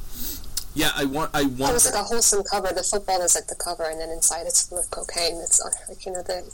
yeah, 0.74 0.91
I 0.97 1.05
want. 1.05 1.30
I 1.35 1.45
want. 1.45 1.70
It 1.70 1.74
was 1.74 1.85
like 1.85 2.03
a 2.03 2.05
wholesome 2.05 2.43
cover. 2.45 2.72
The 2.74 2.83
football 2.83 3.20
is 3.20 3.35
like 3.35 3.47
the 3.47 3.55
cover, 3.55 3.85
and 3.85 4.01
then 4.01 4.09
inside 4.09 4.47
it's 4.47 4.66
full 4.66 4.78
of 4.78 4.91
cocaine. 4.91 5.37
It's 5.37 5.62
like 5.62 6.07
you 6.07 6.12
know 6.12 6.22
the 6.22 6.51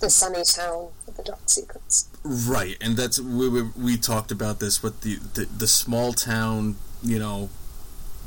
the 0.00 0.10
sunny 0.10 0.44
town 0.44 0.88
with 1.06 1.16
the 1.16 1.22
dark 1.22 1.40
secrets. 1.46 2.08
Right, 2.22 2.76
and 2.80 2.96
that's 2.96 3.20
we 3.20 3.48
we, 3.48 3.62
we 3.76 3.96
talked 3.96 4.30
about 4.30 4.60
this 4.60 4.82
with 4.82 5.00
the, 5.02 5.16
the 5.34 5.46
the 5.46 5.66
small 5.66 6.12
town. 6.12 6.76
You 7.02 7.18
know, 7.18 7.50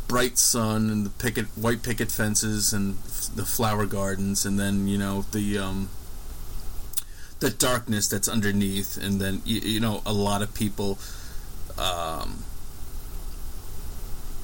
bright 0.07 0.37
sun 0.37 0.89
and 0.89 1.05
the 1.05 1.09
picket 1.09 1.45
white 1.55 1.83
picket 1.83 2.11
fences 2.11 2.73
and 2.73 2.97
the 3.35 3.45
flower 3.45 3.85
gardens, 3.85 4.45
and 4.45 4.59
then 4.59 4.87
you 4.87 4.97
know 4.97 5.25
the 5.31 5.57
um 5.57 5.89
the 7.39 7.49
darkness 7.49 8.07
that's 8.07 8.27
underneath, 8.27 8.97
and 8.97 9.19
then 9.19 9.41
you, 9.45 9.59
you 9.61 9.79
know 9.79 10.01
a 10.05 10.13
lot 10.13 10.41
of 10.41 10.53
people 10.53 10.99
um, 11.77 12.43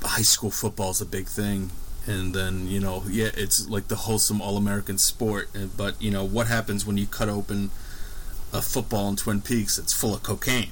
high 0.03 0.21
school 0.21 0.51
football 0.51 0.91
is 0.91 1.01
a 1.01 1.05
big 1.05 1.27
thing 1.27 1.71
and 2.07 2.33
then 2.33 2.67
you 2.67 2.79
know 2.79 3.03
yeah 3.09 3.29
it's 3.35 3.69
like 3.69 3.87
the 3.87 3.95
wholesome 3.95 4.41
all-american 4.41 4.97
sport 4.97 5.49
but 5.75 6.01
you 6.01 6.09
know 6.09 6.23
what 6.23 6.47
happens 6.47 6.85
when 6.85 6.97
you 6.97 7.05
cut 7.05 7.29
open 7.29 7.69
a 8.53 8.61
football 8.61 9.09
in 9.09 9.15
twin 9.15 9.41
peaks 9.41 9.77
it's 9.77 9.93
full 9.93 10.13
of 10.13 10.23
cocaine 10.23 10.71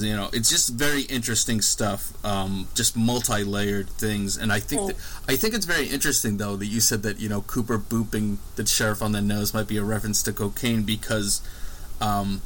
you 0.00 0.14
know 0.14 0.28
it's 0.32 0.50
just 0.50 0.74
very 0.74 1.02
interesting 1.02 1.62
stuff 1.62 2.12
um, 2.24 2.68
just 2.74 2.94
multi-layered 2.94 3.88
things 3.88 4.36
and 4.36 4.52
i 4.52 4.60
think 4.60 4.86
that, 4.86 4.96
i 5.28 5.36
think 5.36 5.54
it's 5.54 5.64
very 5.64 5.86
interesting 5.86 6.36
though 6.36 6.56
that 6.56 6.66
you 6.66 6.80
said 6.80 7.02
that 7.02 7.18
you 7.18 7.28
know 7.28 7.40
cooper 7.42 7.78
booping 7.78 8.36
the 8.56 8.66
sheriff 8.66 9.00
on 9.00 9.12
the 9.12 9.22
nose 9.22 9.54
might 9.54 9.66
be 9.66 9.78
a 9.78 9.82
reference 9.82 10.22
to 10.22 10.32
cocaine 10.32 10.82
because 10.82 11.40
um, 12.00 12.42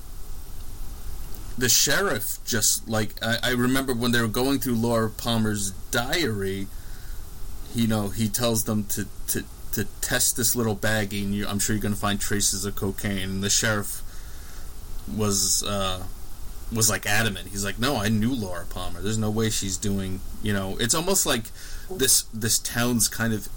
the 1.59 1.69
sheriff 1.69 2.39
just 2.45 2.89
like 2.89 3.15
I, 3.23 3.39
I, 3.43 3.51
remember 3.51 3.93
when 3.93 4.13
they 4.13 4.21
were 4.21 4.29
going 4.29 4.59
through 4.59 4.77
Laura 4.77 5.11
Palmer's 5.11 5.73
diary. 5.91 6.67
You 7.75 7.87
know, 7.87 8.09
he 8.09 8.29
tells 8.29 8.65
them 8.65 8.85
to 8.85 9.07
to, 9.29 9.45
to 9.73 9.85
test 10.01 10.37
this 10.37 10.55
little 10.55 10.77
baggie, 10.77 11.25
and 11.25 11.35
you, 11.35 11.47
I'm 11.47 11.59
sure 11.59 11.75
you're 11.75 11.83
going 11.83 11.95
to 11.95 12.01
find 12.01 12.21
traces 12.21 12.65
of 12.65 12.77
cocaine. 12.77 13.31
And 13.31 13.43
the 13.43 13.51
sheriff 13.51 14.03
was 15.15 15.65
uh, 15.65 16.05
was 16.73 16.91
like 16.91 17.07
adamant. 17.07 17.49
He's 17.49 17.65
like, 17.65 17.79
"No, 17.79 17.97
I 17.97 18.09
knew 18.09 18.35
Laura 18.35 18.67
Palmer. 18.67 19.01
There's 19.01 19.19
no 19.19 19.31
way 19.31 19.51
she's 19.51 19.77
doing." 19.77 20.21
You 20.43 20.53
know, 20.53 20.77
it's 20.79 20.95
almost 20.95 21.27
like 21.27 21.45
this 21.91 22.23
this 22.35 22.59
town's 22.59 23.09
kind 23.09 23.33
of 23.33 23.49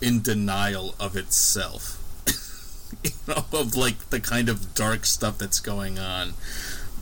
in 0.00 0.22
denial 0.22 0.94
of 1.00 1.16
itself. 1.16 1.96
you 3.04 3.10
know, 3.26 3.44
of 3.52 3.76
like 3.76 4.10
the 4.10 4.20
kind 4.20 4.48
of 4.48 4.74
dark 4.74 5.04
stuff 5.04 5.38
that's 5.38 5.60
going 5.60 5.98
on 5.98 6.34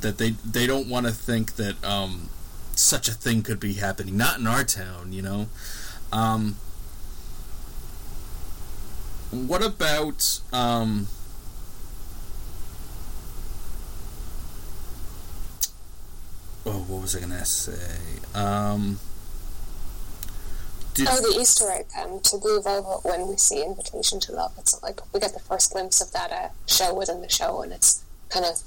that 0.00 0.18
they 0.18 0.30
they 0.44 0.66
don't 0.66 0.88
want 0.88 1.06
to 1.06 1.12
think 1.12 1.56
that 1.56 1.82
um, 1.84 2.28
such 2.74 3.08
a 3.08 3.12
thing 3.12 3.42
could 3.42 3.60
be 3.60 3.74
happening. 3.74 4.16
Not 4.16 4.38
in 4.38 4.46
our 4.46 4.64
town, 4.64 5.12
you 5.12 5.22
know. 5.22 5.48
Um, 6.12 6.56
what 9.30 9.64
about 9.64 10.40
um, 10.52 11.08
oh, 16.64 16.84
what 16.88 17.02
was 17.02 17.16
I 17.16 17.20
gonna 17.20 17.44
say? 17.44 18.20
Um, 18.34 18.98
oh, 21.08 21.20
the 21.20 21.38
Easter 21.40 21.70
egg 21.70 21.86
um, 22.00 22.20
to 22.20 22.38
Blue 22.38 22.60
when 23.02 23.28
we 23.28 23.36
see 23.36 23.62
Invitation 23.62 24.20
to 24.20 24.32
Love. 24.32 24.52
It's 24.58 24.82
like 24.82 25.00
we 25.12 25.20
get 25.20 25.34
the 25.34 25.40
first 25.40 25.72
glimpse 25.72 26.00
of 26.00 26.12
that 26.12 26.32
uh, 26.32 26.48
show 26.66 26.94
within 26.94 27.20
the 27.20 27.28
show, 27.28 27.62
and 27.62 27.72
it's 27.72 28.04
kind 28.30 28.44
of 28.44 28.62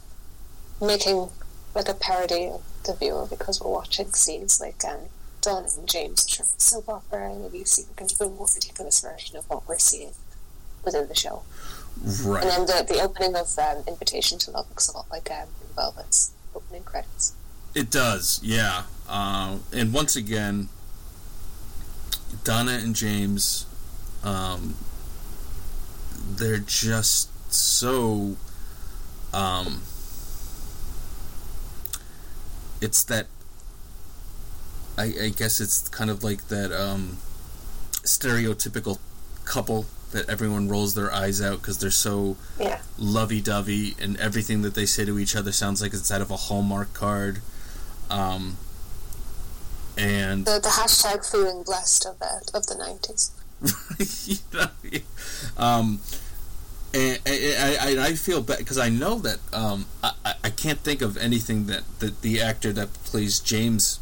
making 0.81 1.29
like 1.75 1.89
a 1.89 1.93
parody 1.93 2.47
of 2.47 2.61
the 2.85 2.93
viewer 2.93 3.25
because 3.25 3.61
we're 3.61 3.71
watching 3.71 4.11
scenes 4.11 4.59
like 4.59 4.83
um, 4.85 4.99
Donna 5.41 5.67
and 5.77 5.87
James 5.87 6.25
soap 6.57 6.89
opera, 6.89 7.31
and 7.31 7.53
you 7.53 7.65
see 7.65 7.83
kind 7.95 8.11
of 8.11 8.21
a 8.21 8.29
more 8.29 8.47
ridiculous 8.53 9.01
version 9.01 9.37
of 9.37 9.49
what 9.49 9.67
we're 9.67 9.77
seeing 9.77 10.11
within 10.83 11.07
the 11.07 11.15
show. 11.15 11.43
Right. 12.23 12.43
And 12.43 12.51
then 12.51 12.65
the, 12.65 12.93
the 12.93 13.01
opening 13.01 13.35
of 13.35 13.57
um, 13.57 13.83
Invitation 13.87 14.37
to 14.39 14.51
Love 14.51 14.69
looks 14.69 14.87
a 14.89 14.95
lot 14.95 15.07
like 15.11 15.29
um, 15.31 15.49
Velvet's 15.75 16.31
opening 16.55 16.83
credits. 16.83 17.33
It 17.75 17.91
does, 17.91 18.39
yeah. 18.43 18.83
Uh, 19.07 19.57
and 19.73 19.93
once 19.93 20.15
again, 20.15 20.69
Donna 22.43 22.79
and 22.81 22.95
James, 22.95 23.65
um, 24.23 24.75
they're 26.35 26.57
just 26.57 27.53
so 27.53 28.35
um, 29.33 29.81
it's 32.81 33.03
that 33.03 33.27
I, 34.99 35.13
I 35.23 35.29
guess 35.29 35.61
it's 35.61 35.87
kind 35.87 36.09
of 36.09 36.23
like 36.23 36.49
that 36.49 36.71
um, 36.73 37.17
stereotypical 38.03 38.99
couple 39.45 39.85
that 40.11 40.29
everyone 40.29 40.67
rolls 40.67 40.95
their 40.95 41.11
eyes 41.13 41.41
out 41.41 41.61
because 41.61 41.77
they're 41.79 41.91
so 41.91 42.35
yeah. 42.59 42.81
lovey-dovey 42.97 43.95
and 44.01 44.17
everything 44.17 44.61
that 44.63 44.75
they 44.75 44.85
say 44.85 45.05
to 45.05 45.17
each 45.17 45.35
other 45.35 45.51
sounds 45.51 45.81
like 45.81 45.93
it's 45.93 46.11
out 46.11 46.21
of 46.21 46.31
a 46.31 46.35
hallmark 46.35 46.93
card 46.93 47.39
um, 48.09 48.57
and 49.97 50.45
the, 50.45 50.59
the 50.59 50.69
hashtag 50.69 51.29
feeling 51.29 51.63
blessed 51.63 52.05
of 52.05 52.19
the 52.19 52.51
of 52.53 52.65
the 52.65 52.75
90s 52.75 53.31
you 54.27 54.37
know, 54.53 54.99
um, 55.57 55.99
and, 56.93 57.19
and, 57.25 57.89
and 57.89 57.99
I 57.99 58.13
feel 58.13 58.41
bad 58.41 58.57
because 58.59 58.77
I 58.77 58.89
know 58.89 59.19
that 59.19 59.39
um, 59.53 59.85
I, 60.03 60.13
I 60.43 60.49
can't 60.49 60.79
think 60.79 61.01
of 61.01 61.17
anything 61.17 61.67
that, 61.67 61.83
that 61.99 62.21
the 62.21 62.41
actor 62.41 62.73
that 62.73 62.93
plays 63.05 63.39
James. 63.39 63.99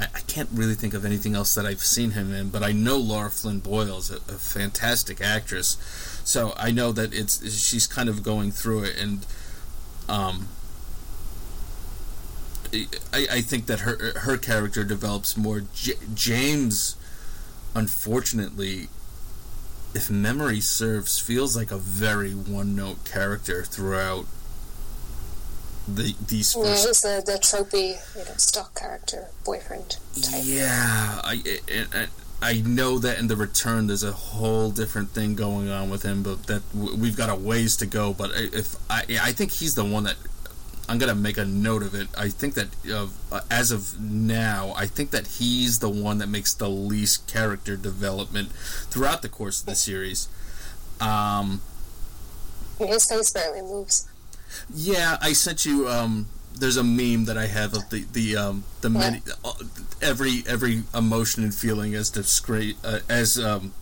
I, 0.00 0.04
I, 0.14 0.20
can't 0.20 0.48
really 0.52 0.74
think 0.74 0.94
of 0.94 1.04
anything 1.04 1.34
else 1.34 1.54
that 1.54 1.66
I've 1.66 1.82
seen 1.82 2.12
him 2.12 2.32
in, 2.32 2.48
but 2.48 2.62
I 2.62 2.72
know 2.72 2.96
Lara 2.96 3.30
Flynn 3.30 3.60
Boyle 3.60 3.98
is 3.98 4.10
a, 4.10 4.16
a 4.16 4.38
fantastic 4.38 5.20
actress, 5.20 5.76
so 6.24 6.54
I 6.56 6.70
know 6.70 6.90
that 6.92 7.12
it's 7.12 7.52
she's 7.62 7.86
kind 7.86 8.08
of 8.08 8.22
going 8.22 8.50
through 8.50 8.84
it, 8.84 8.96
and 8.98 9.26
um, 10.08 10.48
I, 13.12 13.26
I 13.30 13.40
think 13.42 13.66
that 13.66 13.80
her 13.80 14.18
her 14.20 14.36
character 14.36 14.84
develops 14.84 15.36
more. 15.36 15.62
J- 15.74 15.94
James, 16.14 16.96
unfortunately, 17.74 18.88
if 19.94 20.10
memory 20.10 20.60
serves, 20.60 21.18
feels 21.18 21.56
like 21.56 21.70
a 21.70 21.78
very 21.78 22.32
one 22.32 22.74
note 22.74 23.04
character 23.04 23.64
throughout 23.64 24.26
the 25.88 26.14
these. 26.28 26.56
Yeah, 26.56 26.70
he's 26.70 27.02
the 27.02 27.22
the 27.24 27.38
tropey, 27.38 27.96
you 28.16 28.24
know, 28.24 28.36
stock 28.36 28.78
character 28.78 29.28
boyfriend 29.44 29.96
type. 30.20 30.42
Yeah, 30.44 31.20
I, 31.24 31.58
I 31.92 32.06
I 32.42 32.60
know 32.60 32.98
that 32.98 33.18
in 33.18 33.28
the 33.28 33.36
return 33.36 33.86
there's 33.86 34.04
a 34.04 34.12
whole 34.12 34.70
different 34.70 35.10
thing 35.10 35.34
going 35.34 35.68
on 35.68 35.90
with 35.90 36.02
him, 36.02 36.22
but 36.22 36.44
that 36.46 36.62
we've 36.74 37.16
got 37.16 37.28
a 37.28 37.34
ways 37.34 37.76
to 37.78 37.86
go. 37.86 38.12
But 38.12 38.30
if 38.34 38.76
I 38.88 39.04
I 39.20 39.32
think 39.32 39.52
he's 39.52 39.74
the 39.74 39.84
one 39.84 40.04
that 40.04 40.16
I'm 40.90 40.98
gonna 40.98 41.14
make 41.14 41.38
a 41.38 41.44
note 41.44 41.84
of 41.84 41.94
it. 41.94 42.08
I 42.18 42.30
think 42.30 42.54
that 42.54 42.68
uh, 42.92 43.40
as 43.48 43.70
of 43.70 44.00
now, 44.00 44.74
I 44.76 44.86
think 44.86 45.12
that 45.12 45.26
he's 45.38 45.78
the 45.78 45.88
one 45.88 46.18
that 46.18 46.28
makes 46.28 46.52
the 46.52 46.68
least 46.68 47.32
character 47.32 47.76
development 47.76 48.50
throughout 48.90 49.22
the 49.22 49.28
course 49.28 49.60
of 49.60 49.66
the 49.66 49.76
series. 49.76 50.28
Um, 51.00 51.62
His 52.80 53.06
face 53.06 53.30
barely 53.30 53.62
moves. 53.62 54.09
Yeah, 54.74 55.16
I 55.20 55.32
sent 55.32 55.64
you. 55.64 55.88
Um, 55.88 56.26
there's 56.54 56.76
a 56.76 56.84
meme 56.84 57.24
that 57.24 57.38
I 57.38 57.46
have 57.46 57.74
of 57.74 57.88
the 57.90 58.04
the 58.12 58.36
um, 58.36 58.64
the 58.80 58.90
many 58.90 59.22
uh, 59.44 59.52
every 60.02 60.42
every 60.46 60.82
emotion 60.94 61.42
and 61.42 61.54
feeling 61.54 61.94
as 61.94 62.10
descri- 62.10 62.76
uh, 62.84 62.98
as 63.08 63.38
um, 63.38 63.72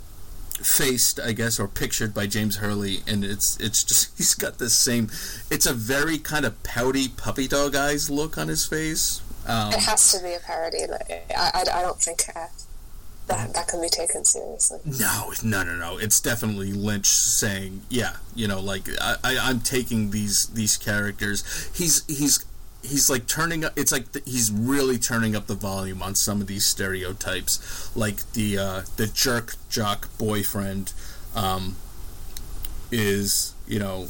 faced, 0.62 1.19
I 1.21 1.33
guess, 1.33 1.59
or 1.59 1.66
pictured 1.69 2.14
by 2.14 2.27
James 2.27 2.57
Hurley, 2.57 3.01
and 3.07 3.25
it's 3.25 3.57
it's 3.59 3.83
just 3.85 4.11
he's 4.16 4.35
got 4.35 4.59
this 4.59 4.75
same. 4.75 5.11
It's 5.51 5.66
a 5.66 5.73
very 5.75 6.19
kind 6.19 6.45
of 6.45 6.62
pouty 6.62 7.09
puppy 7.09 7.49
dog 7.49 7.75
eyes 7.75 8.11
look 8.11 8.39
on 8.39 8.49
his 8.49 8.64
face. 8.66 9.23
Um, 9.47 9.73
It 9.73 9.81
has 9.81 10.12
to 10.12 10.23
be 10.23 10.35
a 10.35 10.41
parody. 10.41 10.87
Like, 10.87 11.11
I, 11.37 11.51
I, 11.55 11.79
I 11.79 11.83
don't 11.83 12.01
think 12.01 12.23
uh, 12.37 12.47
that 13.29 13.55
that 13.55 13.68
can 13.68 13.81
be 13.81 13.89
taken 13.89 14.24
seriously. 14.24 14.81
no, 14.99 15.33
no, 15.43 15.62
no, 15.62 15.76
no. 15.76 15.99
It's 15.99 16.20
definitely 16.20 16.72
Lynch 16.72 17.07
saying, 17.07 17.83
yeah, 17.89 18.16
you 18.35 18.49
know, 18.49 18.61
like 18.61 18.89
I, 19.01 19.16
I 19.22 19.39
I'm 19.39 19.61
taking 19.61 20.11
these 20.11 20.47
these 20.49 20.76
characters. 20.76 21.70
He's 21.74 22.05
he's 22.07 22.45
he's 22.83 23.11
like 23.11 23.26
turning 23.26 23.64
up 23.64 23.72
it's 23.76 23.91
like 23.91 24.12
th- 24.12 24.24
he's 24.24 24.53
really 24.53 24.99
turning 24.99 25.35
up 25.35 25.47
the 25.49 25.55
volume 25.55 26.01
on 26.01 26.14
some 26.14 26.41
of 26.41 26.47
these 26.47 26.64
stereotypes 26.64 27.95
like 27.97 28.33
the 28.33 28.57
uh 28.57 28.83
the 28.97 29.07
jerk 29.09 29.57
jock 29.68 30.09
boyfriend 30.16 30.93
um 31.35 31.74
is 32.93 33.53
you 33.66 33.81
know 33.81 34.07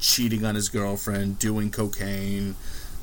cheating 0.00 0.44
on 0.44 0.54
his 0.54 0.68
girlfriend 0.70 1.38
doing 1.38 1.70
cocaine 1.70 2.56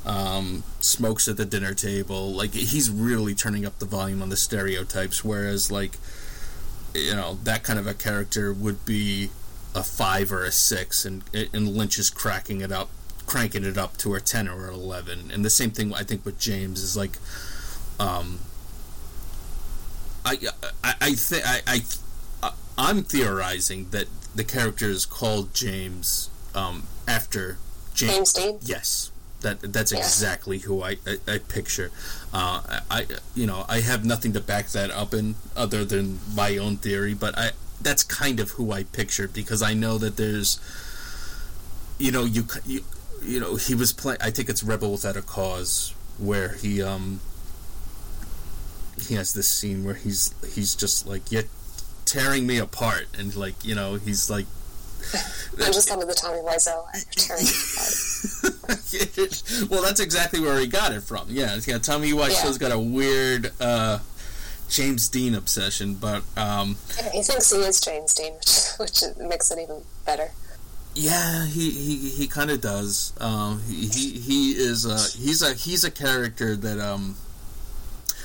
um 0.06 0.64
smokes 0.80 1.28
at 1.28 1.38
the 1.38 1.46
dinner 1.46 1.74
table. 1.74 2.34
Like 2.34 2.54
he's 2.54 2.90
really 2.90 3.36
turning 3.36 3.66
up 3.66 3.80
the 3.80 3.86
volume 3.86 4.22
on 4.22 4.30
the 4.30 4.38
stereotypes 4.38 5.24
whereas 5.24 5.72
like 5.72 5.98
you 6.94 7.16
know 7.16 7.38
that 7.44 7.64
kind 7.64 7.80
of 7.80 7.88
a 7.88 7.94
character 7.94 8.52
would 8.52 8.84
be 8.86 9.30
a 9.74 9.84
five 9.84 10.32
or 10.32 10.44
a 10.44 10.52
six 10.52 11.06
and 11.06 11.24
and 11.34 11.70
lynch 11.70 11.98
is 11.98 12.10
cracking 12.10 12.62
it 12.62 12.72
up 12.72 12.90
cranking 13.26 13.64
it 13.64 13.78
up 13.78 13.96
to 13.98 14.14
a 14.14 14.20
10 14.20 14.48
or 14.48 14.68
an 14.68 14.74
11 14.74 15.32
and 15.32 15.46
the 15.46 15.50
same 15.50 15.72
thing 15.72 15.94
i 15.94 16.04
think 16.04 16.26
with 16.26 16.38
james 16.38 16.82
is 16.84 16.98
like 16.98 17.18
um 18.00 18.40
i 20.26 20.38
i, 20.84 20.94
I 21.00 21.14
think 21.14 21.44
I, 21.46 21.82
I 22.44 22.52
i'm 22.78 23.04
theorizing 23.04 23.90
that 23.92 24.08
the 24.36 24.44
character 24.44 24.90
is 24.90 25.06
called 25.06 25.54
james 25.54 26.30
um 26.54 26.84
after 27.08 27.58
James 27.94 28.34
Dean. 28.34 28.58
yes 28.62 29.11
that 29.42 29.74
that's 29.74 29.92
Yeah. 29.92 30.00
exactly 30.00 30.60
who 30.60 30.82
I, 30.84 30.98
I, 31.06 31.18
I 31.28 31.38
picture. 31.40 31.92
Uh, 32.34 32.80
I 32.90 33.06
you 33.36 33.46
know 33.46 33.66
I 33.68 33.80
have 33.82 34.06
nothing 34.06 34.34
to 34.34 34.40
back 34.42 34.70
that 34.70 34.92
up 34.92 35.14
in 35.14 35.36
other 35.56 35.84
than 35.86 36.20
my 36.36 36.58
own 36.58 36.78
theory, 36.78 37.14
but 37.14 37.38
I 37.38 37.52
that's 37.82 38.04
kind 38.04 38.40
of 38.40 38.52
who 38.52 38.72
I 38.72 38.84
pictured 38.84 39.34
because 39.34 39.62
I 39.62 39.74
know 39.74 39.98
that 39.98 40.18
there's 40.18 40.60
you 41.98 42.12
know 42.12 42.24
you 42.26 42.46
you, 42.66 42.82
you 43.24 43.40
know 43.40 43.56
he 43.56 43.76
was 43.76 43.92
playing. 43.94 44.20
I 44.22 44.32
think 44.32 44.50
it's 44.50 44.64
Rebel 44.64 44.92
Without 44.92 45.18
a 45.18 45.22
Cause 45.22 45.94
where 46.18 46.50
he 46.54 46.82
um 46.82 47.20
he 49.08 49.16
has 49.16 49.34
this 49.34 49.48
scene 49.48 49.84
where 49.84 49.96
he's 49.96 50.34
he's 50.54 50.76
just 50.76 51.08
like 51.08 51.32
you're 51.32 51.44
tearing 52.06 52.46
me 52.46 52.58
apart 52.58 53.08
and 53.18 53.36
like 53.36 53.64
you 53.66 53.74
know 53.74 53.96
he's 53.96 54.30
like 54.30 54.46
I'm 55.60 55.74
just 55.74 55.92
under 55.92 56.06
the 56.06 56.14
Tommy 56.14 56.40
Wiseau 56.40 56.86
tearing 57.16 57.48
apart. 59.64 59.70
well, 59.72 59.82
that's 59.82 60.00
exactly 60.00 60.40
where 60.40 60.60
he 60.60 60.68
got 60.68 60.94
it 60.94 61.02
from. 61.04 61.28
Yeah, 61.30 61.58
yeah 61.66 61.78
Tommy 61.78 62.12
Wiseau's 62.12 62.58
got 62.58 62.72
a 62.72 62.80
weird 62.80 63.52
uh, 63.60 64.00
James 64.70 65.10
Dean 65.10 65.36
obsession, 65.36 65.96
but 65.96 66.24
um, 66.38 66.78
Yeah, 66.98 67.10
he 67.12 67.22
thinks 67.22 67.52
he 67.52 67.58
is 67.60 67.82
James 67.82 68.14
Dean, 68.14 68.34
which, 68.80 68.80
which 69.02 69.18
makes 69.20 69.52
it 69.52 69.60
even 69.60 69.82
better. 70.06 70.32
yeah, 70.96 71.46
he 71.46 71.70
he, 71.72 72.10
he 72.10 72.28
kind 72.28 72.52
of 72.52 72.62
does. 72.62 73.14
Um, 73.20 73.62
he, 73.68 73.88
he 73.88 74.12
he 74.20 74.52
is 74.52 74.86
a, 74.86 74.98
he's 75.18 75.42
a 75.42 75.54
he's 75.54 75.84
a 75.84 75.92
character 75.92 76.56
that 76.56 76.80
um. 76.80 77.16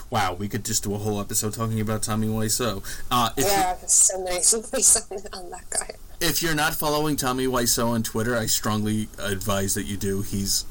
Wow, 0.09 0.35
we 0.35 0.47
could 0.47 0.65
just 0.65 0.85
do 0.85 0.95
a 0.95 0.99
whole 0.99 1.21
episode 1.21 1.53
talking 1.53 1.81
about 1.81 2.05
Tommy 2.05 2.29
Wiseau. 2.29 2.81
Uh, 3.11 3.31
yeah, 3.37 3.75
there's 3.75 3.91
so 3.91 4.23
many 4.23 4.37
movies 4.37 5.05
on, 5.11 5.19
on 5.37 5.51
that 5.51 5.69
guy. 5.69 5.91
If 6.21 6.43
you're 6.43 6.55
not 6.55 6.75
following 6.75 7.17
Tommy 7.17 7.47
Wiseau 7.47 7.89
on 7.89 8.03
Twitter, 8.03 8.37
I 8.37 8.47
strongly 8.47 9.09
advise 9.19 9.75
that 9.75 9.85
you 9.85 9.97
do. 9.97 10.23
He's 10.23 10.65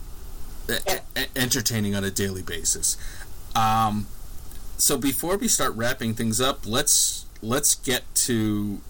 Yeah. 0.68 1.00
e- 1.18 1.26
entertaining 1.36 1.96
on 1.96 2.04
a 2.04 2.12
daily 2.12 2.42
basis. 2.42 2.98
Um, 3.56 4.08
so 4.78 4.98
before 4.98 5.38
we 5.38 5.48
start 5.48 5.74
wrapping 5.76 6.14
things 6.16 6.42
up, 6.42 6.66
let's 6.66 7.26
let's 7.42 7.76
get 7.76 8.04
to 8.16 8.82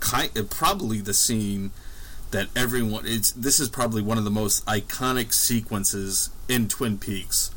kind 0.00 0.30
uh, 0.36 0.42
probably 0.42 1.00
the 1.00 1.14
scene 1.14 1.70
that 2.30 2.48
everyone 2.54 3.04
it's 3.06 3.32
this 3.32 3.58
is 3.58 3.68
probably 3.68 4.02
one 4.02 4.18
of 4.18 4.24
the 4.24 4.30
most 4.30 4.64
iconic 4.66 5.32
sequences 5.32 6.28
in 6.48 6.68
Twin 6.68 6.98
Peaks 6.98 7.50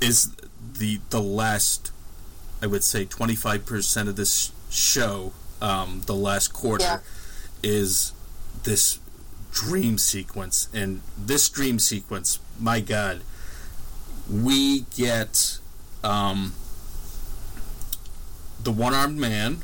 is 0.00 0.30
the 0.78 1.00
the 1.10 1.20
last 1.20 1.90
I 2.62 2.66
would 2.66 2.84
say 2.84 3.04
25% 3.04 4.08
of 4.08 4.16
this 4.16 4.52
show 4.70 5.32
um, 5.60 6.02
the 6.06 6.14
last 6.14 6.52
quarter 6.54 6.84
Yeah. 6.84 6.98
Is 7.62 8.12
this 8.64 8.98
dream 9.52 9.98
sequence 9.98 10.68
and 10.72 11.00
this 11.18 11.48
dream 11.48 11.78
sequence 11.78 12.38
my 12.58 12.80
god 12.80 13.20
we 14.30 14.80
get 14.96 15.58
um, 16.04 16.52
the 18.62 18.70
one-armed 18.70 19.18
man 19.18 19.58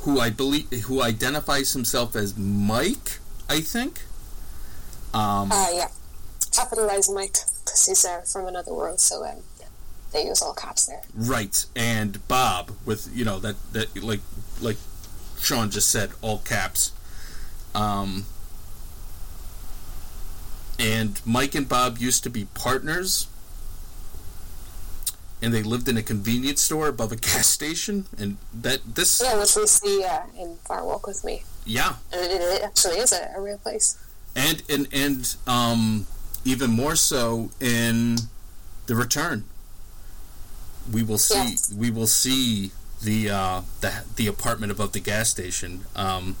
who 0.00 0.18
I 0.18 0.30
believe 0.30 0.70
who 0.84 1.02
identifies 1.02 1.72
himself 1.74 2.16
as 2.16 2.36
Mike 2.36 3.18
I 3.48 3.60
think 3.60 4.00
um, 5.12 5.50
Uh, 5.52 5.66
yeah. 5.72 5.88
Capitalize 6.52 7.10
Mike, 7.10 7.36
because 7.64 7.86
he's 7.86 8.04
uh, 8.04 8.20
from 8.22 8.46
another 8.46 8.72
world, 8.72 9.00
so 9.00 9.24
um, 9.24 9.36
they 10.12 10.24
use 10.26 10.42
all 10.42 10.52
caps 10.54 10.86
there. 10.86 11.02
Right, 11.14 11.64
and 11.76 12.26
Bob 12.28 12.72
with 12.84 13.08
you 13.14 13.24
know 13.24 13.38
that 13.40 13.56
that 13.72 14.02
like 14.02 14.20
like 14.60 14.76
Sean 15.40 15.70
just 15.70 15.90
said, 15.90 16.10
all 16.22 16.38
caps. 16.38 16.92
Um, 17.74 18.26
and 20.78 21.20
Mike 21.24 21.54
and 21.54 21.68
Bob 21.68 21.98
used 21.98 22.22
to 22.24 22.30
be 22.30 22.46
partners, 22.54 23.26
and 25.42 25.52
they 25.52 25.62
lived 25.62 25.88
in 25.88 25.96
a 25.96 26.02
convenience 26.02 26.60
store 26.62 26.88
above 26.88 27.12
a 27.12 27.16
gas 27.28 27.46
station, 27.46 28.06
and 28.18 28.38
that 28.54 28.80
this 28.94 29.20
Yeah, 29.22 29.38
which 29.38 29.56
we 29.56 29.66
see 29.66 30.04
uh, 30.04 30.20
in 30.38 30.56
Fire 30.66 30.84
Walk 30.84 31.06
With 31.06 31.24
Me. 31.24 31.42
yeah, 31.64 31.94
And 32.12 32.22
it, 32.22 32.40
it 32.40 32.62
actually 32.62 32.98
is 32.98 33.12
a, 33.12 33.32
a 33.36 33.40
real 33.40 33.58
place. 33.58 33.98
and 34.34 34.62
and 34.68 34.88
and 34.92 35.36
um, 35.46 36.06
even 36.44 36.70
more 36.70 36.96
so 36.96 37.50
in 37.60 38.16
the 38.86 38.94
return. 38.94 39.44
We 40.90 41.02
will 41.02 41.18
see. 41.18 41.34
Yes. 41.34 41.72
We 41.72 41.90
will 41.90 42.06
see 42.06 42.72
the 43.02 43.30
uh, 43.30 43.62
the 43.80 44.04
the 44.16 44.26
apartment 44.26 44.72
above 44.72 44.92
the 44.92 45.00
gas 45.00 45.28
station, 45.28 45.84
um, 45.96 46.36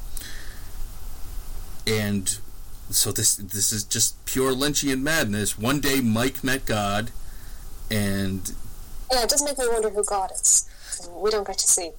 and 1.86 2.38
so 2.90 3.12
this 3.12 3.36
this 3.36 3.72
is 3.72 3.84
just 3.84 4.22
pure 4.24 4.52
Lynchian 4.52 5.02
madness. 5.02 5.58
One 5.58 5.80
day, 5.80 6.00
Mike 6.00 6.44
met 6.44 6.66
God, 6.66 7.10
and 7.90 8.54
Yeah, 9.12 9.22
it 9.22 9.28
does 9.30 9.42
make 9.42 9.58
me 9.58 9.66
wonder 9.68 9.90
who 9.90 10.04
God 10.04 10.30
is. 10.32 10.68
We 11.14 11.30
don't 11.30 11.46
get 11.46 11.58
to 11.58 11.68
see. 11.68 11.90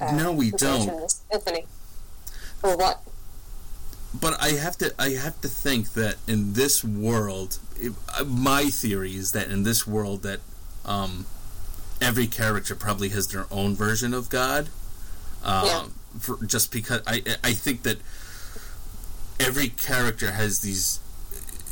Uh, 0.00 0.12
no, 0.12 0.32
we 0.32 0.50
don't. 0.50 0.88
him. 0.88 1.64
Or 2.62 2.76
what? 2.76 3.00
but 4.14 4.40
I 4.40 4.50
have 4.50 4.76
to 4.78 4.94
I 4.98 5.10
have 5.10 5.40
to 5.42 5.48
think 5.48 5.92
that 5.92 6.16
in 6.26 6.54
this 6.54 6.82
world, 6.82 7.58
it, 7.76 7.92
uh, 8.18 8.24
my 8.24 8.64
theory 8.64 9.14
is 9.14 9.32
that 9.32 9.48
in 9.48 9.62
this 9.62 9.86
world 9.86 10.22
that 10.22 10.40
um, 10.84 11.26
every 12.00 12.26
character 12.26 12.74
probably 12.74 13.08
has 13.10 13.28
their 13.28 13.46
own 13.50 13.74
version 13.74 14.14
of 14.14 14.28
God. 14.28 14.68
Uh, 15.42 15.62
Yeah. 15.66 15.86
for, 16.18 16.44
just 16.44 16.72
because 16.72 17.00
I 17.06 17.22
I 17.44 17.52
think 17.52 17.82
that 17.82 17.98
every 19.38 19.68
character 19.68 20.32
has 20.32 20.60
these 20.60 21.00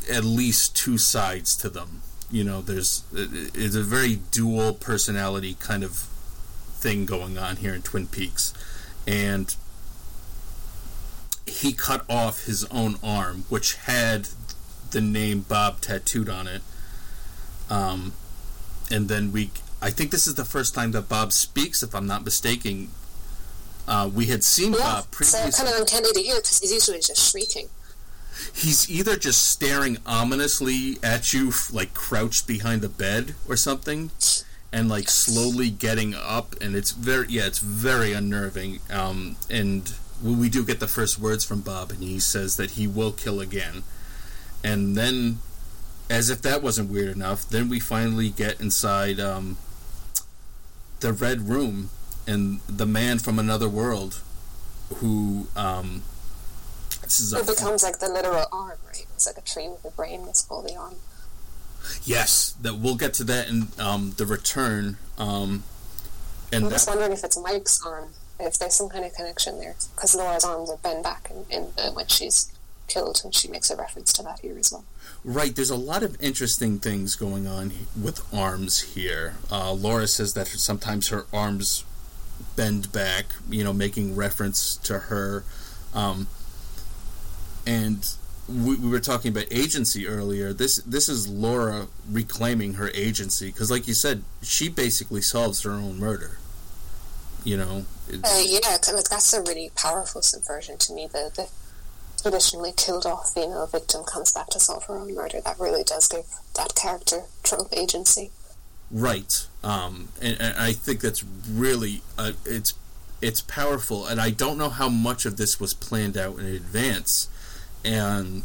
at 0.09 0.23
least 0.23 0.75
two 0.75 0.97
sides 0.97 1.55
to 1.57 1.69
them. 1.69 2.01
You 2.31 2.43
know, 2.43 2.61
there's 2.61 3.03
it's 3.13 3.75
a 3.75 3.83
very 3.83 4.17
dual 4.31 4.73
personality 4.73 5.55
kind 5.59 5.83
of 5.83 5.91
thing 6.79 7.05
going 7.05 7.37
on 7.37 7.57
here 7.57 7.73
in 7.73 7.81
Twin 7.81 8.07
Peaks, 8.07 8.53
and 9.05 9.55
he 11.45 11.73
cut 11.73 12.03
off 12.09 12.45
his 12.45 12.65
own 12.65 12.97
arm, 13.03 13.45
which 13.49 13.75
had 13.75 14.27
the 14.91 15.01
name 15.01 15.41
Bob 15.41 15.81
tattooed 15.81 16.29
on 16.29 16.47
it. 16.47 16.61
Um, 17.69 18.13
and 18.91 19.09
then 19.09 19.31
we, 19.31 19.51
I 19.81 19.89
think 19.91 20.11
this 20.11 20.25
is 20.27 20.35
the 20.35 20.45
first 20.45 20.73
time 20.73 20.91
that 20.91 21.07
Bob 21.07 21.31
speaks, 21.31 21.83
if 21.83 21.93
I'm 21.93 22.07
not 22.07 22.25
mistaken. 22.25 22.89
Uh, 23.87 24.09
we 24.13 24.25
had 24.25 24.43
seen 24.43 24.73
Yeah, 24.73 24.79
Bob 24.79 25.05
it's 25.09 25.31
previously. 25.31 25.51
kind 25.65 25.75
of 25.75 25.79
uncanny 25.81 26.11
to 26.11 26.19
hear 26.19 26.35
because 26.37 26.59
he's 26.59 26.73
usually 26.73 26.99
just 26.99 27.31
shrieking. 27.31 27.69
he's 28.53 28.89
either 28.89 29.15
just 29.15 29.43
staring 29.49 29.97
ominously 30.05 30.97
at 31.03 31.31
you, 31.33 31.51
like 31.71 31.93
crouched 31.93 32.47
behind 32.47 32.81
the 32.81 32.89
bed 32.89 33.35
or 33.47 33.55
something, 33.55 34.11
and 34.73 34.89
like 34.89 35.09
slowly 35.09 35.69
getting 35.69 36.13
up, 36.13 36.55
and 36.59 36.75
it's 36.75 36.91
very 36.91 37.27
yeah, 37.29 37.45
it's 37.45 37.59
very 37.59 38.11
unnerving. 38.13 38.79
Um, 38.89 39.37
and 39.49 39.93
we 40.21 40.49
do 40.49 40.65
get 40.65 40.79
the 40.79 40.87
first 40.87 41.17
words 41.19 41.45
from 41.45 41.61
Bob, 41.61 41.91
and 41.91 42.01
he 42.03 42.19
says 42.19 42.57
that 42.57 42.71
he 42.71 42.87
will 42.87 43.11
kill 43.13 43.39
again, 43.39 43.83
and 44.63 44.97
then, 44.97 45.37
as 46.09 46.29
if 46.29 46.41
that 46.41 46.61
wasn't 46.61 46.89
weird 46.91 47.15
enough, 47.15 47.47
then 47.47 47.69
we 47.69 47.79
finally 47.79 48.29
get 48.29 48.59
inside 48.59 49.19
um, 49.19 49.57
the 50.99 51.13
red 51.13 51.47
room, 51.47 51.89
and 52.25 52.59
the 52.67 52.85
man 52.85 53.19
from 53.19 53.39
another 53.39 53.69
world, 53.69 54.21
who 54.95 55.47
um, 55.55 56.03
this 57.03 57.19
is 57.19 57.33
it 57.33 57.47
becomes 57.47 57.83
like 57.83 57.99
the 57.99 58.09
literal 58.09 58.45
arm, 58.51 58.77
right? 58.85 59.05
It's 59.15 59.25
like 59.25 59.37
a 59.37 59.41
tree 59.41 59.69
with 59.69 59.85
a 59.85 59.91
brain. 59.91 60.25
It's 60.27 60.41
called 60.41 60.67
the 60.67 60.75
arm. 60.75 60.95
Yes, 62.03 62.55
that 62.61 62.75
we'll 62.75 62.95
get 62.95 63.13
to 63.15 63.23
that 63.25 63.47
in 63.47 63.67
um, 63.79 64.13
the 64.17 64.25
return. 64.25 64.97
Um, 65.17 65.63
and 66.51 66.65
I'm 66.65 66.71
just 66.71 66.87
wondering 66.87 67.11
if 67.11 67.23
it's 67.23 67.37
Mike's 67.37 67.85
arm, 67.85 68.09
if 68.39 68.57
there's 68.57 68.73
some 68.73 68.89
kind 68.89 69.05
of 69.05 69.13
connection 69.13 69.59
there, 69.59 69.75
because 69.95 70.15
Laura's 70.15 70.43
arms 70.43 70.69
are 70.69 70.77
bent 70.77 71.03
back 71.03 71.31
in, 71.31 71.45
in 71.49 71.67
uh, 71.77 71.91
when 71.91 72.07
she's 72.07 72.51
killed, 72.87 73.21
and 73.23 73.33
she 73.33 73.47
makes 73.47 73.69
a 73.69 73.75
reference 73.75 74.13
to 74.13 74.23
that 74.23 74.39
here 74.39 74.57
as 74.57 74.71
well. 74.71 74.85
Right, 75.23 75.55
there's 75.55 75.69
a 75.69 75.75
lot 75.75 76.03
of 76.03 76.21
interesting 76.21 76.79
things 76.79 77.15
going 77.15 77.47
on 77.47 77.71
with 78.01 78.21
arms 78.33 78.93
here. 78.93 79.35
Uh, 79.51 79.73
Laura 79.73 80.07
says 80.07 80.33
that 80.33 80.47
sometimes 80.47 81.09
her 81.09 81.25
arms 81.33 81.83
bend 82.55 82.91
back, 82.91 83.25
you 83.49 83.63
know, 83.63 83.73
making 83.73 84.15
reference 84.15 84.77
to 84.77 84.99
her. 84.99 85.43
Um, 85.93 86.27
and 87.65 88.09
we, 88.47 88.75
we, 88.75 88.89
were 88.89 88.99
talking 88.99 89.31
about 89.31 89.45
agency 89.51 90.07
earlier. 90.07 90.53
This 90.53 90.77
this 90.77 91.09
is 91.09 91.27
Laura 91.27 91.87
reclaiming 92.09 92.75
her 92.75 92.89
agency 92.93 93.47
because, 93.47 93.69
like 93.69 93.87
you 93.87 93.93
said, 93.93 94.23
she 94.41 94.69
basically 94.69 95.21
solves 95.21 95.61
her 95.63 95.71
own 95.71 95.99
murder. 95.99 96.37
You 97.43 97.57
know. 97.57 97.85
Uh, 98.09 98.41
yeah, 98.43 98.59
that's 98.63 99.33
a 99.33 99.41
really 99.41 99.71
powerful 99.75 100.21
subversion 100.21 100.77
to 100.77 100.93
me. 100.93 101.07
The 101.07 101.31
the 101.35 101.49
traditionally 102.21 102.73
killed 102.75 103.05
off 103.05 103.33
female 103.33 103.67
victim 103.67 104.03
comes 104.03 104.31
back 104.31 104.47
to 104.47 104.59
solve 104.59 104.85
her 104.85 104.97
own 104.97 105.13
murder. 105.13 105.41
That 105.41 105.59
really 105.59 105.83
does 105.83 106.07
give 106.07 106.25
that 106.55 106.75
character 106.75 107.23
trope 107.43 107.69
agency. 107.71 108.31
Right, 108.89 109.47
um, 109.63 110.09
and, 110.21 110.39
and, 110.39 110.57
I 110.57 110.71
think 110.71 111.01
that's 111.01 111.23
really 111.23 112.01
uh, 112.17 112.31
it's 112.45 112.73
it's 113.21 113.41
powerful, 113.41 114.05
and 114.05 114.21
I 114.21 114.29
don't 114.29 114.57
know 114.57 114.69
how 114.69 114.87
much 114.87 115.25
of 115.25 115.35
this 115.35 115.59
was 115.59 115.73
planned 115.73 116.15
out 116.15 116.39
in 116.39 116.45
advance 116.45 117.27
and 117.87 118.43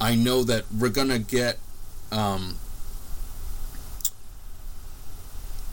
I 0.00 0.14
know 0.14 0.44
that 0.44 0.64
we're 0.76 0.88
gonna 0.88 1.18
get, 1.18 1.58
um, 2.12 2.56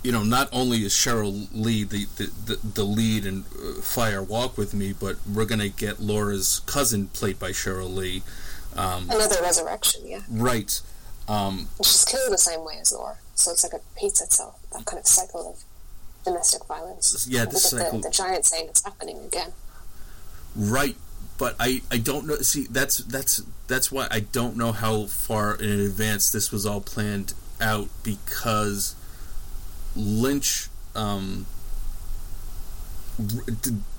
you 0.06 0.12
know, 0.12 0.22
not 0.22 0.49
only 0.51 0.86
is 0.86 0.93
Cheryl 0.93 1.47
Lee 1.51 1.84
the 1.84 2.06
the, 2.16 2.60
the, 2.64 2.84
lead 2.84 3.26
in 3.26 3.43
uh, 3.56 3.82
Fire 3.82 4.22
Walk 4.22 4.56
with 4.56 4.76
Me, 4.76 4.93
but 4.93 5.16
we're 5.26 5.45
gonna 5.45 5.70
get 5.70 5.99
Laura's 5.99 6.62
cousin 6.68 7.08
played 7.08 7.39
by 7.39 7.49
Cheryl 7.49 7.93
Lee. 7.93 8.22
Um, 8.76 9.10
Another 9.10 9.41
resurrection, 9.41 10.03
yeah. 10.06 10.22
Right. 10.30 10.80
Um, 11.28 11.70
she's 11.84 12.06
killed 12.06 12.32
the 12.32 12.38
same 12.38 12.64
way 12.64 12.78
as 12.80 12.91
Laura, 12.91 13.18
so 13.34 13.51
it's 13.51 13.64
like 13.64 13.74
it 13.74 13.82
repeats 13.95 14.22
itself. 14.22 14.60
That 14.74 14.86
kind 14.86 14.99
of 14.99 15.08
cycle 15.08 15.49
of 15.49 15.64
domestic 16.24 16.66
violence. 16.66 17.26
Yeah, 17.28 17.45
the 17.45 17.58
cycle. 17.58 17.99
The, 17.99 18.10
the 18.10 18.14
giant 18.14 18.45
saying 18.45 18.68
it's 18.70 18.84
happening 18.84 19.18
again. 19.26 19.53
Right, 20.56 20.97
but 21.39 21.56
I, 21.60 21.82
I 21.89 21.97
don't 21.97 22.28
know. 22.28 22.36
See, 22.36 22.68
that's 22.70 22.99
that's 22.99 23.41
that's 23.68 23.91
why 23.91 24.08
I 24.12 24.20
don't 24.20 24.56
know 24.56 24.72
how 24.72 25.06
far 25.06 25.56
in 25.56 25.80
advance 25.80 26.32
this 26.32 26.51
was 26.51 26.64
all 26.64 26.82
planned 26.82 27.34
out 27.60 27.89
because 28.03 28.93
Lynch 29.96 30.68
um, 30.96 31.46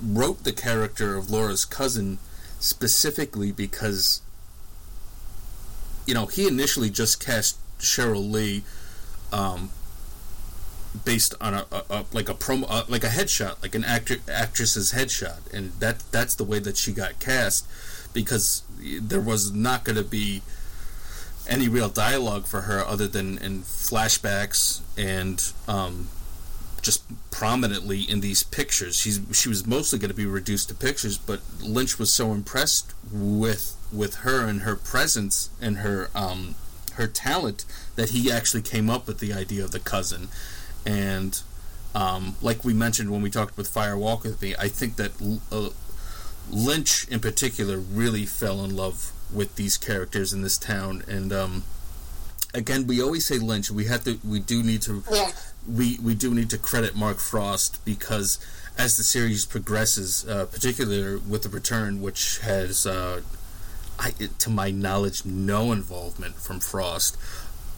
wrote 0.03 0.44
the 0.44 0.53
character 0.53 1.16
of 1.16 1.30
Laura's 1.30 1.64
cousin 1.64 2.18
specifically 2.59 3.53
because 3.53 4.20
you 6.07 6.14
know 6.14 6.26
he 6.26 6.47
initially 6.47 6.90
just 6.90 7.24
cast 7.24 7.59
Cheryl 7.78 8.30
Lee 8.30 8.62
um, 9.32 9.70
based 11.05 11.34
on 11.40 11.55
a, 11.55 11.66
a, 11.72 11.82
a 11.90 12.05
like 12.12 12.28
a 12.28 12.34
promo, 12.34 12.66
uh, 12.68 12.84
like 12.88 13.05
a 13.05 13.09
headshot, 13.09 13.62
like 13.62 13.74
an 13.74 13.84
actor 13.84 14.16
actress's 14.30 14.92
headshot, 14.92 15.53
and 15.53 15.72
that 15.80 16.01
that's 16.12 16.34
the 16.34 16.44
way 16.44 16.59
that 16.59 16.76
she 16.76 16.92
got 16.92 17.18
cast 17.18 17.66
because 18.12 18.62
there 19.01 19.20
was 19.20 19.53
not 19.53 19.84
going 19.84 19.97
to 19.97 20.05
be 20.05 20.42
any 21.49 21.68
real 21.68 21.88
dialogue 21.88 22.47
for 22.47 22.62
her 22.62 22.84
other 22.84 23.07
than 23.07 23.38
in 23.38 23.61
flashbacks 23.61 24.80
and 24.97 25.53
um, 25.68 26.09
just 26.82 27.05
prominently 27.30 28.01
in 28.01 28.20
these 28.20 28.42
pictures. 28.42 28.97
She's 28.97 29.20
she 29.32 29.49
was 29.49 29.66
mostly 29.66 29.99
going 29.99 30.11
to 30.11 30.16
be 30.16 30.26
reduced 30.26 30.68
to 30.68 30.74
pictures, 30.74 31.18
but 31.18 31.40
Lynch 31.62 31.99
was 31.99 32.12
so 32.12 32.32
impressed 32.32 32.94
with 33.12 33.76
with 33.92 34.16
her 34.16 34.47
and 34.47 34.62
her 34.62 34.76
presence 34.76 35.51
and 35.61 35.78
her 35.78 36.11
um, 36.14 36.55
her 36.94 37.07
talent 37.07 37.64
that 37.97 38.11
he 38.11 38.30
actually 38.30 38.62
came 38.62 38.90
up 38.90 39.07
with 39.07 39.18
the 39.18 39.32
idea 39.32 39.62
of 39.62 39.70
the 39.70 39.80
cousin 39.80 40.28
and 40.86 41.42
um, 41.94 42.36
like 42.42 42.64
we 42.64 42.74
mentioned 42.74 43.11
when 43.11 43.22
we 43.22 43.30
talked 43.30 43.57
with 43.57 43.68
Fire 43.68 43.97
Walk 43.97 44.24
with 44.24 44.40
Me, 44.42 44.55
I 44.59 44.68
think 44.68 44.97
that 44.97 45.12
uh, 45.51 45.70
Lynch 46.51 47.09
in 47.09 47.20
particular 47.20 47.78
really 47.78 48.26
fell 48.26 48.62
in 48.62 48.76
love 48.76 49.12
with 49.32 49.56
these 49.56 49.76
characters 49.76 50.32
in 50.32 50.42
this 50.42 50.58
town, 50.58 51.02
and 51.08 51.32
um, 51.32 51.64
again, 52.54 52.86
we 52.86 53.02
always 53.02 53.26
say 53.26 53.38
Lynch. 53.38 53.70
We 53.70 53.86
have 53.86 54.04
to, 54.04 54.18
we 54.24 54.40
do 54.40 54.62
need 54.62 54.82
to, 54.82 55.02
yeah. 55.10 55.32
we 55.68 55.98
we 56.02 56.14
do 56.14 56.34
need 56.34 56.50
to 56.50 56.58
credit 56.58 56.94
Mark 56.94 57.18
Frost 57.18 57.84
because 57.84 58.38
as 58.78 58.96
the 58.96 59.04
series 59.04 59.44
progresses, 59.46 60.26
uh, 60.28 60.46
particularly 60.46 61.18
with 61.18 61.42
the 61.42 61.48
return, 61.48 62.02
which 62.02 62.38
has, 62.40 62.86
uh, 62.86 63.22
I, 63.98 64.10
to 64.10 64.50
my 64.50 64.70
knowledge, 64.70 65.24
no 65.24 65.72
involvement 65.72 66.36
from 66.36 66.60
Frost 66.60 67.16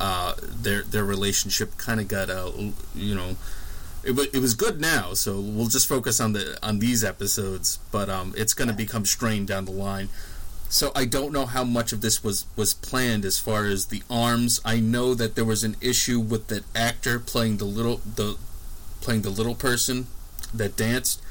uh, 0.00 0.34
their 0.40 0.82
their 0.82 1.04
relationship 1.04 1.76
kind 1.76 2.00
of 2.00 2.08
got 2.08 2.30
a 2.30 2.72
you 2.94 3.14
know 3.14 3.36
it, 4.04 4.10
w- 4.10 4.30
it 4.32 4.38
was 4.38 4.54
good 4.54 4.80
now 4.80 5.12
so 5.12 5.40
we'll 5.40 5.66
just 5.66 5.88
focus 5.88 6.20
on 6.20 6.32
the 6.32 6.56
on 6.62 6.78
these 6.78 7.02
episodes 7.02 7.78
but 7.90 8.08
um, 8.08 8.32
it's 8.36 8.54
going 8.54 8.68
to 8.68 8.74
become 8.74 9.04
strained 9.04 9.48
down 9.48 9.64
the 9.64 9.72
line 9.72 10.08
so 10.68 10.92
I 10.94 11.04
don't 11.04 11.32
know 11.32 11.46
how 11.46 11.64
much 11.64 11.92
of 11.92 12.00
this 12.00 12.22
was 12.22 12.46
was 12.56 12.74
planned 12.74 13.24
as 13.24 13.38
far 13.38 13.66
as 13.66 13.86
the 13.86 14.02
arms 14.10 14.60
I 14.64 14.80
know 14.80 15.14
that 15.14 15.34
there 15.34 15.44
was 15.44 15.64
an 15.64 15.76
issue 15.80 16.20
with 16.20 16.48
that 16.48 16.64
actor 16.74 17.18
playing 17.18 17.56
the 17.56 17.64
little 17.64 17.98
the 17.98 18.36
playing 19.00 19.22
the 19.22 19.30
little 19.30 19.54
person 19.54 20.06
that 20.52 20.76
danced 20.76 21.22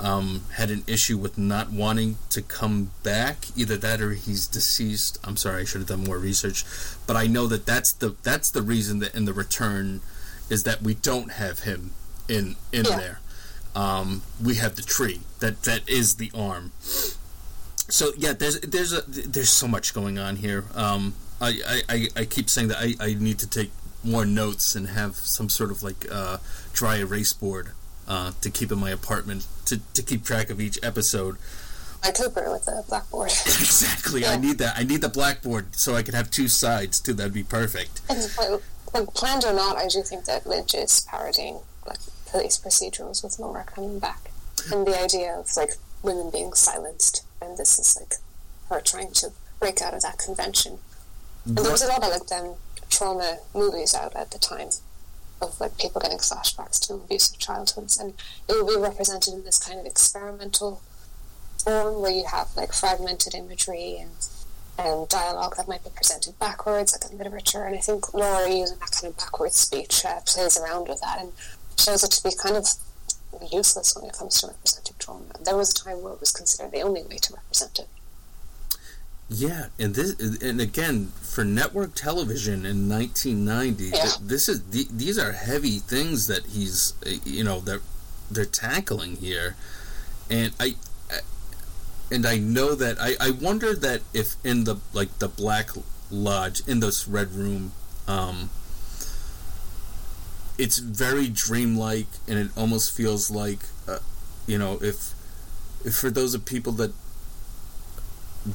um, 0.00 0.44
had 0.54 0.70
an 0.70 0.84
issue 0.86 1.18
with 1.18 1.36
not 1.36 1.70
wanting 1.70 2.16
to 2.30 2.42
come 2.42 2.92
back. 3.02 3.46
Either 3.56 3.76
that 3.76 4.00
or 4.00 4.12
he's 4.12 4.46
deceased. 4.46 5.18
I'm 5.24 5.36
sorry, 5.36 5.62
I 5.62 5.64
should 5.64 5.80
have 5.80 5.88
done 5.88 6.04
more 6.04 6.18
research, 6.18 6.64
but 7.06 7.16
I 7.16 7.26
know 7.26 7.46
that 7.48 7.66
that's 7.66 7.92
the 7.92 8.16
that's 8.22 8.50
the 8.50 8.62
reason 8.62 9.00
that 9.00 9.14
in 9.14 9.24
the 9.24 9.32
return 9.32 10.00
is 10.48 10.64
that 10.64 10.82
we 10.82 10.94
don't 10.94 11.32
have 11.32 11.60
him 11.60 11.92
in 12.28 12.56
in 12.72 12.84
yeah. 12.84 12.96
there. 12.96 13.20
Um, 13.74 14.22
we 14.42 14.56
have 14.56 14.76
the 14.76 14.82
tree 14.82 15.20
that 15.40 15.62
that 15.62 15.88
is 15.88 16.16
the 16.16 16.30
arm. 16.34 16.72
So 17.88 18.12
yeah, 18.16 18.32
there's 18.32 18.60
there's 18.60 18.92
a 18.92 19.02
there's 19.02 19.50
so 19.50 19.68
much 19.68 19.94
going 19.94 20.18
on 20.18 20.36
here. 20.36 20.64
Um, 20.74 21.14
I, 21.40 21.82
I, 21.88 22.08
I 22.16 22.24
keep 22.24 22.48
saying 22.48 22.68
that 22.68 22.78
I, 22.78 22.94
I 23.00 23.14
need 23.14 23.40
to 23.40 23.50
take 23.50 23.72
more 24.04 24.24
notes 24.24 24.76
and 24.76 24.88
have 24.88 25.16
some 25.16 25.48
sort 25.48 25.72
of 25.72 25.82
like 25.82 26.06
uh, 26.10 26.38
dry 26.72 26.98
erase 26.98 27.32
board 27.32 27.70
uh, 28.06 28.32
to 28.40 28.50
keep 28.50 28.70
in 28.70 28.78
my 28.78 28.90
apartment 28.90 29.46
to, 29.66 29.80
to 29.94 30.02
keep 30.02 30.24
track 30.24 30.50
of 30.50 30.60
each 30.60 30.78
episode. 30.82 31.36
My 32.02 32.10
Cooper 32.10 32.50
with 32.50 32.64
the 32.64 32.84
blackboard. 32.88 33.30
exactly. 33.46 34.22
Yeah. 34.22 34.32
I 34.32 34.36
need 34.36 34.58
that. 34.58 34.76
I 34.76 34.82
need 34.82 35.00
the 35.00 35.08
blackboard 35.08 35.76
so 35.76 35.94
I 35.94 36.02
can 36.02 36.14
have 36.14 36.30
two 36.30 36.48
sides 36.48 37.00
too. 37.00 37.12
That'd 37.12 37.32
be 37.32 37.44
perfect. 37.44 38.00
And, 38.08 38.28
planned 39.14 39.44
or 39.44 39.52
not, 39.52 39.76
I 39.76 39.88
do 39.88 40.02
think 40.02 40.26
that 40.26 40.46
Lynch 40.46 40.74
is 40.74 41.06
parodying 41.08 41.60
like 41.86 42.00
police 42.26 42.58
procedurals 42.58 43.22
with 43.24 43.38
Laura 43.38 43.64
coming 43.64 43.98
back, 43.98 44.30
and 44.70 44.86
the 44.86 45.00
idea 45.00 45.34
of 45.34 45.48
like 45.56 45.70
women 46.02 46.30
being 46.30 46.52
silenced, 46.52 47.24
and 47.42 47.56
this 47.58 47.78
is 47.78 47.98
like 47.98 48.14
her 48.68 48.80
trying 48.80 49.12
to 49.12 49.32
break 49.60 49.80
out 49.82 49.94
of 49.94 50.02
that 50.02 50.18
convention. 50.18 50.78
And 51.44 51.58
there 51.58 51.72
was 51.72 51.82
a 51.82 51.88
lot 51.88 52.02
of 52.02 52.10
like 52.10 52.26
them 52.26 52.54
trauma 52.88 53.38
movies 53.54 53.94
out 53.94 54.14
at 54.14 54.30
the 54.30 54.38
time 54.38 54.70
of 55.40 55.60
like 55.60 55.76
people 55.78 56.00
getting 56.00 56.18
flashbacks 56.18 56.78
to 56.86 56.94
abusive 56.94 57.38
childhoods, 57.38 57.98
and 57.98 58.14
it 58.48 58.52
will 58.52 58.66
be 58.66 58.80
represented 58.80 59.34
in 59.34 59.44
this 59.44 59.58
kind 59.58 59.80
of 59.80 59.86
experimental 59.86 60.80
form 61.64 62.00
where 62.00 62.12
you 62.12 62.24
have 62.26 62.48
like 62.56 62.72
fragmented 62.72 63.34
imagery 63.34 63.98
and 64.00 64.28
and 64.78 65.08
dialogue 65.08 65.56
that 65.56 65.68
might 65.68 65.84
be 65.84 65.90
presented 65.94 66.38
backwards, 66.38 66.92
like 66.92 67.10
in 67.10 67.18
literature. 67.18 67.64
And 67.64 67.76
I 67.76 67.78
think 67.80 68.14
Laura 68.14 68.48
using 68.48 68.78
that 68.78 68.90
kind 68.90 69.12
of 69.12 69.18
backwards 69.18 69.56
speech 69.56 70.04
uh, 70.04 70.20
plays 70.24 70.58
around 70.58 70.88
with 70.88 71.00
that 71.02 71.20
and 71.20 71.32
shows 71.78 72.02
it 72.02 72.10
to 72.12 72.22
be 72.22 72.30
kind 72.42 72.56
of 72.56 72.66
useless 73.50 73.94
when 73.96 74.04
it 74.08 74.12
comes 74.16 74.40
to 74.40 74.48
representing 74.48 74.94
trauma. 74.98 75.24
There 75.44 75.56
was 75.56 75.70
a 75.70 75.74
time 75.84 76.02
where 76.02 76.12
it 76.12 76.20
was 76.20 76.32
considered 76.32 76.72
the 76.72 76.80
only 76.82 77.02
way 77.02 77.16
to 77.16 77.34
represent 77.34 77.78
it. 77.78 77.88
Yeah, 79.28 79.66
and 79.78 79.94
this 79.94 80.12
and 80.42 80.60
again 80.60 81.10
for 81.22 81.42
network 81.44 81.94
television 81.94 82.66
in 82.66 82.88
1990, 82.88 83.84
Yeah. 83.84 83.90
th- 84.02 84.18
this 84.20 84.48
is 84.48 84.62
the, 84.64 84.86
these 84.90 85.18
are 85.18 85.32
heavy 85.32 85.78
things 85.78 86.26
that 86.26 86.44
he's 86.46 86.92
uh, 87.06 87.10
you 87.24 87.42
know 87.42 87.60
that 87.60 87.80
they're 88.30 88.44
tackling 88.44 89.16
here, 89.16 89.56
and 90.28 90.52
I, 90.60 90.76
I 91.10 91.20
and 92.10 92.26
I 92.26 92.36
know 92.36 92.74
that 92.74 92.98
I 93.00 93.16
I 93.20 93.30
wonder 93.30 93.74
that 93.74 94.02
if 94.12 94.36
in 94.44 94.64
the 94.64 94.76
like 94.92 95.18
the 95.18 95.28
Black 95.28 95.70
Lodge 96.10 96.60
in 96.68 96.80
this 96.80 97.08
red 97.08 97.32
room, 97.32 97.72
um, 98.06 98.50
it's 100.62 100.78
very 100.78 101.28
dreamlike 101.28 102.06
and 102.28 102.38
it 102.38 102.50
almost 102.56 102.96
feels 102.96 103.30
like 103.30 103.58
uh, 103.88 103.98
you 104.46 104.56
know 104.56 104.78
if 104.80 105.12
if 105.84 105.94
for 105.94 106.10
those 106.10 106.34
of 106.34 106.44
people 106.44 106.72
that 106.72 106.92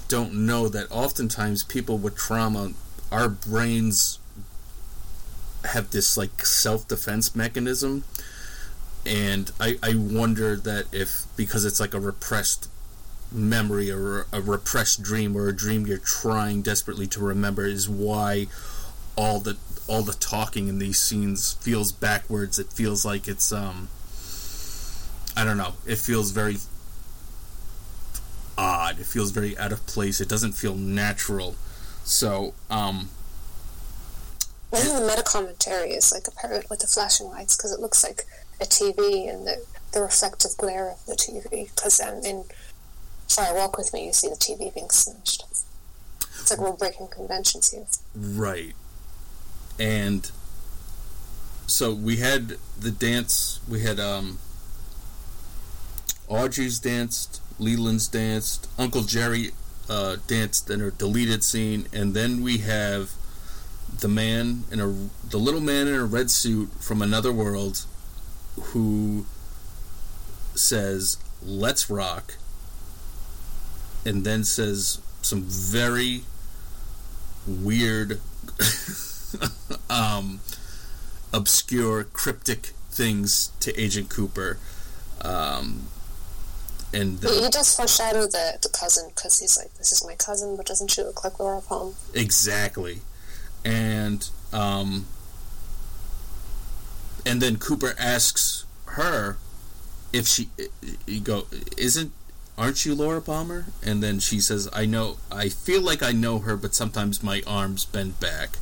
don't 0.08 0.34
know 0.34 0.68
that 0.68 0.88
oftentimes 0.92 1.64
people 1.64 1.98
with 1.98 2.16
trauma, 2.16 2.72
our 3.12 3.30
brains 3.30 4.20
have 5.66 5.92
this 5.92 6.18
like 6.18 6.46
self 6.46 6.88
defense 6.88 7.36
mechanism. 7.36 8.04
And 9.06 9.52
I, 9.60 9.80
I 9.82 9.96
wonder 9.96 10.58
that 10.58 10.86
if, 10.92 11.24
because 11.38 11.64
it's 11.64 11.80
like 11.80 11.94
a 11.94 12.00
repressed 12.00 12.70
memory 13.32 13.90
or 13.90 14.28
a 14.34 14.42
repressed 14.42 15.02
dream 15.02 15.36
or 15.36 15.48
a 15.48 15.56
dream 15.56 15.88
you're 15.88 15.98
trying 15.98 16.62
desperately 16.62 17.08
to 17.08 17.22
remember, 17.22 17.66
is 17.66 17.88
why 17.88 18.48
all 19.16 19.40
the 19.40 19.58
all 19.88 20.04
the 20.04 20.14
talking 20.14 20.68
in 20.68 20.80
these 20.80 21.00
scenes 21.00 21.54
feels 21.54 21.92
backwards. 21.92 22.60
It 22.60 22.72
feels 22.72 23.06
like 23.06 23.28
it's 23.28 23.52
um 23.52 23.90
I 25.36 25.44
don't 25.44 25.58
know. 25.58 25.74
It 25.86 25.98
feels 25.98 26.32
very 26.32 26.58
odd. 28.58 29.00
It 29.00 29.06
feels 29.06 29.32
very 29.32 29.58
out 29.58 29.72
of 29.72 29.86
place. 29.86 30.20
It 30.20 30.28
doesn't 30.28 30.54
feel 30.54 30.76
natural. 30.76 31.56
So, 32.04 32.54
um, 32.70 33.10
I 34.74 34.78
think 34.78 34.98
the 34.98 35.06
meta 35.06 35.24
commentary 35.24 35.92
is 35.92 36.12
like 36.12 36.28
a 36.28 36.32
parrot 36.32 36.70
with 36.70 36.80
the 36.80 36.88
flashing 36.88 37.28
lights 37.28 37.56
because 37.56 37.72
it 37.72 37.80
looks 37.80 38.04
like 38.04 38.26
a 38.60 38.66
TV 38.66 39.30
and 39.30 39.46
the, 39.46 39.64
the 39.94 40.02
reflective 40.02 40.58
glare 40.58 40.90
of 40.90 41.06
the 41.06 41.14
TV. 41.14 41.74
Because 41.74 42.00
um, 42.00 42.24
in 42.26 42.46
Fire 43.30 43.54
Walk 43.54 43.78
with 43.78 43.94
Me, 43.94 44.08
you 44.08 44.14
see 44.14 44.30
the 44.30 44.36
TV 44.36 44.74
being 44.74 44.90
smashed. 44.90 45.44
It's 46.22 46.50
like 46.50 46.60
we're 46.60 46.76
breaking 46.76 47.10
conventions 47.10 47.72
here. 47.72 47.86
right. 48.16 48.74
And 49.80 50.30
so 51.68 51.94
we 51.94 52.18
had 52.18 52.58
the 52.80 52.92
dance. 52.92 53.60
We 53.68 53.82
had 53.82 54.00
um, 54.00 54.40
Audrey's 56.28 56.80
danced, 56.80 57.42
Leland's 57.60 58.08
danced, 58.08 58.70
Uncle 58.78 59.02
Jerry 59.02 59.52
uh, 59.90 60.18
danced 60.28 60.70
in 60.70 60.82
a 60.82 60.92
deleted 60.92 61.44
scene, 61.44 61.88
and 61.94 62.14
then 62.14 62.42
we 62.42 62.60
have 62.60 63.12
the 64.00 64.08
man 64.08 64.64
in 64.72 64.80
a 64.80 64.88
the 65.30 65.38
little 65.38 65.62
man 65.62 65.88
in 65.88 65.96
a 65.96 66.06
red 66.06 66.30
suit 66.30 66.70
from 66.80 67.02
another 67.02 67.32
world 67.32 67.86
who 68.56 69.26
says 70.56 71.18
let's 71.42 71.90
rock 71.90 72.36
and 74.06 74.26
then 74.26 74.44
says 74.44 75.00
some 75.22 75.44
very 75.44 76.24
weird 77.48 78.20
um 79.90 80.40
obscure 81.34 82.04
cryptic 82.06 82.72
things 82.90 83.52
to 83.60 83.78
agent 83.80 84.10
cooper 84.10 84.58
um 85.22 85.88
and 86.94 87.20
the- 87.20 87.30
He, 87.30 87.50
does 87.50 87.76
foreshadow 87.76 88.22
the, 88.28 88.58
the 88.62 88.70
cousin 88.70 89.12
because 89.14 89.40
he's 89.40 89.58
like, 89.58 89.74
this 89.78 89.92
is 89.92 90.06
my 90.06 90.16
cousin, 90.16 90.56
but 90.56 90.66
doesn't 90.66 90.90
she 90.90 91.04
look 91.04 91.22
like 91.24 91.38
Laura 91.38 91.62
Palmer? 91.62 91.94
Exactly. 92.14 93.02
And 93.66 94.30
um 94.54 95.06
and 97.26 97.42
then 97.42 97.58
Cooper 97.58 97.94
asks 98.00 98.64
her 98.86 99.38
if 100.14 100.28
she 100.28 100.50
you 101.06 101.20
go 101.20 101.46
isn't 101.78 102.14
aren't 102.58 102.86
you 102.86 102.96
Laura 102.96 103.22
Palmer? 103.22 103.66
And 103.84 104.02
then 104.02 104.20
she 104.20 104.40
says 104.40 104.70
I 104.72 104.86
know 104.86 105.18
I 105.30 105.50
feel 105.50 105.82
like 105.82 106.02
I 106.02 106.14
know 106.14 106.40
her 106.40 106.56
but 106.56 106.74
sometimes 106.74 107.22
my 107.22 107.44
arms 107.46 107.84
bend 107.84 108.20
back. 108.22 108.58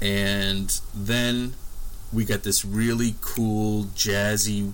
And 0.00 0.80
then 0.94 1.54
we 2.12 2.24
get 2.24 2.42
this 2.42 2.64
really 2.64 3.14
cool 3.20 3.84
jazzy 3.84 4.72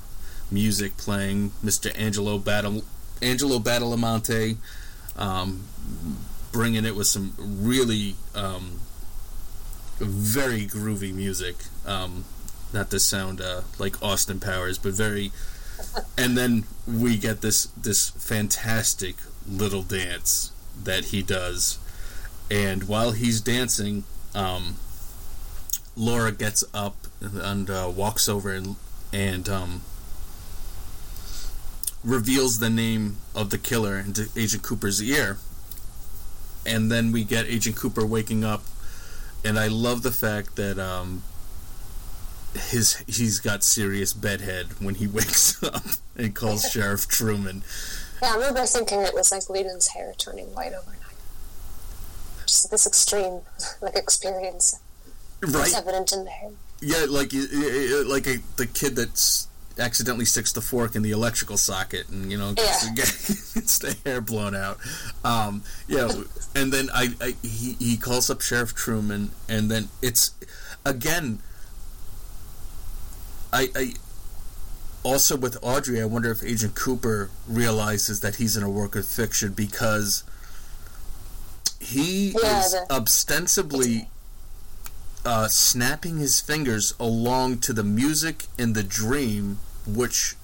music 0.50 0.96
playing 0.96 1.50
Mr. 1.64 1.92
Angelo 1.98 2.38
Battle 2.38 2.84
Angelo 3.22 3.58
Badalamenti 3.58 4.56
um, 5.16 5.64
bringing 6.52 6.84
it 6.84 6.94
with 6.94 7.06
some 7.06 7.34
really 7.38 8.16
um, 8.34 8.80
very 9.98 10.66
groovy 10.66 11.12
music. 11.12 11.56
Um, 11.86 12.24
not 12.72 12.90
to 12.90 12.98
sound 12.98 13.40
uh, 13.40 13.62
like 13.78 14.02
Austin 14.02 14.40
Powers, 14.40 14.78
but 14.78 14.92
very. 14.92 15.32
And 16.16 16.36
then 16.36 16.64
we 16.86 17.16
get 17.16 17.40
this 17.40 17.66
this 17.76 18.10
fantastic 18.10 19.16
little 19.46 19.82
dance 19.82 20.52
that 20.82 21.06
he 21.06 21.22
does, 21.22 21.78
and 22.50 22.84
while 22.84 23.12
he's 23.12 23.40
dancing, 23.40 24.04
um, 24.34 24.76
Laura 25.96 26.32
gets 26.32 26.64
up 26.74 26.96
and 27.20 27.70
uh, 27.70 27.90
walks 27.94 28.28
over 28.28 28.52
and 28.52 28.76
and 29.12 29.48
um, 29.48 29.82
reveals 32.02 32.58
the 32.58 32.70
name 32.70 33.18
of 33.34 33.50
the 33.50 33.58
killer 33.58 33.98
into 33.98 34.28
Agent 34.36 34.62
Cooper's 34.62 35.02
ear. 35.02 35.38
And 36.66 36.90
then 36.90 37.12
we 37.12 37.24
get 37.24 37.46
Agent 37.46 37.76
Cooper 37.76 38.04
waking 38.06 38.42
up, 38.42 38.62
and 39.44 39.58
I 39.58 39.68
love 39.68 40.02
the 40.02 40.10
fact 40.10 40.56
that 40.56 40.78
um, 40.78 41.22
his 42.54 42.96
he's 43.06 43.38
got 43.38 43.62
serious 43.62 44.12
bedhead 44.12 44.80
when 44.80 44.94
he 44.96 45.06
wakes 45.18 45.62
up 45.62 45.84
and 46.16 46.34
calls 46.34 46.70
Sheriff 46.70 47.06
Truman. 47.06 47.62
Yeah, 48.22 48.32
I 48.32 48.34
remember 48.36 48.64
thinking 48.64 49.00
it 49.00 49.14
was 49.14 49.30
like 49.30 49.50
Leland's 49.50 49.88
hair 49.88 50.14
turning 50.16 50.54
white 50.54 50.72
overnight. 50.72 51.00
Just 52.46 52.70
this 52.70 52.86
extreme 52.86 53.40
like 53.80 53.96
experience. 53.96 54.80
Right? 55.52 55.66
It's 55.68 55.76
evident 55.76 56.12
in 56.12 56.24
the 56.24 56.30
hair. 56.30 56.50
Yeah, 56.80 57.06
like 57.08 57.32
like 57.32 58.26
a, 58.26 58.38
the 58.56 58.66
kid 58.66 58.96
that's 58.96 59.48
accidentally 59.78 60.24
sticks 60.24 60.52
the 60.52 60.60
fork 60.60 60.94
in 60.94 61.02
the 61.02 61.10
electrical 61.10 61.56
socket 61.56 62.08
and 62.08 62.30
you 62.30 62.38
know 62.38 62.52
gets, 62.54 62.84
Yeah. 62.86 62.94
gets 62.94 63.78
the 63.78 63.96
hair 64.04 64.20
blown 64.20 64.54
out. 64.54 64.78
Um, 65.24 65.62
yeah, 65.88 66.08
and 66.54 66.72
then 66.72 66.88
I, 66.94 67.08
I 67.20 67.34
he 67.42 67.72
he 67.78 67.96
calls 67.96 68.28
up 68.30 68.40
Sheriff 68.40 68.74
Truman, 68.74 69.30
and 69.48 69.70
then 69.70 69.88
it's 70.02 70.32
again. 70.84 71.38
I 73.52 73.68
I 73.74 73.94
also 75.02 75.36
with 75.36 75.56
Audrey, 75.62 76.00
I 76.00 76.04
wonder 76.06 76.30
if 76.30 76.42
Agent 76.42 76.74
Cooper 76.74 77.30
realizes 77.46 78.20
that 78.20 78.36
he's 78.36 78.56
in 78.56 78.62
a 78.62 78.70
work 78.70 78.96
of 78.96 79.06
fiction 79.06 79.52
because 79.52 80.24
he 81.80 82.34
Yeah, 82.42 82.64
is 82.64 82.72
the- 82.72 82.86
ostensibly 82.90 84.08
uh, 85.24 85.48
snapping 85.48 86.18
his 86.18 86.40
fingers 86.40 86.94
along 87.00 87.58
to 87.58 87.72
the 87.72 87.84
music 87.84 88.44
in 88.58 88.72
the 88.72 88.82
dream, 88.82 89.58
which 89.86 90.36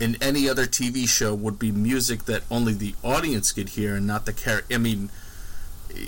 in 0.00 0.16
any 0.20 0.48
other 0.48 0.66
TV 0.66 1.08
show 1.08 1.34
would 1.34 1.58
be 1.58 1.70
music 1.70 2.24
that 2.24 2.42
only 2.50 2.74
the 2.74 2.94
audience 3.02 3.52
could 3.52 3.70
hear 3.70 3.96
and 3.96 4.06
not 4.06 4.26
the 4.26 4.32
character. 4.32 4.74
I 4.74 4.78
mean, 4.78 5.10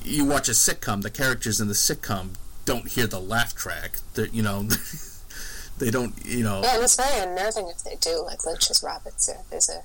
you 0.04 0.24
watch 0.24 0.48
a 0.48 0.52
sitcom, 0.52 1.02
the 1.02 1.10
characters 1.10 1.60
in 1.60 1.68
the 1.68 1.74
sitcom 1.74 2.30
don't 2.64 2.88
hear 2.88 3.06
the 3.06 3.20
laugh 3.20 3.54
track. 3.54 3.98
That 4.14 4.34
you 4.34 4.42
know, 4.42 4.62
they 5.78 5.90
don't. 5.90 6.14
You 6.24 6.44
know, 6.44 6.62
Yeah, 6.62 6.76
and 6.76 6.84
it's 6.84 6.96
very 6.96 7.20
unnerving 7.20 7.68
if 7.68 7.84
they 7.84 7.96
do, 7.96 8.22
like 8.24 8.46
Lynch's 8.46 8.82
rabbits. 8.82 9.30
There's 9.50 9.68
a 9.68 9.82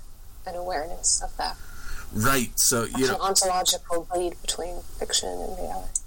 an 0.49 0.55
awareness 0.55 1.21
of 1.21 1.35
that 1.37 1.57
right? 2.13 2.57
So 2.57 2.85
you 2.85 3.05
an 3.05 3.11
know, 3.11 3.19
ontological 3.19 4.07
bleed 4.11 4.35
between 4.41 4.81
fiction 4.97 5.29
and 5.29 5.57
reality. 5.57 5.99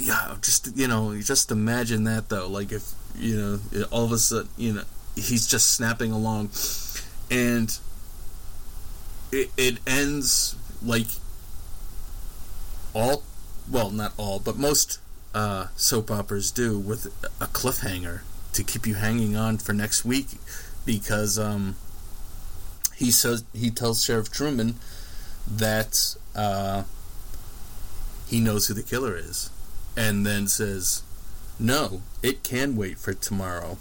Yeah, 0.00 0.36
just 0.40 0.76
you 0.76 0.88
know, 0.88 1.18
just 1.20 1.50
imagine 1.50 2.04
that 2.04 2.28
though. 2.28 2.48
Like 2.48 2.72
if 2.72 2.92
you 3.16 3.36
know, 3.36 3.84
all 3.90 4.04
of 4.04 4.12
a 4.12 4.18
sudden, 4.18 4.48
you 4.56 4.72
know, 4.72 4.82
he's 5.14 5.46
just 5.46 5.74
snapping 5.74 6.12
along, 6.12 6.50
and 7.30 7.76
it 9.30 9.50
it 9.56 9.78
ends 9.86 10.56
like 10.82 11.06
all, 12.94 13.22
well, 13.70 13.90
not 13.90 14.12
all, 14.16 14.38
but 14.38 14.56
most 14.56 14.98
uh, 15.34 15.66
soap 15.76 16.10
operas 16.10 16.50
do 16.50 16.78
with 16.78 17.06
a 17.40 17.46
cliffhanger 17.46 18.22
to 18.52 18.64
keep 18.64 18.86
you 18.86 18.94
hanging 18.94 19.36
on 19.36 19.58
for 19.58 19.72
next 19.72 20.04
week, 20.04 20.26
because 20.86 21.38
um, 21.38 21.76
he 22.96 23.10
says 23.10 23.44
he 23.52 23.70
tells 23.70 24.02
Sheriff 24.02 24.30
Truman 24.30 24.76
that 25.46 26.16
uh, 26.34 26.84
he 28.28 28.40
knows 28.40 28.68
who 28.68 28.74
the 28.74 28.82
killer 28.82 29.16
is 29.16 29.50
and 30.00 30.24
then 30.24 30.48
says, 30.48 31.02
"No, 31.58 32.02
it 32.22 32.42
can 32.42 32.74
wait 32.76 32.98
for 32.98 33.12
tomorrow." 33.12 33.78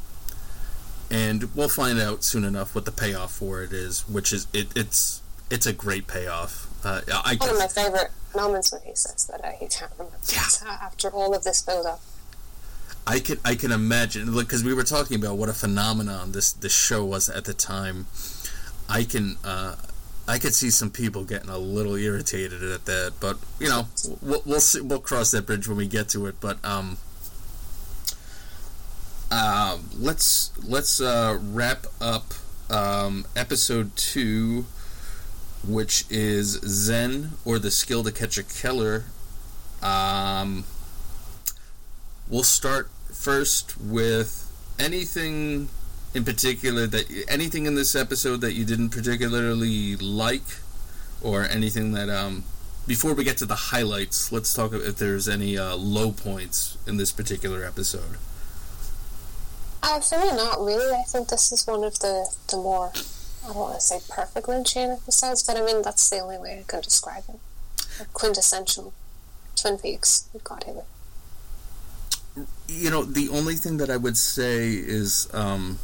And 1.09 1.55
we'll 1.55 1.70
find 1.70 1.99
out 1.99 2.24
soon 2.24 2.43
enough 2.43 2.76
what 2.76 2.86
the 2.86 2.91
payoff 2.91 3.32
for 3.32 3.63
it 3.63 3.74
is, 3.74 4.07
which 4.07 4.32
is 4.32 4.47
it, 4.53 4.67
it's 4.76 5.22
it's 5.49 5.65
a 5.65 5.74
great 5.74 6.05
payoff. 6.07 6.67
Uh, 6.86 7.01
I 7.09 7.36
One 7.39 7.49
of 7.49 7.57
my 7.57 7.67
favorite 7.67 8.11
moments 8.36 8.72
when 8.72 8.82
he 8.84 8.95
says 8.95 9.26
that 9.26 9.43
he 9.59 9.67
can't 9.67 9.91
remember 9.97 10.17
yeah. 10.32 10.78
after 10.82 11.09
all 11.09 11.34
of 11.34 11.43
this 11.43 11.61
build 11.61 11.86
up. 11.86 12.01
I 13.07 13.20
can 13.20 13.39
I 13.43 13.55
can 13.55 13.72
imagine 13.72 14.34
because 14.34 14.63
we 14.63 14.74
were 14.74 14.84
talking 14.84 15.17
about 15.17 15.38
what 15.38 15.49
a 15.49 15.53
phenomenon 15.53 16.34
this 16.34 16.51
this 16.51 16.76
show 16.76 17.03
was 17.05 17.30
at 17.30 17.45
the 17.45 17.53
time. 17.53 18.07
I 18.88 19.03
can 19.03 19.38
uh, 19.43 19.76
I 20.30 20.38
could 20.38 20.54
see 20.54 20.70
some 20.70 20.92
people 20.92 21.24
getting 21.24 21.50
a 21.50 21.58
little 21.58 21.96
irritated 21.96 22.62
at 22.62 22.86
that, 22.86 23.14
but 23.20 23.40
you 23.60 23.68
know 23.68 23.88
we'll 24.22 24.44
we'll, 24.46 24.60
see, 24.60 24.80
we'll 24.80 25.00
cross 25.00 25.32
that 25.32 25.48
bridge 25.48 25.68
when 25.68 25.76
we 25.76 25.88
get 25.88 26.08
to 26.10 26.28
it. 26.28 26.36
But 26.40 26.64
um, 26.64 26.98
uh, 29.32 29.80
let's 29.98 30.52
let's 30.64 31.02
uh, 31.02 31.40
wrap 31.42 31.88
up 32.00 32.26
um, 32.70 33.26
episode 33.36 33.96
two, 33.96 34.68
which 35.68 36.06
is 36.12 36.60
Zen 36.62 37.32
or 37.44 37.58
the 37.58 37.72
skill 37.72 38.04
to 38.04 38.12
catch 38.12 38.38
a 38.38 38.44
killer. 38.44 39.06
Um, 39.82 40.64
we'll 42.28 42.44
start 42.44 42.92
first 43.12 43.82
with 43.82 44.46
anything 44.78 45.70
in 46.14 46.26
particular 46.26 46.88
that 46.88 47.05
anything 47.28 47.66
in 47.66 47.76
this 47.76 47.95
episode 47.95 48.41
that 48.41 48.53
you 48.53 48.66
didn't 48.66 48.89
particularly 48.89 49.95
like, 49.97 50.60
or 51.22 51.43
anything 51.43 51.93
that 51.93 52.10
um. 52.10 52.43
Before 52.88 53.14
we 53.14 53.24
get 53.24 53.38
to 53.38 53.45
the 53.45 53.55
highlights, 53.55 54.32
let's 54.32 54.51
talk 54.51 54.74
if 54.74 54.97
there's 54.97 55.30
any 55.30 55.55
uh, 55.55 55.76
low 55.76 56.12
points 56.12 56.76
in 56.88 56.97
this 56.97 57.12
particular 57.12 57.64
episode. 57.64 58.18
Uh, 59.84 59.99
for 59.99 60.16
not 60.16 60.60
really. 60.60 60.95
I 60.95 61.03
think 61.03 61.30
this 61.30 61.51
is 61.51 61.68
one 61.68 61.84
of 61.84 61.99
the, 61.99 62.36
the 62.49 62.57
more, 62.57 62.91
I 63.43 63.47
don't 63.47 63.55
want 63.55 63.76
to 63.76 63.82
say 63.82 63.99
perfect 64.10 64.47
Lynchian 64.47 64.97
episodes, 64.97 65.43
but 65.43 65.55
I 65.55 65.64
mean, 65.64 65.84
that's 65.84 66.10
the 66.10 66.18
only 66.18 66.39
way 66.39 66.62
I 66.62 66.64
can 66.68 66.82
describe 66.82 67.26
it. 67.30 67.39
A 68.01 68.05
quintessential 68.05 68.91
Twin 69.55 69.78
Peaks. 69.78 70.28
We've 70.34 70.43
got 70.43 70.64
here 70.64 70.82
you 72.68 72.89
know, 72.89 73.03
the 73.03 73.30
only 73.30 73.55
thing 73.55 73.78
that 73.78 73.89
I 73.89 73.97
would 73.97 74.18
say 74.18 74.70
is 74.70 75.30
um, 75.34 75.80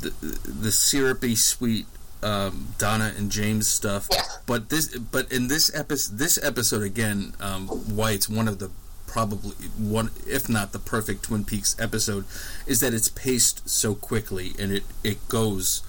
the 0.00 0.10
the 0.48 0.72
syrupy 0.72 1.34
sweet 1.34 1.86
um, 2.22 2.68
Donna 2.78 3.12
and 3.16 3.30
James 3.30 3.66
stuff. 3.66 4.08
Yeah. 4.12 4.22
But 4.46 4.68
this, 4.68 4.96
but 4.98 5.30
in 5.32 5.48
this 5.48 5.74
episode, 5.74 6.18
this 6.18 6.42
episode 6.42 6.82
again, 6.82 7.34
um, 7.40 7.68
why 7.68 8.12
it's 8.12 8.28
one 8.28 8.48
of 8.48 8.58
the 8.58 8.70
probably 9.06 9.54
one, 9.76 10.10
if 10.26 10.48
not 10.48 10.72
the 10.72 10.78
perfect 10.78 11.24
Twin 11.24 11.44
Peaks 11.44 11.74
episode, 11.78 12.24
is 12.66 12.80
that 12.80 12.94
it's 12.94 13.08
paced 13.08 13.68
so 13.68 13.94
quickly 13.94 14.52
and 14.58 14.72
it 14.72 14.84
it 15.02 15.28
goes 15.28 15.82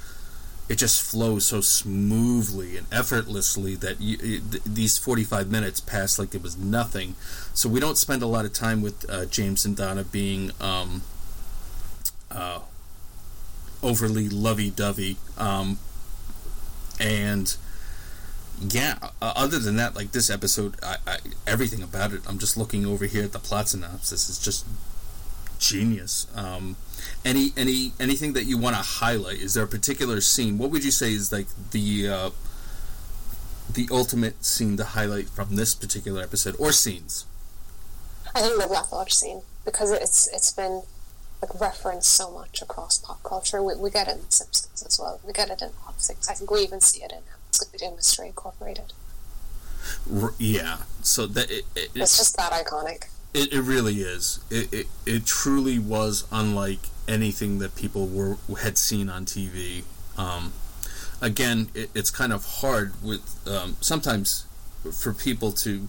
it 0.70 0.78
just 0.78 1.02
flows 1.02 1.48
so 1.48 1.60
smoothly 1.60 2.78
and 2.78 2.88
effortlessly 2.94 3.76
that 3.76 4.00
you, 4.00 4.18
it, 4.22 4.64
these 4.64 4.98
45 4.98 5.52
minutes 5.52 5.82
pass 5.82 6.18
like 6.18 6.34
it 6.34 6.42
was 6.42 6.56
nothing. 6.56 7.16
So 7.54 7.68
we 7.68 7.82
don't 7.82 7.98
spend 7.98 8.22
a 8.22 8.26
lot 8.26 8.46
of 8.46 8.54
time 8.54 8.82
with 8.82 9.06
uh, 9.10 9.26
James 9.26 9.66
and 9.66 9.76
Donna 9.76 10.06
being 10.06 10.52
um, 10.62 11.02
uh, 12.32 12.60
overly 13.84 14.30
lovey-dovey. 14.30 15.18
Um, 15.38 15.80
and 17.00 17.56
yeah, 18.60 18.98
other 19.22 19.60
than 19.60 19.76
that, 19.78 19.96
like 19.96 20.12
this 20.12 20.30
episode, 20.30 20.76
I, 20.84 20.98
I, 21.08 21.18
everything 21.48 21.82
about 21.82 22.14
it, 22.14 22.22
I'm 22.28 22.38
just 22.38 22.58
looking 22.58 22.86
over 22.86 23.06
here 23.06 23.24
at 23.24 23.32
the 23.32 23.40
plot 23.40 23.70
synopsis. 23.70 24.30
It's 24.30 24.44
just 24.44 24.66
genius. 25.60 26.28
Um, 26.36 26.76
any 27.24 27.54
any 27.58 27.94
anything 28.00 28.34
that 28.34 28.44
you 28.44 28.58
want 28.58 28.76
to 28.76 28.82
highlight? 28.82 29.38
Is 29.38 29.54
there 29.54 29.64
a 29.64 29.68
particular 29.68 30.22
scene? 30.22 30.58
What 30.58 30.72
would 30.72 30.84
you 30.84 30.92
say 30.92 31.14
is 31.14 31.32
like 31.32 31.48
the 31.72 32.08
uh, 32.08 32.30
the 33.72 33.88
ultimate 33.92 34.44
scene 34.44 34.78
to 34.78 34.84
highlight 34.84 35.30
from 35.30 35.56
this 35.56 35.74
particular 35.74 36.22
episode 36.22 36.56
or 36.60 36.72
scenes? 36.72 37.26
I 38.36 38.42
think 38.42 38.62
the 38.62 38.68
Lodge 38.68 39.14
scene 39.14 39.42
because 39.66 39.92
it's 39.92 40.28
it's 40.34 40.52
been 40.52 40.84
like 41.42 41.60
referenced 41.60 42.10
so 42.10 42.32
much 42.32 42.62
across 42.62 42.98
pop 42.98 43.22
culture. 43.24 43.62
We, 43.64 43.76
we 43.76 43.90
get 43.90 44.08
it 44.08 44.18
in 44.18 44.30
Simpsons 44.30 44.84
as 44.86 45.00
well. 45.00 45.20
We 45.26 45.34
get 45.34 45.50
it 45.50 45.62
in 45.62 45.70
Hot 45.84 46.02
Six. 46.02 46.30
I 46.30 46.34
think 46.34 46.52
we 46.52 46.62
even 46.62 46.82
see 46.82 47.04
it 47.04 47.12
in 47.12 47.22
Scooby-Doo 47.52 47.96
Mystery 47.96 48.28
Incorporated. 48.28 48.94
R- 50.14 50.34
yeah, 50.38 50.78
so 51.02 51.26
that 51.28 51.50
it, 51.50 51.66
it, 51.76 51.90
it's 51.96 52.18
just 52.18 52.38
that 52.38 52.52
iconic. 52.52 53.06
It, 53.34 53.54
it 53.54 53.62
really 53.62 54.02
is. 54.02 54.40
It, 54.50 54.72
it 54.74 54.88
it 55.06 55.26
truly 55.26 55.80
was 55.80 56.28
unlike 56.32 56.80
anything 57.08 57.60
that 57.60 57.76
people 57.76 58.08
were 58.08 58.38
had 58.62 58.78
seen 58.78 59.10
on 59.10 59.26
TV. 59.26 59.84
Um, 60.18 60.54
again, 61.22 61.70
it, 61.74 61.90
it's 61.96 62.12
kind 62.12 62.32
of 62.32 62.46
hard 62.46 62.94
with 63.02 63.40
um, 63.48 63.78
sometimes 63.82 64.46
for 64.94 65.14
people 65.14 65.52
to 65.52 65.88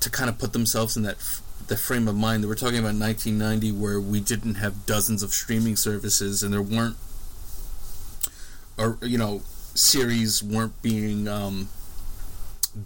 to 0.00 0.10
kind 0.10 0.30
of 0.30 0.38
put 0.38 0.52
themselves 0.52 0.96
in 0.96 1.02
that 1.02 1.16
the 1.66 1.76
frame 1.76 2.08
of 2.08 2.16
mind 2.16 2.42
that 2.42 2.48
we're 2.48 2.54
talking 2.54 2.78
about 2.78 2.94
1990 2.94 3.72
where 3.72 4.00
we 4.00 4.20
didn't 4.20 4.54
have 4.54 4.86
dozens 4.86 5.22
of 5.22 5.30
streaming 5.30 5.76
services 5.76 6.42
and 6.42 6.52
there 6.52 6.62
weren't 6.62 6.96
or 8.78 8.96
you 9.02 9.18
know 9.18 9.42
series 9.74 10.42
weren't 10.42 10.80
being 10.82 11.28
um, 11.28 11.68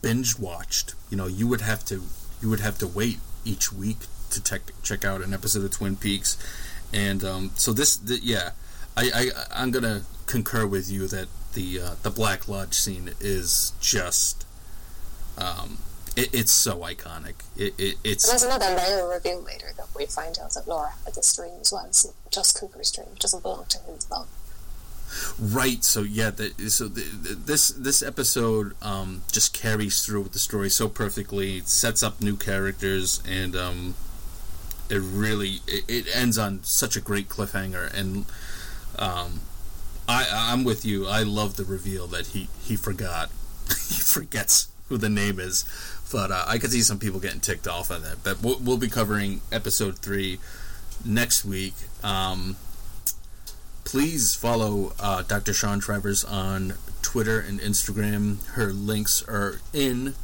binge 0.01 0.39
watched 0.39 0.95
you 1.11 1.17
know 1.17 1.27
you 1.27 1.47
would 1.47 1.61
have 1.61 1.85
to 1.85 2.03
you 2.41 2.49
would 2.49 2.61
have 2.61 2.79
to 2.79 2.87
wait 2.87 3.19
each 3.45 3.73
week 3.73 3.99
to 4.33 4.43
check 4.43 4.63
check 4.83 5.05
out 5.05 5.23
an 5.23 5.33
episode 5.33 5.65
of 5.65 5.71
Twin 5.71 5.97
Peaks, 5.97 6.37
and 6.93 7.23
um, 7.25 7.51
so 7.55 7.73
this, 7.73 7.97
the, 7.97 8.19
yeah, 8.23 8.51
I, 8.97 9.11
I 9.15 9.31
I'm 9.55 9.71
gonna 9.71 10.03
concur 10.27 10.67
with 10.67 10.91
you 10.91 11.07
that 11.09 11.29
the 11.55 11.81
uh, 11.81 11.95
the 12.03 12.11
Black 12.11 12.49
Lodge 12.49 12.75
scene 12.75 13.11
is 13.21 13.73
just 13.81 14.47
um, 15.39 15.79
it, 16.17 16.35
it's 16.35 16.53
so 16.53 16.79
iconic. 16.81 17.35
It, 17.57 17.75
it 17.79 17.97
it's. 18.05 18.29
there's 18.29 18.43
another 18.43 18.75
layer 18.75 19.09
reveal 19.09 19.41
later 19.41 19.73
that 19.77 19.87
we 19.97 20.07
find 20.07 20.39
out 20.39 20.53
that 20.55 20.69
Laura 20.69 20.93
had 21.05 21.15
this 21.15 21.35
dream 21.35 21.53
as 21.61 21.73
well. 21.73 21.87
It's 21.87 22.07
just 22.31 22.59
Cooper's 22.59 22.91
dream; 22.91 23.09
it 23.15 23.21
doesn't 23.21 23.43
belong 23.43 23.65
to 23.67 23.79
him 23.79 23.95
alone. 24.11 24.27
Right. 25.39 25.85
So 25.85 26.03
yeah. 26.03 26.31
The, 26.31 26.53
so 26.69 26.89
the, 26.89 27.03
the, 27.03 27.35
this 27.35 27.69
this 27.69 28.03
episode 28.03 28.75
um, 28.83 29.23
just 29.33 29.55
carries 29.55 30.05
through 30.05 30.23
with 30.23 30.33
the 30.33 30.39
story 30.39 30.71
so 30.71 30.89
perfectly. 30.89 31.59
It 31.59 31.69
sets 31.69 32.03
up 32.03 32.21
new 32.21 32.37
characters, 32.37 33.23
and 33.29 33.57
um, 33.57 33.95
it 34.91 34.99
really 34.99 35.61
it, 35.67 35.85
it, 35.89 36.07
ends 36.15 36.39
on 36.39 36.63
such 36.63 36.97
a 36.97 37.01
great 37.01 37.29
cliffhanger. 37.29 37.93
And 37.93 38.27
um, 38.99 39.41
I 40.09 40.27
I'm 40.31 40.65
with 40.65 40.85
you. 40.85 41.07
I 41.07 41.23
love 41.23 41.57
the 41.57 41.65
reveal 41.65 42.07
that 42.09 42.29
he 42.29 42.49
he 42.63 42.77
forgot. 42.77 43.31
he 43.69 44.01
forgets 44.01 44.69
who 44.89 44.99
the 44.99 45.09
name 45.09 45.41
is. 45.41 45.65
But 46.13 46.31
uh, 46.31 46.45
I 46.47 46.59
could 46.59 46.71
see 46.71 46.83
some 46.83 46.99
people 46.99 47.21
getting 47.21 47.41
ticked 47.41 47.67
off 47.67 47.91
on 47.91 48.03
that. 48.03 48.23
But 48.23 48.43
we'll, 48.43 48.59
we'll 48.61 48.77
be 48.77 48.89
covering 48.89 49.41
episode 49.51 49.99
three 49.99 50.39
next 51.05 51.45
week. 51.45 51.75
Um, 52.05 52.57
please 53.85 54.35
follow 54.35 54.93
uh, 55.01 55.23
Dr. 55.23 55.55
Sean 55.55 55.81
Travers 55.81 56.23
on 56.23 56.75
Twitter 57.01 57.41
and 57.41 57.59
Instagram. 57.61 58.45
Her 58.51 58.73
links 58.73 59.23
are 59.27 59.61
in 59.73 60.15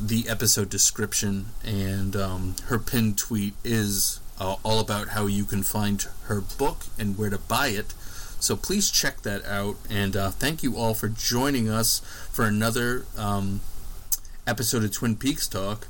the 0.00 0.28
episode 0.28 0.68
description, 0.68 1.46
and 1.64 2.14
um, 2.16 2.56
her 2.66 2.78
pinned 2.78 3.16
tweet 3.16 3.54
is 3.64 4.20
uh, 4.38 4.56
all 4.62 4.80
about 4.80 5.08
how 5.08 5.26
you 5.26 5.44
can 5.44 5.62
find 5.62 6.06
her 6.24 6.40
book 6.40 6.86
and 6.98 7.16
where 7.16 7.30
to 7.30 7.38
buy 7.38 7.68
it. 7.68 7.94
So 8.40 8.56
please 8.56 8.90
check 8.90 9.22
that 9.22 9.44
out, 9.46 9.76
and 9.88 10.16
uh, 10.16 10.30
thank 10.30 10.62
you 10.62 10.76
all 10.76 10.92
for 10.92 11.08
joining 11.08 11.70
us 11.70 12.00
for 12.30 12.44
another 12.44 13.06
um, 13.16 13.62
episode 14.46 14.84
of 14.84 14.92
Twin 14.92 15.16
Peaks 15.16 15.46
Talk. 15.48 15.86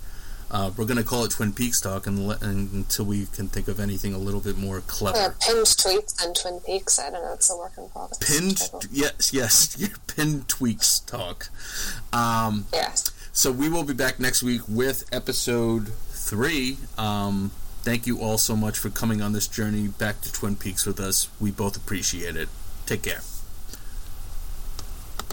Uh, 0.51 0.71
we're 0.77 0.85
going 0.85 0.99
to 0.99 1.05
call 1.05 1.25
it 1.25 1.33
Twin 1.33 1.53
Peaks 1.53 1.81
Talk 1.81 2.07
and, 2.07 2.31
and, 2.41 2.73
until 2.73 3.07
we 3.07 3.27
can 3.27 3.49
think 3.49 3.67
of 3.67 3.81
anything 3.81 4.15
a 4.15 4.19
little 4.19 4.41
bit 4.41 4.57
more 4.57 4.81
clever. 4.83 5.19
Yeah, 5.19 5.29
pinned 5.41 5.67
tweets 5.67 6.25
and 6.25 6.37
Twin 6.37 6.61
Peaks. 6.61 6.99
I 6.99 7.11
don't 7.11 7.23
know. 7.23 7.33
It's 7.33 7.51
a 7.51 7.57
work 7.57 7.73
in 7.77 7.89
progress. 7.89 8.19
Pinned, 8.19 8.87
yes, 8.93 9.33
yes. 9.33 9.89
Pinned 10.07 10.49
tweaks 10.49 11.01
talk. 11.01 11.49
Um, 12.13 12.67
yes. 12.73 13.11
So 13.33 13.51
we 13.51 13.69
will 13.69 13.85
be 13.85 13.95
back 13.95 14.21
next 14.21 14.43
week 14.43 14.61
with 14.69 15.05
episode 15.13 15.93
three. 16.11 16.77
Um, 16.97 17.51
thank 17.83 18.07
you 18.07 18.21
all 18.21 18.39
so 18.39 18.55
much 18.55 18.79
for 18.79 18.91
coming 18.91 19.21
on 19.21 19.33
this 19.33 19.49
journey 19.49 19.89
back 19.89 20.21
to 20.21 20.33
Twin 20.33 20.55
Peaks 20.55 20.87
with 20.87 21.01
us. 21.01 21.29
We 21.41 21.51
both 21.51 21.77
appreciate 21.77 22.37
it. 22.37 22.49
Take 22.87 23.03
care. 23.03 23.23